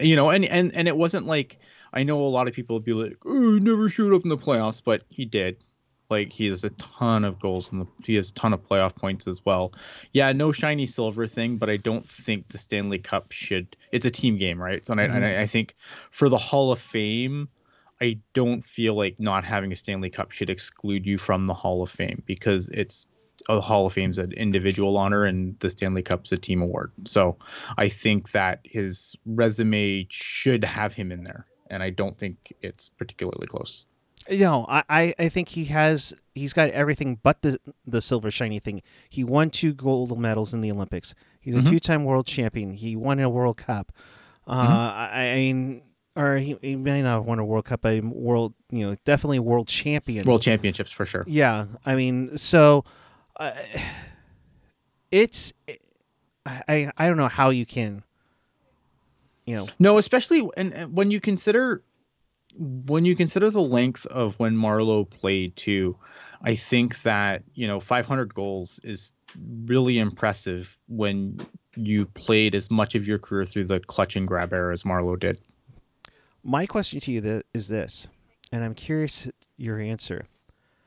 you 0.00 0.16
know, 0.16 0.30
and 0.30 0.44
and 0.44 0.74
and 0.74 0.88
it 0.88 0.96
wasn't 0.96 1.26
like 1.26 1.58
I 1.92 2.02
know 2.02 2.20
a 2.20 2.26
lot 2.26 2.48
of 2.48 2.54
people 2.54 2.74
would 2.74 2.84
be 2.84 2.94
like, 2.94 3.16
"Oh, 3.24 3.54
he 3.54 3.60
never 3.60 3.88
showed 3.88 4.12
up 4.12 4.24
in 4.24 4.28
the 4.28 4.36
playoffs," 4.36 4.82
but 4.84 5.02
he 5.08 5.24
did. 5.24 5.56
Like 6.10 6.32
he 6.32 6.46
has 6.46 6.64
a 6.64 6.70
ton 6.70 7.24
of 7.24 7.38
goals 7.38 7.70
and 7.70 7.86
he 8.02 8.14
has 8.14 8.30
a 8.30 8.34
ton 8.34 8.54
of 8.54 8.66
playoff 8.66 8.96
points 8.96 9.26
as 9.26 9.44
well. 9.44 9.74
Yeah, 10.12 10.32
no 10.32 10.52
shiny 10.52 10.86
silver 10.86 11.26
thing, 11.26 11.58
but 11.58 11.68
I 11.68 11.76
don't 11.76 12.06
think 12.06 12.48
the 12.48 12.58
Stanley 12.58 12.98
Cup 12.98 13.30
should. 13.30 13.76
It's 13.92 14.06
a 14.06 14.10
team 14.10 14.38
game, 14.38 14.60
right? 14.60 14.84
So 14.86 14.92
and, 14.92 15.00
mm-hmm. 15.00 15.12
I, 15.12 15.16
and 15.16 15.24
I, 15.24 15.42
I 15.42 15.46
think 15.46 15.74
for 16.10 16.28
the 16.28 16.38
Hall 16.38 16.72
of 16.72 16.78
Fame, 16.78 17.48
I 18.00 18.18
don't 18.32 18.64
feel 18.64 18.94
like 18.94 19.18
not 19.18 19.44
having 19.44 19.72
a 19.72 19.76
Stanley 19.76 20.10
Cup 20.10 20.32
should 20.32 20.50
exclude 20.50 21.04
you 21.04 21.18
from 21.18 21.46
the 21.46 21.54
Hall 21.54 21.82
of 21.82 21.90
Fame 21.90 22.22
because 22.26 22.68
it's 22.70 23.08
the 23.46 23.60
Hall 23.60 23.86
of 23.86 23.92
Fame's 23.92 24.18
an 24.18 24.32
individual 24.32 24.96
honor 24.96 25.24
and 25.24 25.58
the 25.60 25.70
Stanley 25.70 26.02
Cup's 26.02 26.32
a 26.32 26.36
team 26.36 26.62
award. 26.62 26.92
So 27.06 27.36
I 27.76 27.88
think 27.88 28.32
that 28.32 28.60
his 28.64 29.16
resume 29.26 30.06
should 30.10 30.64
have 30.64 30.92
him 30.92 31.10
in 31.10 31.24
there, 31.24 31.46
and 31.70 31.82
I 31.82 31.90
don't 31.90 32.16
think 32.16 32.54
it's 32.60 32.88
particularly 32.88 33.46
close. 33.46 33.84
No, 34.30 34.66
I, 34.68 35.14
I 35.18 35.28
think 35.28 35.48
he 35.48 35.66
has 35.66 36.14
he's 36.34 36.52
got 36.52 36.70
everything 36.70 37.18
but 37.22 37.42
the 37.42 37.58
the 37.86 38.00
silver 38.00 38.30
shiny 38.30 38.58
thing. 38.58 38.82
He 39.08 39.24
won 39.24 39.50
two 39.50 39.72
gold 39.72 40.18
medals 40.18 40.52
in 40.52 40.60
the 40.60 40.70
Olympics. 40.70 41.14
He's 41.40 41.54
a 41.54 41.58
mm-hmm. 41.58 41.72
two 41.72 41.80
time 41.80 42.04
world 42.04 42.26
champion. 42.26 42.72
He 42.72 42.96
won 42.96 43.20
a 43.20 43.28
World 43.28 43.56
Cup. 43.56 43.92
Uh, 44.46 44.62
mm-hmm. 44.62 44.72
I, 44.72 45.30
I, 45.30 45.34
mean, 45.34 45.82
or 46.16 46.36
he, 46.36 46.58
he 46.60 46.76
may 46.76 47.02
not 47.02 47.16
have 47.16 47.24
won 47.24 47.38
a 47.38 47.44
World 47.44 47.64
Cup, 47.64 47.82
but 47.82 48.02
world, 48.04 48.54
you 48.70 48.86
know, 48.86 48.96
definitely 49.04 49.38
world 49.38 49.68
champion. 49.68 50.26
World 50.26 50.42
championships 50.42 50.90
for 50.90 51.06
sure. 51.06 51.24
Yeah, 51.26 51.66
I 51.86 51.94
mean, 51.96 52.36
so 52.36 52.84
uh, 53.36 53.52
it's 55.10 55.52
I 56.46 56.90
I 56.96 57.06
don't 57.06 57.16
know 57.16 57.28
how 57.28 57.50
you 57.50 57.64
can, 57.66 58.02
you 59.46 59.56
know. 59.56 59.68
No, 59.78 59.98
especially 59.98 60.48
and 60.56 60.94
when 60.94 61.10
you 61.10 61.20
consider 61.20 61.82
when 62.58 63.04
you 63.04 63.14
consider 63.14 63.50
the 63.50 63.62
length 63.62 64.04
of 64.06 64.34
when 64.38 64.56
Marleau 64.56 65.08
played 65.08 65.56
too, 65.56 65.96
I 66.42 66.54
think 66.54 67.02
that 67.02 67.42
you 67.54 67.66
know 67.66 67.80
500 67.80 68.34
goals 68.34 68.80
is 68.82 69.12
really 69.64 69.98
impressive 69.98 70.76
when 70.88 71.38
you 71.76 72.06
played 72.06 72.54
as 72.54 72.70
much 72.70 72.94
of 72.94 73.06
your 73.06 73.18
career 73.18 73.44
through 73.44 73.64
the 73.64 73.80
clutch 73.80 74.16
and 74.16 74.26
grab 74.26 74.52
era 74.52 74.72
as 74.72 74.82
Marleau 74.82 75.18
did. 75.18 75.40
My 76.42 76.66
question 76.66 77.00
to 77.00 77.12
you 77.12 77.42
is 77.54 77.68
this, 77.68 78.08
and 78.50 78.64
I'm 78.64 78.74
curious 78.74 79.30
your 79.56 79.78
answer. 79.78 80.26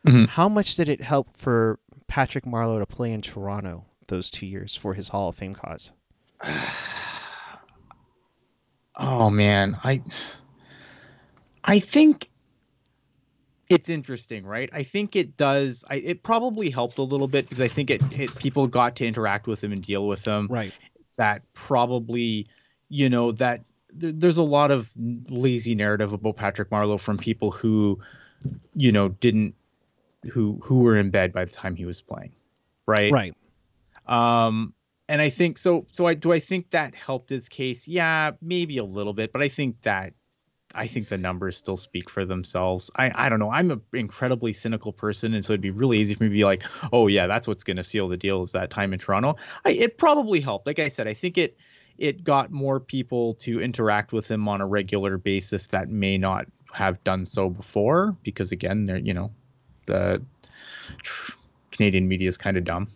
Mm-hmm. 0.05 0.26
How 0.26 0.49
much 0.49 0.76
did 0.76 0.89
it 0.89 1.01
help 1.01 1.38
for 1.38 1.80
Patrick 2.07 2.45
Marleau 2.45 2.80
to 2.80 2.86
play 2.86 3.13
in 3.13 3.22
Toronto 3.22 3.86
those 4.07 4.30
two 4.30 4.45
years 4.45 4.76
for 4.76 4.95
his 4.95 5.09
Hall 5.09 5.30
of 5.30 5.36
Fame 5.36 5.53
cause? 5.53 5.93
oh 8.95 9.30
man, 9.30 9.78
I 9.84 10.01
I 11.64 11.80
think 11.80 12.30
it's 13.70 13.88
interesting, 13.88 14.45
right? 14.45 14.70
I 14.74 14.84
think 14.84 15.16
it 15.16 15.38
does. 15.38 15.86
I, 15.89 15.95
it 15.95 16.24
probably 16.24 16.70
helped 16.70 16.97
a 16.97 17.03
little 17.03 17.28
bit 17.28 17.45
because 17.47 17.62
I 17.62 17.68
think 17.68 17.89
it, 17.89 18.01
it 18.20 18.36
people 18.36 18.68
got 18.68 18.97
to 18.97 19.05
interact 19.05 19.47
with 19.47 19.64
him 19.64 19.72
and 19.72 19.82
deal 19.82 20.07
with 20.07 20.26
him. 20.26 20.47
Right. 20.49 20.74
That 21.16 21.41
probably, 21.53 22.47
you 22.89 23.09
know, 23.09 23.32
that 23.34 23.64
there's 23.93 24.38
a 24.38 24.43
lot 24.43 24.72
of 24.72 24.89
lazy 24.95 25.76
narrative 25.76 26.14
about 26.14 26.36
Patrick 26.36 26.70
Marleau 26.70 26.99
from 26.99 27.18
people 27.18 27.51
who, 27.51 27.99
you 28.76 28.91
know, 28.91 29.09
didn't, 29.09 29.55
who 30.32 30.59
who 30.64 30.80
were 30.80 30.97
in 30.97 31.09
bed 31.09 31.34
by 31.34 31.45
the 31.45 31.51
time 31.51 31.76
he 31.76 31.86
was 31.86 32.01
playing, 32.01 32.32
right? 32.86 33.12
Right. 33.12 33.36
Um, 34.07 34.74
and 35.07 35.22
I 35.22 35.30
think 35.30 35.57
so. 35.57 35.86
So 35.91 36.05
I 36.05 36.14
do 36.14 36.32
I 36.32 36.39
think 36.39 36.72
that 36.72 36.93
helped 36.95 37.30
his 37.30 37.49
case? 37.49 37.88
Yeah, 37.88 38.32
maybe 38.41 38.78
a 38.78 38.84
little 38.84 39.14
bit, 39.14 39.32
but 39.32 39.41
I 39.41 39.47
think 39.47 39.82
that 39.84 40.14
I 40.76 40.88
think 40.88 41.09
the 41.09 41.17
numbers 41.17 41.57
still 41.57 41.78
speak 41.78 42.09
for 42.09 42.26
themselves. 42.26 42.91
I, 42.95 43.11
I 43.15 43.30
don't 43.30 43.39
know. 43.39 43.51
I'm 43.51 43.72
an 43.72 43.82
incredibly 43.93 44.53
cynical 44.53 44.93
person, 44.93 45.34
and 45.34 45.43
so 45.43 45.53
it'd 45.53 45.61
be 45.61 45.72
really 45.72 45.99
easy 45.99 46.15
for 46.15 46.24
me 46.24 46.30
to 46.30 46.34
be 46.34 46.45
like, 46.45 46.63
oh 46.93 47.07
yeah, 47.07 47.28
that's 47.28 47.47
what's 47.47 47.63
going 47.63 47.78
to 47.78 47.84
seal 47.84 48.07
the 48.07 48.17
deal 48.17 48.43
is 48.43 48.51
that 48.53 48.69
time 48.69 48.93
in 48.93 48.99
Toronto. 48.99 49.36
I, 49.65 49.72
it 49.72 49.97
probably 49.97 50.39
helped. 50.39 50.67
Like 50.67 50.80
I 50.80 50.88
said, 50.88 51.07
I 51.07 51.13
think 51.13 51.38
it 51.38 51.57
it 51.97 52.24
got 52.24 52.51
more 52.51 52.80
people 52.80 53.34
to 53.36 53.61
interact 53.61 54.11
with 54.11 54.30
him 54.30 54.47
on 54.47 54.61
a 54.61 54.65
regular 54.65 55.17
basis 55.17 55.67
that 55.67 55.89
may 55.89 56.17
not 56.17 56.47
have 56.74 57.03
done 57.03 57.26
so 57.26 57.49
before 57.49 58.15
because 58.24 58.51
again, 58.51 58.86
they're 58.86 58.97
you 58.97 59.13
know 59.13 59.32
the 59.86 60.22
Canadian 61.72 62.07
media 62.07 62.28
is 62.28 62.38
kind 62.38 62.57
of 62.57 62.63
dumb. 62.63 62.89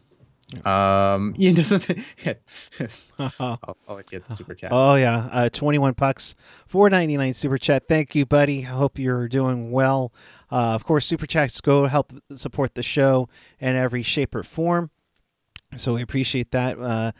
Um, 0.64 1.36
Ian 1.40 1.56
doesn't. 1.56 1.90
I'll, 3.20 3.60
I'll, 3.88 3.96
let 3.96 4.12
you 4.12 4.20
get 4.20 4.28
the 4.28 4.36
super 4.36 4.54
chat. 4.54 4.70
Oh 4.74 4.96
yeah, 4.96 5.28
uh, 5.32 5.50
twenty-one 5.50 5.94
bucks, 5.94 6.36
four 6.68 6.90
ninety-nine 6.90 7.34
super 7.34 7.58
chat. 7.58 7.88
Thank 7.88 8.16
you, 8.16 8.26
buddy. 8.26 8.60
I 8.60 8.70
hope 8.70 9.00
you're 9.00 9.28
doing 9.28 9.72
well. 9.72 10.14
Uh, 10.52 10.76
of 10.76 10.84
course, 10.86 11.06
super 11.06 11.26
chats 11.26 11.60
go 11.62 11.88
help 11.88 12.14
support 12.34 12.76
the 12.76 12.84
show 12.84 13.28
in 13.60 13.76
every 13.76 14.04
shape 14.04 14.36
or 14.36 14.44
form. 14.44 14.92
So 15.78 15.96
we 15.96 16.02
appreciate 16.02 16.52
that. 16.52 16.80
Uh, 16.80 17.12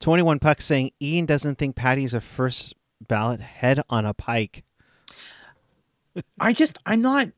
twenty-one 0.00 0.38
bucks 0.38 0.64
saying 0.64 0.90
Ian 1.00 1.26
doesn't 1.26 1.56
think 1.58 1.76
Patty's 1.76 2.14
a 2.14 2.20
first 2.20 2.74
ballot 3.00 3.40
head 3.40 3.80
on 3.88 4.04
a 4.04 4.14
pike. 4.14 4.64
I 6.38 6.52
just, 6.52 6.78
I'm 6.86 7.02
not. 7.02 7.28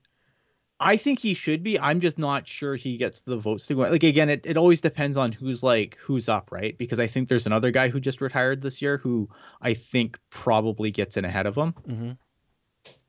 I 0.79 0.97
think 0.97 1.18
he 1.20 1.33
should 1.33 1.62
be. 1.62 1.81
I'm 1.81 2.01
just 2.01 2.18
not 2.18 2.47
sure 2.47 2.77
he 2.77 2.99
gets 2.99 3.22
the 3.22 3.37
votes 3.37 3.66
to 3.68 3.74
go. 3.74 3.81
Like 3.83 4.03
again, 4.03 4.29
it, 4.29 4.45
it 4.45 4.57
always 4.59 4.81
depends 4.81 5.16
on 5.16 5.33
who's 5.33 5.62
like 5.62 5.97
who's 5.99 6.29
up, 6.29 6.53
right? 6.53 6.77
Because 6.77 7.01
I 7.01 7.07
think 7.07 7.29
there's 7.29 7.47
another 7.47 7.70
guy 7.70 7.89
who 7.89 7.99
just 7.99 8.20
retired 8.20 8.61
this 8.61 8.83
year 8.83 8.99
who 8.99 9.29
I 9.62 9.72
think 9.72 10.18
probably 10.29 10.91
gets 10.91 11.16
in 11.16 11.24
ahead 11.24 11.47
of 11.47 11.57
him, 11.57 11.74
mm-hmm. 11.89 12.11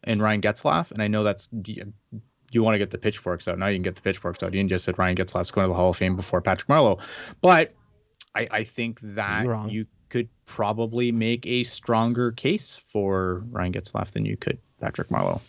and 0.05 0.21
Ryan 0.21 0.41
Getzlaf. 0.41 0.91
And 0.91 1.01
I 1.01 1.07
know 1.07 1.23
that's 1.23 1.49
you, 1.65 1.91
you 2.51 2.63
want 2.63 2.75
to 2.75 2.79
get 2.79 2.91
the 2.91 2.97
pitchforks 2.97 3.49
out 3.49 3.59
now. 3.59 3.67
You 3.67 3.75
can 3.75 3.83
get 3.83 3.95
the 3.95 4.01
pitchforks 4.01 4.41
out. 4.43 4.53
You 4.53 4.65
just 4.69 4.85
said 4.85 4.97
Ryan 4.97 5.17
Getzlaf's 5.17 5.51
going 5.51 5.65
to 5.65 5.69
the 5.69 5.75
Hall 5.75 5.89
of 5.89 5.97
Fame 5.97 6.15
before 6.15 6.41
Patrick 6.41 6.69
Marleau, 6.69 7.01
but 7.41 7.73
I, 8.33 8.47
I 8.49 8.63
think 8.63 8.99
that 9.01 9.69
you 9.69 9.87
could 10.07 10.29
probably 10.45 11.11
make 11.11 11.45
a 11.45 11.63
stronger 11.63 12.31
case 12.31 12.81
for 12.93 13.43
Ryan 13.49 13.73
Getzlaf 13.73 14.11
than 14.11 14.23
you 14.23 14.37
could 14.37 14.57
Patrick 14.79 15.09
Marleau 15.09 15.41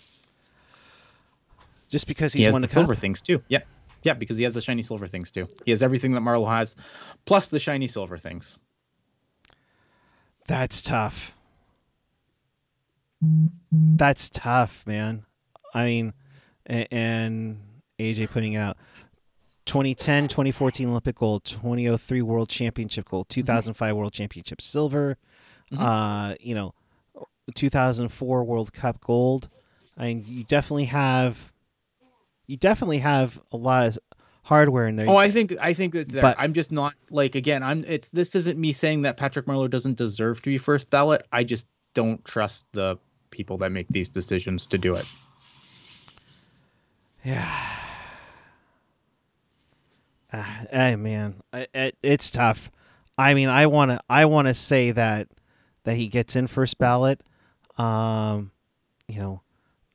just 1.89 2.07
because 2.07 2.33
he's 2.33 2.47
he 2.47 2.53
won 2.53 2.63
the, 2.63 2.69
the 2.69 2.73
silver 2.73 2.95
things 2.95 3.21
too. 3.21 3.43
Yeah, 3.49 3.61
yeah, 4.03 4.15
because 4.15 4.37
he 4.37 4.45
has 4.45 4.55
the 4.55 4.61
shiny 4.61 4.83
silver 4.83 5.07
things 5.07 5.31
too. 5.31 5.49
He 5.65 5.71
has 5.71 5.83
everything 5.83 6.13
that 6.13 6.21
Marleau 6.21 6.49
has, 6.49 6.77
plus 7.25 7.51
the 7.51 7.59
shiny 7.59 7.89
silver 7.89 8.19
things. 8.19 8.59
That's 10.47 10.81
tough. 10.83 11.37
That's 13.73 14.31
tough, 14.31 14.87
man. 14.87 15.25
I 15.75 15.85
mean, 15.85 16.15
and 16.67 17.61
AJ 17.99 18.31
putting 18.31 18.55
it 18.55 18.61
out. 18.61 18.77
2010, 19.67 20.29
2014 20.29 20.89
Olympic 20.89 21.17
gold, 21.17 21.45
2003 21.45 22.23
World 22.23 22.49
Championship 22.49 23.07
gold, 23.07 23.29
2005 23.29 23.87
mm-hmm. 23.87 23.99
World 23.99 24.13
Championship 24.15 24.63
silver, 24.63 25.19
mm-hmm. 25.71 25.83
uh, 25.83 26.35
you 26.41 26.55
know, 26.55 26.73
2004 27.55 28.45
World 28.45 28.73
Cup 28.73 29.01
gold. 29.03 29.51
I 29.99 30.07
mean, 30.07 30.25
you 30.27 30.45
definitely 30.45 30.87
have 30.87 31.53
you 32.49 32.57
definitely 32.57 32.99
have 32.99 33.41
a 33.53 33.57
lot 33.57 33.87
of 33.87 33.99
hardware 34.43 34.89
in 34.89 34.97
there. 34.97 35.09
Oh, 35.09 35.17
I 35.17 35.31
think 35.31 35.55
I 35.61 35.75
think 35.75 35.95
it's 35.95 36.13
there. 36.13 36.23
But, 36.23 36.37
I'm 36.41 36.55
just 36.55 36.73
not 36.73 36.95
like 37.11 37.37
again. 37.37 37.63
I'm 37.63 37.85
it's 37.87 38.09
this 38.09 38.35
isn't 38.35 38.59
me 38.59 38.73
saying 38.73 39.03
that 39.03 39.17
Patrick 39.17 39.47
Marleau 39.47 39.71
doesn't 39.71 39.97
deserve 39.97 40.43
to 40.43 40.51
be 40.51 40.59
first 40.59 40.91
ballot. 40.91 41.25
I 41.31 41.45
just 41.45 41.69
don't 41.95 42.25
trust 42.25 42.67
the 42.73 42.97
people 43.31 43.59
that 43.59 43.71
make 43.71 43.87
these 43.89 44.09
decisions 44.09 44.67
to 44.69 44.79
do 44.79 44.95
it. 44.95 45.07
Yeah. 47.23 47.47
Uh, 50.33 50.43
hey 50.71 50.97
man, 50.97 51.43
it, 51.53 51.97
it's 52.03 52.31
tough. 52.31 52.71
I 53.19 53.35
mean, 53.35 53.49
I 53.49 53.67
want 53.67 53.91
to 53.91 54.01
I 54.09 54.25
want 54.25 54.49
to 54.49 54.55
say 54.55 54.93
that 54.93 55.29
that 55.85 55.97
he 55.97 56.09
gets 56.09 56.37
in 56.37 56.47
first 56.47 56.79
ballot. 56.79 57.21
Um, 57.77 58.51
you 59.07 59.21
know, 59.21 59.43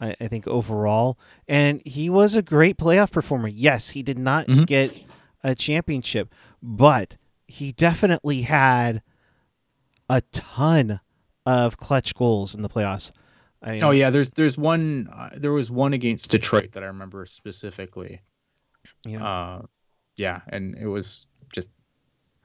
I, 0.04 0.16
I, 0.20 0.28
think 0.28 0.48
overall, 0.48 1.18
and 1.48 1.82
he 1.86 2.10
was 2.10 2.36
a 2.36 2.42
great 2.42 2.78
playoff 2.78 3.12
performer. 3.12 3.48
Yes, 3.48 3.92
he 3.92 4.04
did 4.04 4.20
not 4.20 4.48
mm-hmm. 4.48 4.64
get 4.64 5.06
a 5.44 5.56
championship, 5.56 6.34
but 6.62 7.18
he 7.48 7.72
definitely 7.72 8.42
had 8.42 9.02
a 10.10 10.22
ton 10.32 11.00
of 11.46 11.78
clutch 11.78 12.16
goals 12.16 12.54
in 12.54 12.62
the 12.62 12.70
playoffs. 12.70 13.12
I 13.62 13.72
mean, 13.74 13.84
oh 13.84 13.92
yeah, 13.92 14.10
there's 14.10 14.32
there's 14.32 14.58
one 14.58 15.10
uh, 15.16 15.30
there 15.38 15.54
was 15.54 15.72
one 15.72 15.94
against 15.94 16.30
Detroit 16.30 16.74
that 16.74 16.84
I 16.84 16.88
remember 16.88 17.26
specifically. 17.26 18.22
You 19.06 19.20
know, 19.20 19.26
uh, 19.26 19.62
yeah, 20.18 20.42
and 20.50 20.76
it 20.78 20.88
was 20.88 21.28
just 21.54 21.70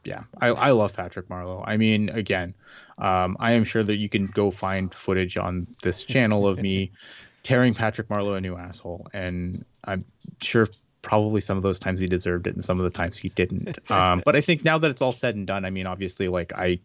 yeah, 0.05 0.23
I, 0.41 0.49
I 0.49 0.71
love 0.71 0.95
Patrick 0.95 1.29
Marleau. 1.29 1.65
I 1.67 1.77
mean, 1.77 2.09
again, 2.11 2.55
um, 2.99 3.37
I 3.41 3.53
am 3.53 3.65
sure 3.65 3.83
that 3.83 3.97
you 3.97 4.09
can 4.09 4.27
go 4.27 4.53
find 4.53 4.95
footage 4.95 5.37
on 5.37 5.67
this 5.83 6.05
channel 6.05 6.47
of 6.47 6.61
me 6.61 6.93
tearing 7.43 7.75
Patrick 7.75 8.09
Marleau 8.09 8.37
a 8.37 8.41
new 8.41 8.57
asshole, 8.57 9.09
and 9.13 9.65
I'm 9.85 10.05
sure 10.43 10.69
probably 11.03 11.41
some 11.41 11.57
of 11.57 11.63
those 11.63 11.79
times 11.79 12.01
he 12.01 12.07
deserved 12.07 12.47
it, 12.47 12.55
and 12.55 12.65
some 12.65 12.79
of 12.79 12.85
the 12.85 12.91
times 12.91 13.19
he 13.19 13.29
didn't. 13.31 13.79
Um, 13.91 14.23
but 14.25 14.37
I 14.37 14.43
think 14.43 14.65
now 14.65 14.79
that 14.79 14.91
it's 14.91 15.01
all 15.01 15.13
said 15.13 15.35
and 15.35 15.47
done, 15.47 15.65
I 15.65 15.71
mean, 15.71 15.87
obviously, 15.87 16.29
like 16.29 16.53
I 16.53 16.81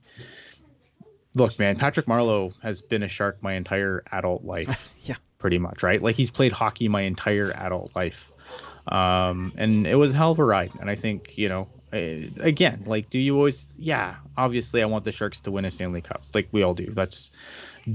look, 1.35 1.57
man, 1.59 1.75
Patrick 1.75 2.05
Marleau 2.05 2.53
has 2.61 2.81
been 2.81 3.03
a 3.03 3.07
shark 3.07 3.41
my 3.41 3.53
entire 3.53 4.03
adult 4.11 4.43
life. 4.43 4.89
yeah, 5.03 5.15
pretty 5.39 5.57
much, 5.57 5.83
right? 5.83 6.01
Like 6.01 6.15
he's 6.15 6.31
played 6.31 6.51
hockey 6.51 6.87
my 6.87 7.01
entire 7.01 7.51
adult 7.51 7.95
life. 7.95 8.31
Um, 8.87 9.53
and 9.57 9.87
it 9.87 9.95
was 9.95 10.13
a 10.13 10.17
hell 10.17 10.31
of 10.31 10.39
a 10.39 10.45
ride. 10.45 10.71
And 10.79 10.89
I 10.89 10.95
think, 10.95 11.37
you 11.37 11.49
know, 11.49 11.67
again, 11.91 12.83
like, 12.85 13.09
do 13.09 13.19
you 13.19 13.35
always, 13.35 13.73
yeah, 13.77 14.15
obviously 14.37 14.81
I 14.81 14.85
want 14.85 15.05
the 15.05 15.11
Sharks 15.11 15.41
to 15.41 15.51
win 15.51 15.65
a 15.65 15.71
Stanley 15.71 16.01
Cup. 16.01 16.23
Like 16.33 16.49
we 16.51 16.63
all 16.63 16.73
do. 16.73 16.87
That's 16.87 17.31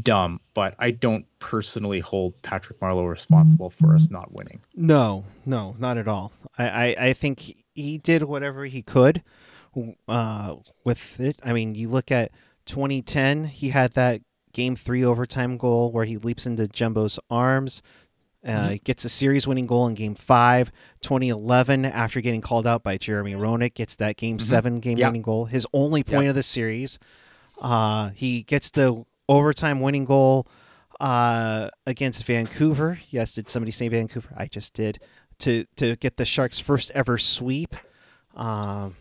dumb. 0.03 0.41
But 0.55 0.75
I 0.79 0.91
don't 0.91 1.27
personally 1.39 2.01
hold 2.01 2.41
Patrick 2.43 2.81
Marleau 2.81 3.09
responsible 3.09 3.71
for 3.71 3.95
us 3.95 4.11
not 4.11 4.33
winning. 4.33 4.61
No, 4.75 5.25
no, 5.47 5.77
not 5.79 5.99
at 5.99 6.09
all. 6.09 6.33
I, 6.57 6.69
I, 6.69 6.97
I 7.09 7.13
think 7.13 7.55
he 7.75 7.99
did 7.99 8.23
whatever 8.25 8.65
he 8.65 8.83
could 8.83 9.23
uh, 10.09 10.57
with 10.85 11.21
it. 11.21 11.39
I 11.45 11.53
mean, 11.53 11.75
you 11.75 11.89
look 11.89 12.11
at 12.11 12.33
2010, 12.67 13.45
he 13.45 13.71
had 13.71 13.93
that 13.93 14.23
game 14.53 14.77
three 14.77 15.05
overtime 15.05 15.57
goal 15.57 15.93
where 15.93 16.05
he 16.05 16.17
leaps 16.17 16.47
into 16.47 16.67
Jumbo's 16.69 17.19
arms. 17.31 17.83
Uh, 18.47 18.51
mm-hmm. 18.51 18.75
Gets 18.85 19.05
a 19.05 19.09
series 19.09 19.47
winning 19.47 19.67
goal 19.67 19.87
in 19.89 19.95
game 19.95 20.15
five. 20.15 20.71
2011, 21.03 21.85
after 21.85 22.21
getting 22.21 22.41
called 22.41 22.67
out 22.67 22.83
by 22.83 22.97
Jeremy 22.97 23.35
Roenick, 23.35 23.75
gets 23.75 23.97
that 23.97 24.17
game 24.17 24.39
mm-hmm. 24.39 24.45
seven 24.45 24.81
game 24.81 24.99
winning 24.99 25.23
goal, 25.23 25.47
his 25.47 25.67
only 25.73 26.05
point 26.05 26.29
of 26.29 26.35
the 26.35 26.43
series. 26.43 26.99
Uh, 27.61 28.11
he 28.11 28.43
gets 28.45 28.71
the 28.71 29.05
overtime 29.29 29.81
winning 29.81 30.05
goal 30.05 30.47
uh, 31.01 31.71
against 31.87 32.25
Vancouver. 32.25 32.99
Yes, 33.11 33.35
did 33.35 33.49
somebody 33.49 33.73
say 33.73 33.89
Vancouver? 33.89 34.31
I 34.37 34.47
just 34.47 34.75
did. 34.75 34.99
To, 35.41 35.65
to 35.77 35.95
get 35.97 36.17
the 36.17 36.25
Sharks' 36.25 36.59
first 36.59 36.91
ever 36.93 37.17
sweep. 37.17 37.77
Um, 38.35 38.97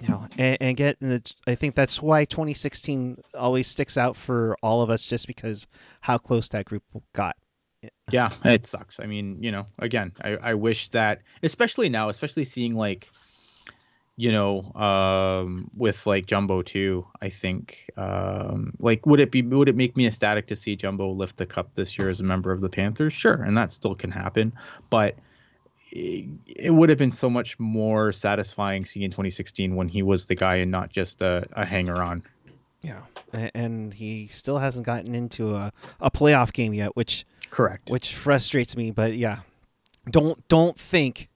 you 0.00 0.08
know, 0.08 0.26
and, 0.38 0.58
and 0.60 0.76
get. 0.76 1.00
And 1.00 1.32
I 1.46 1.54
think 1.54 1.74
that's 1.74 2.02
why 2.02 2.24
2016 2.24 3.22
always 3.34 3.66
sticks 3.66 3.96
out 3.96 4.16
for 4.16 4.56
all 4.62 4.82
of 4.82 4.90
us, 4.90 5.04
just 5.04 5.26
because 5.26 5.66
how 6.00 6.18
close 6.18 6.48
that 6.50 6.64
group 6.64 6.82
got. 7.14 7.36
Yeah, 8.10 8.30
it 8.44 8.66
sucks. 8.66 9.00
I 9.00 9.06
mean, 9.06 9.42
you 9.42 9.50
know, 9.50 9.66
again, 9.78 10.12
I, 10.22 10.36
I 10.36 10.54
wish 10.54 10.88
that, 10.88 11.22
especially 11.42 11.88
now, 11.88 12.08
especially 12.08 12.44
seeing 12.44 12.74
like, 12.74 13.10
you 14.20 14.30
know, 14.30 14.70
um, 14.74 15.70
with 15.74 16.06
like 16.06 16.26
Jumbo 16.26 16.60
too. 16.60 17.06
I 17.22 17.30
think, 17.30 17.90
um, 17.96 18.74
like, 18.78 19.06
would 19.06 19.18
it 19.18 19.30
be 19.30 19.40
would 19.40 19.70
it 19.70 19.76
make 19.76 19.96
me 19.96 20.06
ecstatic 20.06 20.46
to 20.48 20.56
see 20.56 20.76
Jumbo 20.76 21.10
lift 21.10 21.38
the 21.38 21.46
cup 21.46 21.72
this 21.74 21.98
year 21.98 22.10
as 22.10 22.20
a 22.20 22.22
member 22.22 22.52
of 22.52 22.60
the 22.60 22.68
Panthers? 22.68 23.14
Sure, 23.14 23.42
and 23.42 23.56
that 23.56 23.72
still 23.72 23.94
can 23.94 24.10
happen, 24.10 24.52
but 24.90 25.16
it, 25.90 26.28
it 26.44 26.70
would 26.72 26.90
have 26.90 26.98
been 26.98 27.12
so 27.12 27.30
much 27.30 27.58
more 27.58 28.12
satisfying 28.12 28.84
seeing 28.84 29.04
in 29.04 29.10
2016 29.10 29.74
when 29.74 29.88
he 29.88 30.02
was 30.02 30.26
the 30.26 30.34
guy 30.34 30.56
and 30.56 30.70
not 30.70 30.90
just 30.90 31.22
a, 31.22 31.48
a 31.52 31.64
hanger 31.64 32.02
on. 32.02 32.22
Yeah, 32.82 33.00
and 33.54 33.94
he 33.94 34.26
still 34.26 34.58
hasn't 34.58 34.84
gotten 34.84 35.14
into 35.14 35.54
a, 35.54 35.72
a 35.98 36.10
playoff 36.10 36.52
game 36.52 36.74
yet, 36.74 36.94
which 36.94 37.24
correct, 37.48 37.88
which 37.88 38.14
frustrates 38.14 38.76
me. 38.76 38.90
But 38.90 39.16
yeah, 39.16 39.40
don't 40.10 40.46
don't 40.48 40.78
think 40.78 41.30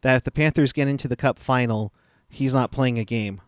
that 0.00 0.16
if 0.16 0.24
the 0.24 0.30
Panthers 0.30 0.72
get 0.72 0.88
into 0.88 1.06
the 1.06 1.16
Cup 1.16 1.38
final, 1.38 1.92
he's 2.34 2.54
not 2.54 2.70
playing 2.70 2.98
a 2.98 3.04
game. 3.04 3.40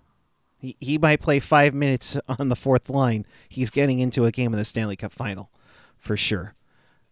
He 0.58 0.76
he 0.80 0.98
might 0.98 1.20
play 1.20 1.40
five 1.40 1.74
minutes 1.74 2.18
on 2.38 2.48
the 2.48 2.56
fourth 2.56 2.88
line. 2.88 3.26
He's 3.48 3.70
getting 3.70 3.98
into 3.98 4.24
a 4.24 4.32
game 4.32 4.52
in 4.52 4.58
the 4.58 4.64
Stanley 4.64 4.96
Cup 4.96 5.12
final, 5.12 5.50
for 5.98 6.16
sure. 6.16 6.54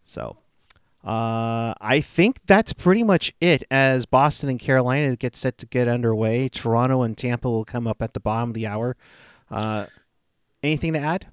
So, 0.03 0.37
uh, 1.03 1.75
I 1.81 2.01
think 2.01 2.41
that's 2.47 2.72
pretty 2.72 3.03
much 3.03 3.33
it. 3.41 3.64
As 3.70 4.07
Boston 4.07 4.49
and 4.49 4.61
Carolina 4.61 5.16
get 5.16 5.37
set 5.37 5.59
to 5.59 5.66
get 5.66 5.89
underway, 5.89 6.49
Toronto 6.49 7.03
and 7.03 7.16
Tampa 7.16 7.51
will 7.51 7.64
come 7.64 7.87
up 7.87 8.03
at 8.03 8.14
the 8.14 8.20
bottom 8.20 8.51
of 8.51 8.55
the 8.55 8.66
hour. 8.66 8.97
Uh, 9.51 9.87
Anything 10.64 10.95
to 10.95 10.99
add? 10.99 11.27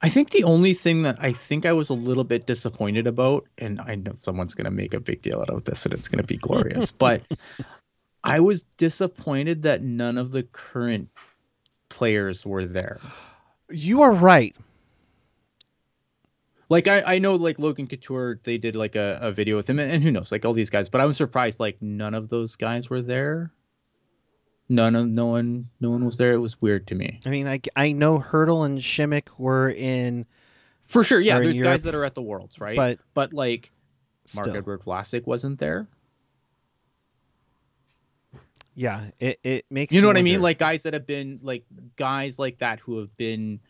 I 0.00 0.08
think 0.08 0.30
the 0.30 0.42
only 0.44 0.72
thing 0.72 1.02
that 1.02 1.18
I 1.20 1.32
think 1.32 1.66
I 1.66 1.72
was 1.72 1.90
a 1.90 1.94
little 1.94 2.24
bit 2.24 2.46
disappointed 2.46 3.06
about, 3.06 3.46
and 3.58 3.78
I 3.78 3.94
know 3.94 4.12
someone's 4.14 4.54
going 4.54 4.64
to 4.64 4.70
make 4.70 4.94
a 4.94 5.00
big 5.00 5.20
deal 5.20 5.40
out 5.40 5.50
of 5.50 5.64
this 5.64 5.84
and 5.84 5.92
it's 5.92 6.08
going 6.08 6.22
to 6.22 6.26
be 6.26 6.38
glorious, 6.38 6.90
but 7.06 7.22
I 8.24 8.40
was 8.40 8.62
disappointed 8.78 9.62
that 9.62 9.82
none 9.82 10.16
of 10.16 10.32
the 10.32 10.42
current 10.44 11.10
players 11.90 12.44
were 12.46 12.64
there. 12.64 12.98
You 13.70 14.00
are 14.02 14.12
right. 14.12 14.56
Like 16.70 16.88
I, 16.88 17.02
I 17.02 17.18
know 17.18 17.34
like 17.34 17.58
Logan 17.58 17.86
Couture, 17.86 18.40
they 18.42 18.56
did 18.56 18.74
like 18.74 18.96
a, 18.96 19.18
a 19.20 19.30
video 19.30 19.56
with 19.56 19.68
him, 19.68 19.78
and, 19.78 19.92
and 19.92 20.02
who 20.02 20.10
knows, 20.10 20.32
like 20.32 20.46
all 20.46 20.54
these 20.54 20.70
guys. 20.70 20.88
But 20.88 21.02
I 21.02 21.04
was 21.04 21.18
surprised 21.18 21.60
like 21.60 21.76
none 21.82 22.14
of 22.14 22.30
those 22.30 22.56
guys 22.56 22.88
were 22.88 23.02
there. 23.02 23.52
None 24.70 24.96
of 24.96 25.06
no 25.06 25.26
one 25.26 25.68
no 25.80 25.90
one 25.90 26.06
was 26.06 26.16
there. 26.16 26.32
It 26.32 26.38
was 26.38 26.60
weird 26.62 26.86
to 26.86 26.94
me. 26.94 27.20
I 27.26 27.28
mean, 27.28 27.46
I, 27.46 27.60
I 27.76 27.92
know 27.92 28.18
Hertl 28.18 28.64
and 28.64 28.78
Simek 28.78 29.28
were 29.36 29.68
in 29.68 30.24
for 30.86 31.04
sure. 31.04 31.20
Yeah, 31.20 31.38
there's 31.40 31.58
Europe, 31.58 31.74
guys 31.74 31.82
that 31.82 31.94
are 31.94 32.04
at 32.04 32.14
the 32.14 32.22
Worlds, 32.22 32.58
right? 32.58 32.76
But 32.76 32.98
but 33.12 33.34
like 33.34 33.70
Mark 34.34 34.48
Edward 34.48 34.82
Vlasic 34.82 35.26
wasn't 35.26 35.58
there. 35.58 35.86
Yeah, 38.74 39.10
it, 39.20 39.38
it 39.44 39.66
makes 39.70 39.94
you 39.94 40.00
know 40.00 40.08
what 40.08 40.16
wonder. 40.16 40.30
I 40.30 40.32
mean. 40.32 40.42
Like 40.42 40.58
guys 40.58 40.82
that 40.82 40.94
have 40.94 41.06
been 41.06 41.40
like 41.42 41.64
guys 41.96 42.38
like 42.38 42.58
that 42.58 42.80
who 42.80 42.98
have 42.98 43.16
been 43.16 43.60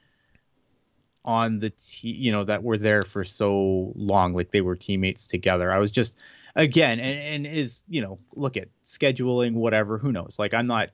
on 1.24 1.58
the 1.58 1.70
t 1.70 2.08
you 2.08 2.32
know 2.32 2.44
that 2.44 2.62
were 2.62 2.78
there 2.78 3.02
for 3.02 3.24
so 3.24 3.92
long, 3.94 4.34
like 4.34 4.50
they 4.50 4.60
were 4.60 4.76
teammates 4.76 5.26
together. 5.26 5.70
I 5.70 5.78
was 5.78 5.90
just 5.90 6.16
again, 6.56 7.00
and, 7.00 7.46
and 7.46 7.46
is 7.46 7.84
you 7.88 8.00
know 8.00 8.18
look 8.34 8.56
at 8.56 8.68
scheduling, 8.84 9.54
whatever. 9.54 9.98
Who 9.98 10.12
knows? 10.12 10.36
Like 10.38 10.54
I'm 10.54 10.66
not. 10.66 10.90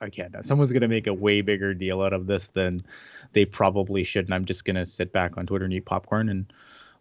Again, 0.00 0.34
someone's 0.42 0.72
gonna 0.72 0.88
make 0.88 1.06
a 1.06 1.14
way 1.14 1.42
bigger 1.42 1.74
deal 1.74 2.02
out 2.02 2.12
of 2.12 2.26
this 2.26 2.48
than 2.48 2.84
they 3.34 3.44
probably 3.44 4.02
should, 4.02 4.24
and 4.24 4.34
I'm 4.34 4.46
just 4.46 4.64
gonna 4.64 4.84
sit 4.84 5.12
back 5.12 5.38
on 5.38 5.46
Twitter 5.46 5.64
and 5.64 5.72
eat 5.72 5.84
popcorn 5.84 6.28
and 6.28 6.52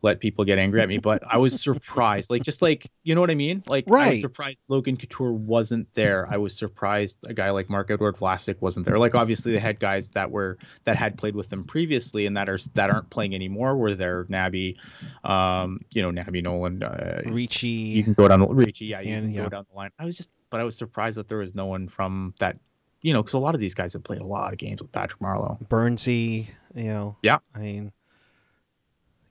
let 0.03 0.19
people 0.19 0.43
get 0.45 0.57
angry 0.57 0.81
at 0.81 0.89
me, 0.89 0.97
but 0.97 1.23
I 1.27 1.37
was 1.37 1.61
surprised. 1.61 2.29
Like 2.29 2.43
just 2.43 2.61
like 2.61 2.91
you 3.03 3.13
know 3.13 3.21
what 3.21 3.29
I 3.29 3.35
mean? 3.35 3.63
Like 3.67 3.85
right. 3.87 4.07
I 4.07 4.09
was 4.11 4.21
surprised 4.21 4.63
Logan 4.67 4.97
Couture 4.97 5.33
wasn't 5.33 5.93
there. 5.93 6.27
I 6.31 6.37
was 6.37 6.55
surprised 6.55 7.17
a 7.25 7.33
guy 7.33 7.51
like 7.51 7.69
Mark 7.69 7.91
Edward 7.91 8.17
Vlasic 8.17 8.61
wasn't 8.61 8.85
there. 8.85 8.97
Like 8.97 9.15
obviously 9.15 9.51
they 9.51 9.59
had 9.59 9.79
guys 9.79 10.11
that 10.11 10.31
were 10.31 10.57
that 10.85 10.97
had 10.97 11.17
played 11.17 11.35
with 11.35 11.49
them 11.49 11.63
previously 11.63 12.25
and 12.25 12.35
that 12.37 12.49
are 12.49 12.57
that 12.73 12.89
aren't 12.89 13.09
playing 13.09 13.35
anymore. 13.35 13.75
Were 13.75 13.93
there 13.93 14.25
Nabby, 14.25 14.77
um, 15.23 15.81
you 15.93 16.01
know 16.01 16.11
Nabby 16.11 16.41
Nolan, 16.41 16.81
uh, 16.81 17.21
Ricci. 17.25 17.67
You 17.67 18.03
can 18.03 18.13
go 18.13 18.27
down 18.27 18.47
Ricci, 18.47 18.85
yeah, 18.85 19.01
you 19.01 19.13
and, 19.13 19.25
can 19.27 19.33
yeah. 19.33 19.43
go 19.43 19.49
down 19.49 19.65
the 19.69 19.75
line. 19.75 19.91
I 19.99 20.05
was 20.05 20.17
just, 20.17 20.29
but 20.49 20.59
I 20.59 20.63
was 20.63 20.75
surprised 20.75 21.17
that 21.17 21.27
there 21.27 21.39
was 21.39 21.53
no 21.53 21.67
one 21.67 21.87
from 21.87 22.33
that. 22.39 22.57
You 23.03 23.13
know, 23.13 23.23
because 23.23 23.33
a 23.33 23.39
lot 23.39 23.55
of 23.55 23.61
these 23.61 23.73
guys 23.73 23.93
have 23.93 24.03
played 24.03 24.21
a 24.21 24.27
lot 24.27 24.53
of 24.53 24.59
games 24.59 24.79
with 24.79 24.91
Patrick 24.91 25.19
Marleau. 25.19 25.59
Burnsy, 25.67 26.49
you 26.75 26.83
know. 26.83 27.17
Yeah. 27.23 27.39
I 27.55 27.59
mean 27.59 27.91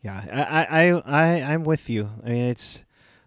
yeah, 0.03 0.25
I, 0.33 0.65
I, 0.65 1.03
I, 1.05 1.53
I'm 1.53 1.65
with 1.65 1.91
you. 1.91 2.09
I 2.25 2.29
mean, 2.29 2.45
it's 2.47 2.85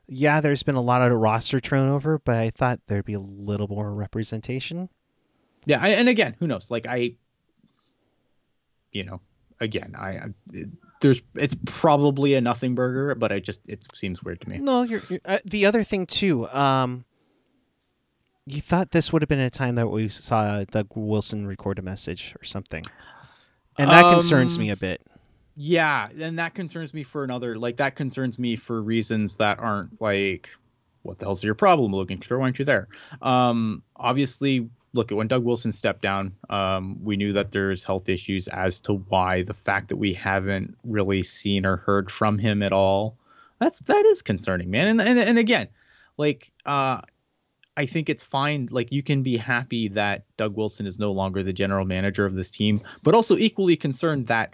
yeah, 0.07 0.41
there's 0.41 0.63
been 0.63 0.75
a 0.75 0.81
lot 0.81 1.01
of 1.01 1.17
roster 1.17 1.59
turnover, 1.59 2.19
but 2.19 2.35
I 2.35 2.49
thought 2.49 2.79
there'd 2.87 3.05
be 3.05 3.13
a 3.13 3.19
little 3.19 3.67
more 3.67 3.93
representation. 3.93 4.89
Yeah, 5.65 5.79
I, 5.81 5.89
and 5.89 6.09
again, 6.09 6.35
who 6.39 6.47
knows? 6.47 6.69
Like 6.69 6.85
I, 6.87 7.15
you 8.91 9.03
know, 9.03 9.21
again, 9.59 9.95
I, 9.97 10.09
I 10.09 10.25
it, 10.51 10.69
there's 10.99 11.21
it's 11.35 11.55
probably 11.65 12.33
a 12.33 12.41
nothing 12.41 12.75
burger, 12.75 13.15
but 13.15 13.31
I 13.31 13.39
just 13.39 13.61
it 13.67 13.85
seems 13.93 14.23
weird 14.23 14.41
to 14.41 14.49
me. 14.49 14.57
No, 14.57 14.83
you're, 14.83 15.01
you're 15.09 15.21
uh, 15.25 15.39
the 15.45 15.65
other 15.65 15.83
thing 15.83 16.05
too. 16.05 16.49
Um, 16.49 17.05
you 18.45 18.61
thought 18.61 18.91
this 18.91 19.13
would 19.13 19.21
have 19.21 19.29
been 19.29 19.39
a 19.39 19.49
time 19.49 19.75
that 19.75 19.87
we 19.87 20.09
saw 20.09 20.63
Doug 20.65 20.87
Wilson 20.95 21.47
record 21.47 21.79
a 21.79 21.81
message 21.81 22.35
or 22.39 22.43
something, 22.43 22.83
and 23.77 23.89
that 23.89 24.05
um, 24.05 24.13
concerns 24.13 24.59
me 24.59 24.69
a 24.69 24.77
bit. 24.77 25.01
Yeah, 25.55 26.09
and 26.19 26.39
that 26.39 26.55
concerns 26.55 26.93
me 26.93 27.03
for 27.03 27.23
another 27.23 27.57
like 27.57 27.77
that 27.77 27.95
concerns 27.95 28.39
me 28.39 28.55
for 28.55 28.81
reasons 28.81 29.37
that 29.37 29.59
aren't 29.59 30.01
like 30.01 30.49
what 31.03 31.19
the 31.19 31.25
hell's 31.25 31.43
your 31.43 31.53
problem, 31.53 31.91
Logan 31.91 32.17
Couture? 32.17 32.39
Why 32.39 32.45
aren't 32.45 32.59
you 32.59 32.65
there? 32.65 32.87
Um, 33.21 33.83
obviously, 33.95 34.69
look 34.93 35.11
at 35.11 35.17
when 35.17 35.27
Doug 35.27 35.43
Wilson 35.43 35.71
stepped 35.71 36.01
down, 36.01 36.33
um, 36.49 37.03
we 37.03 37.17
knew 37.17 37.33
that 37.33 37.51
there's 37.51 37.83
health 37.83 38.09
issues 38.09 38.47
as 38.47 38.79
to 38.81 38.93
why 38.93 39.43
the 39.43 39.53
fact 39.53 39.89
that 39.89 39.97
we 39.97 40.13
haven't 40.13 40.75
really 40.83 41.23
seen 41.23 41.65
or 41.65 41.77
heard 41.77 42.09
from 42.09 42.37
him 42.37 42.63
at 42.63 42.71
all. 42.71 43.17
That's 43.59 43.79
that 43.79 44.05
is 44.05 44.21
concerning, 44.21 44.71
man. 44.71 44.87
And 44.87 45.01
and, 45.01 45.19
and 45.19 45.37
again, 45.37 45.67
like 46.17 46.51
uh 46.65 47.01
I 47.75 47.85
think 47.85 48.09
it's 48.09 48.23
fine. 48.23 48.69
Like 48.71 48.91
you 48.91 49.03
can 49.03 49.23
be 49.23 49.35
happy 49.37 49.87
that 49.89 50.25
Doug 50.37 50.55
Wilson 50.55 50.85
is 50.85 50.99
no 50.99 51.11
longer 51.11 51.43
the 51.43 51.53
general 51.53 51.85
manager 51.85 52.25
of 52.25 52.35
this 52.35 52.51
team, 52.51 52.81
but 53.01 53.15
also 53.15 53.37
equally 53.37 53.75
concerned 53.75 54.27
that 54.27 54.53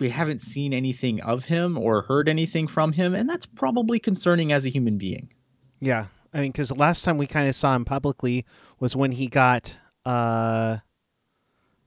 we 0.00 0.10
haven't 0.10 0.40
seen 0.40 0.72
anything 0.72 1.20
of 1.22 1.44
him 1.44 1.78
or 1.78 2.02
heard 2.02 2.28
anything 2.28 2.66
from 2.66 2.92
him, 2.92 3.14
and 3.14 3.28
that's 3.28 3.46
probably 3.46 3.98
concerning 3.98 4.52
as 4.52 4.66
a 4.66 4.68
human 4.68 4.98
being. 4.98 5.32
Yeah, 5.80 6.06
I 6.32 6.40
mean, 6.40 6.52
because 6.52 6.68
the 6.68 6.74
last 6.74 7.04
time 7.04 7.18
we 7.18 7.26
kind 7.26 7.48
of 7.48 7.54
saw 7.54 7.74
him 7.74 7.84
publicly 7.84 8.44
was 8.78 8.94
when 8.94 9.12
he 9.12 9.28
got 9.28 9.76
uh, 10.04 10.78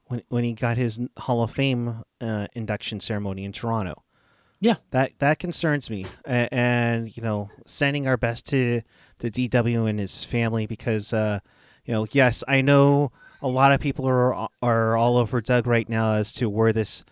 when 0.06 0.24
when 0.30 0.44
he 0.44 0.54
got 0.54 0.78
his 0.78 1.00
Hall 1.18 1.44
of 1.44 1.52
Fame 1.52 2.04
uh, 2.20 2.48
induction 2.54 3.00
ceremony 3.00 3.44
in 3.44 3.52
Toronto. 3.52 4.04
Yeah, 4.60 4.76
that 4.92 5.14
that 5.20 5.40
concerns 5.40 5.90
me, 5.90 6.06
and, 6.26 6.50
and 6.52 7.18
you 7.18 7.24
know, 7.24 7.50
sending 7.66 8.08
our 8.08 8.18
best 8.18 8.48
to 8.50 8.82
the 9.20 9.32
DW 9.32 9.90
and 9.90 10.00
his 10.00 10.24
family 10.24 10.68
because 10.68 11.14
uh, 11.14 11.40
you 11.86 11.94
know, 11.94 12.08
yes, 12.12 12.44
I 12.48 12.62
know 12.62 13.12
a 13.42 13.48
lot 13.48 13.72
of 13.72 13.80
people 13.80 14.08
are 14.08 14.48
are 14.62 14.98
all 14.98 15.18
over 15.18 15.42
Doug 15.42 15.66
right 15.66 15.90
now 15.90 16.14
as 16.14 16.32
to 16.34 16.50
where 16.50 16.74
this 16.74 17.04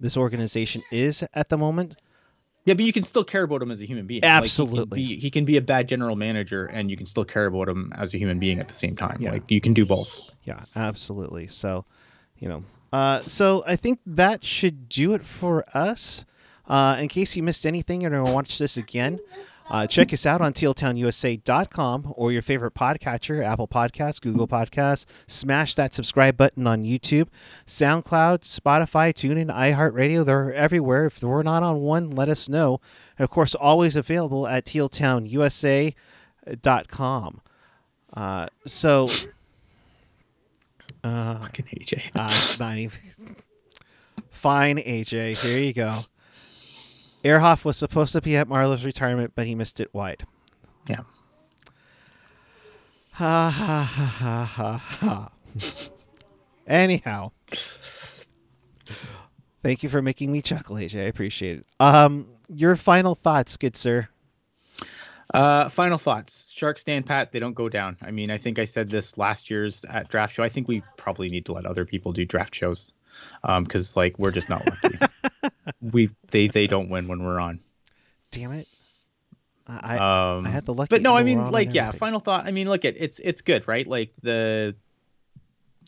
this 0.00 0.16
organization 0.16 0.82
is 0.90 1.24
at 1.34 1.48
the 1.48 1.58
moment. 1.58 1.96
Yeah, 2.64 2.74
but 2.74 2.84
you 2.84 2.92
can 2.92 3.04
still 3.04 3.24
care 3.24 3.44
about 3.44 3.62
him 3.62 3.70
as 3.70 3.80
a 3.80 3.86
human 3.86 4.06
being. 4.06 4.22
Absolutely. 4.22 4.78
Like 4.78 4.98
he, 4.98 5.06
can 5.06 5.08
be, 5.08 5.20
he, 5.20 5.30
can 5.30 5.44
be, 5.46 5.56
a 5.56 5.62
bad 5.62 5.88
general 5.88 6.16
manager, 6.16 6.66
and 6.66 6.90
you 6.90 6.96
can 6.98 7.06
still 7.06 7.24
care 7.24 7.46
about 7.46 7.68
him 7.68 7.92
as 7.96 8.12
a 8.12 8.18
human 8.18 8.38
being 8.38 8.58
at 8.58 8.68
the 8.68 8.74
same 8.74 8.94
time. 8.94 9.16
Yeah. 9.20 9.32
Like 9.32 9.50
you 9.50 9.60
can 9.60 9.72
do 9.72 9.86
both. 9.86 10.10
Yeah, 10.44 10.64
absolutely. 10.76 11.46
So, 11.46 11.86
you 12.38 12.48
know, 12.48 12.64
uh, 12.92 13.20
so 13.20 13.64
I 13.66 13.76
think 13.76 14.00
that 14.06 14.44
should 14.44 14.88
do 14.88 15.14
it 15.14 15.24
for 15.24 15.64
us. 15.74 16.24
Uh, 16.66 16.96
in 16.98 17.08
case 17.08 17.34
you 17.34 17.42
missed 17.42 17.64
anything 17.64 18.04
and 18.04 18.14
want 18.14 18.26
to 18.26 18.32
watch 18.34 18.58
this 18.58 18.76
again, 18.76 19.18
uh, 19.70 19.86
check 19.86 20.12
us 20.12 20.26
out 20.26 20.40
on 20.40 20.52
tealtownusa.com 20.52 22.12
or 22.16 22.32
your 22.32 22.42
favorite 22.42 22.74
podcatcher, 22.74 23.44
Apple 23.44 23.68
Podcasts, 23.68 24.20
Google 24.20 24.48
Podcasts. 24.48 25.04
Smash 25.26 25.74
that 25.74 25.94
subscribe 25.94 26.36
button 26.36 26.66
on 26.66 26.84
YouTube, 26.84 27.28
SoundCloud, 27.66 28.40
Spotify, 28.40 29.12
TuneIn, 29.12 29.54
iHeartRadio. 29.54 30.24
They're 30.24 30.52
everywhere. 30.54 31.06
If 31.06 31.22
we're 31.22 31.42
not 31.42 31.62
on 31.62 31.80
one, 31.80 32.10
let 32.10 32.28
us 32.28 32.48
know. 32.48 32.80
And 33.18 33.24
of 33.24 33.30
course, 33.30 33.54
always 33.54 33.96
available 33.96 34.46
at 34.46 34.64
tealtownusa.com. 34.64 37.40
Uh, 38.14 38.46
so. 38.64 39.08
Uh, 41.04 41.38
Fucking 41.40 41.66
AJ. 41.66 42.02
uh, 42.14 42.56
not 42.58 42.76
even. 42.78 42.98
Fine, 44.30 44.78
AJ. 44.78 45.36
Here 45.42 45.58
you 45.58 45.72
go. 45.72 45.98
Ehrhoff 47.24 47.64
was 47.64 47.76
supposed 47.76 48.12
to 48.12 48.20
be 48.20 48.36
at 48.36 48.48
Marleau's 48.48 48.84
retirement, 48.84 49.32
but 49.34 49.46
he 49.46 49.54
missed 49.54 49.80
it 49.80 49.92
wide. 49.92 50.24
Yeah. 50.88 51.00
Ha 53.12 53.50
ha 53.50 53.82
ha 53.82 54.04
ha 54.04 54.44
ha 54.44 54.76
ha. 54.76 55.30
Anyhow. 56.66 57.32
Thank 59.62 59.82
you 59.82 59.88
for 59.88 60.00
making 60.00 60.30
me 60.30 60.40
chuckle, 60.40 60.76
AJ. 60.76 61.00
I 61.00 61.04
appreciate 61.04 61.58
it. 61.58 61.66
Um, 61.80 62.28
your 62.48 62.76
final 62.76 63.16
thoughts, 63.16 63.56
good 63.56 63.74
sir. 63.74 64.08
Uh, 65.34 65.68
final 65.68 65.98
thoughts. 65.98 66.50
Sharks 66.54 66.80
stand 66.80 67.06
pat. 67.06 67.32
They 67.32 67.38
don't 67.38 67.54
go 67.54 67.68
down. 67.68 67.96
I 68.00 68.10
mean, 68.10 68.30
I 68.30 68.38
think 68.38 68.58
I 68.58 68.64
said 68.64 68.88
this 68.88 69.18
last 69.18 69.50
year's 69.50 69.84
at 69.86 70.08
draft 70.08 70.34
show. 70.34 70.42
I 70.42 70.48
think 70.48 70.68
we 70.68 70.82
probably 70.96 71.28
need 71.28 71.44
to 71.46 71.52
let 71.52 71.66
other 71.66 71.84
people 71.84 72.12
do 72.12 72.24
draft 72.24 72.54
shows, 72.54 72.94
um, 73.44 73.64
because 73.64 73.96
like 73.96 74.18
we're 74.18 74.30
just 74.30 74.48
not 74.48 74.64
lucky. 74.64 74.96
We 75.80 76.10
they 76.30 76.48
they 76.48 76.66
don't 76.66 76.88
win 76.88 77.08
when 77.08 77.22
we're 77.22 77.40
on. 77.40 77.60
Damn 78.30 78.52
it. 78.52 78.68
I 79.66 79.98
um, 79.98 80.46
I 80.46 80.50
had 80.50 80.64
the 80.64 80.72
lucky. 80.72 80.88
But 80.88 81.02
no, 81.02 81.16
I 81.16 81.22
mean 81.22 81.50
like 81.50 81.74
yeah. 81.74 81.90
Final 81.90 82.20
thought. 82.20 82.46
I 82.46 82.50
mean, 82.50 82.68
look 82.68 82.84
at 82.84 82.94
it's 82.96 83.18
it's 83.18 83.42
good, 83.42 83.68
right? 83.68 83.86
Like 83.86 84.12
the 84.22 84.74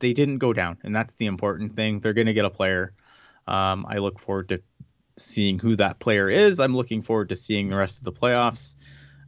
they 0.00 0.12
didn't 0.12 0.38
go 0.38 0.52
down, 0.52 0.78
and 0.82 0.94
that's 0.94 1.14
the 1.14 1.26
important 1.26 1.76
thing. 1.76 2.00
They're 2.00 2.12
gonna 2.12 2.34
get 2.34 2.44
a 2.44 2.50
player. 2.50 2.92
Um, 3.48 3.86
I 3.88 3.98
look 3.98 4.20
forward 4.20 4.50
to 4.50 4.62
seeing 5.18 5.58
who 5.58 5.76
that 5.76 5.98
player 5.98 6.28
is. 6.28 6.60
I'm 6.60 6.76
looking 6.76 7.02
forward 7.02 7.30
to 7.30 7.36
seeing 7.36 7.68
the 7.68 7.76
rest 7.76 7.98
of 7.98 8.04
the 8.04 8.12
playoffs. 8.12 8.74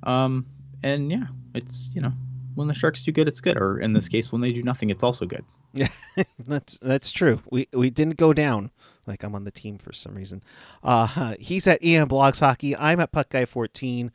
Um, 0.02 0.46
and 0.82 1.10
yeah, 1.10 1.26
it's 1.54 1.90
you 1.94 2.02
know 2.02 2.12
when 2.54 2.68
the 2.68 2.74
Sharks 2.74 3.04
do 3.04 3.12
good, 3.12 3.28
it's 3.28 3.40
good. 3.40 3.56
Or 3.56 3.80
in 3.80 3.94
this 3.94 4.08
case, 4.08 4.30
when 4.30 4.42
they 4.42 4.52
do 4.52 4.62
nothing, 4.62 4.90
it's 4.90 5.02
also 5.02 5.24
good. 5.24 5.44
Yeah, 5.72 5.88
that's 6.38 6.78
that's 6.82 7.10
true. 7.10 7.40
We 7.50 7.68
we 7.72 7.90
didn't 7.90 8.16
go 8.16 8.32
down. 8.32 8.70
Like 9.06 9.24
I'm 9.24 9.34
on 9.34 9.44
the 9.44 9.50
team 9.50 9.78
for 9.78 9.92
some 9.92 10.14
reason. 10.14 10.42
Uh, 10.82 11.34
he's 11.40 11.66
at 11.66 11.82
Ian 11.82 12.08
Blogs 12.08 12.40
Hockey. 12.40 12.76
I'm 12.76 13.00
at 13.00 13.12
Puck 13.12 13.30
Guy 13.30 13.44
14. 13.44 14.12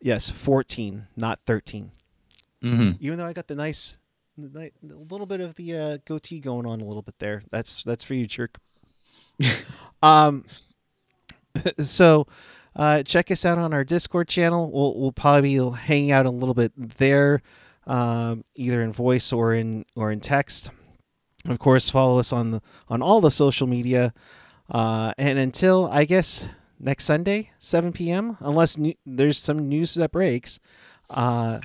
Yes, 0.00 0.30
14, 0.30 1.08
not 1.16 1.40
13. 1.46 1.90
Mm-hmm. 2.62 2.96
Even 3.00 3.18
though 3.18 3.26
I 3.26 3.32
got 3.32 3.48
the 3.48 3.54
nice, 3.54 3.98
a 4.38 4.70
little 4.82 5.26
bit 5.26 5.40
of 5.40 5.54
the 5.54 5.76
uh, 5.76 5.98
goatee 6.04 6.40
going 6.40 6.66
on 6.66 6.80
a 6.80 6.84
little 6.84 7.02
bit 7.02 7.18
there. 7.18 7.42
That's 7.50 7.82
that's 7.84 8.04
for 8.04 8.14
you, 8.14 8.26
jerk. 8.26 8.58
um, 10.02 10.44
so 11.78 12.26
uh, 12.76 13.02
check 13.02 13.30
us 13.30 13.44
out 13.44 13.58
on 13.58 13.72
our 13.72 13.84
Discord 13.84 14.28
channel. 14.28 14.70
We'll 14.72 14.98
we'll 14.98 15.12
probably 15.12 15.56
be 15.56 15.76
hanging 15.76 16.12
out 16.12 16.26
a 16.26 16.30
little 16.30 16.54
bit 16.54 16.72
there, 16.76 17.42
um, 17.86 18.44
either 18.54 18.82
in 18.82 18.92
voice 18.92 19.32
or 19.32 19.54
in 19.54 19.84
or 19.94 20.12
in 20.12 20.20
text. 20.20 20.70
Of 21.48 21.58
course, 21.58 21.88
follow 21.88 22.18
us 22.18 22.32
on 22.32 22.50
the 22.50 22.62
on 22.88 23.00
all 23.00 23.20
the 23.20 23.30
social 23.30 23.66
media. 23.66 24.12
Uh, 24.70 25.12
and 25.16 25.38
until 25.38 25.88
I 25.90 26.04
guess 26.04 26.46
next 26.78 27.04
Sunday, 27.04 27.50
7 27.58 27.92
p.m., 27.92 28.36
unless 28.40 28.76
new, 28.76 28.94
there's 29.06 29.38
some 29.38 29.66
news 29.66 29.94
that 29.94 30.12
breaks, 30.12 30.60
uh, 31.08 31.60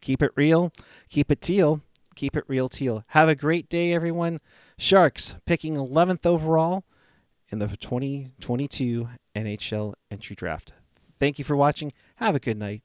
keep 0.00 0.22
it 0.22 0.30
real, 0.36 0.72
keep 1.08 1.30
it 1.32 1.40
teal, 1.40 1.82
keep 2.14 2.36
it 2.36 2.44
real 2.46 2.68
teal. 2.68 3.02
Have 3.08 3.28
a 3.28 3.34
great 3.34 3.68
day, 3.68 3.92
everyone. 3.92 4.40
Sharks 4.78 5.36
picking 5.44 5.74
11th 5.74 6.24
overall 6.24 6.84
in 7.50 7.58
the 7.58 7.66
2022 7.66 9.08
NHL 9.34 9.94
entry 10.10 10.36
draft. 10.36 10.72
Thank 11.18 11.38
you 11.40 11.44
for 11.44 11.56
watching. 11.56 11.92
Have 12.16 12.36
a 12.36 12.40
good 12.40 12.58
night. 12.58 12.82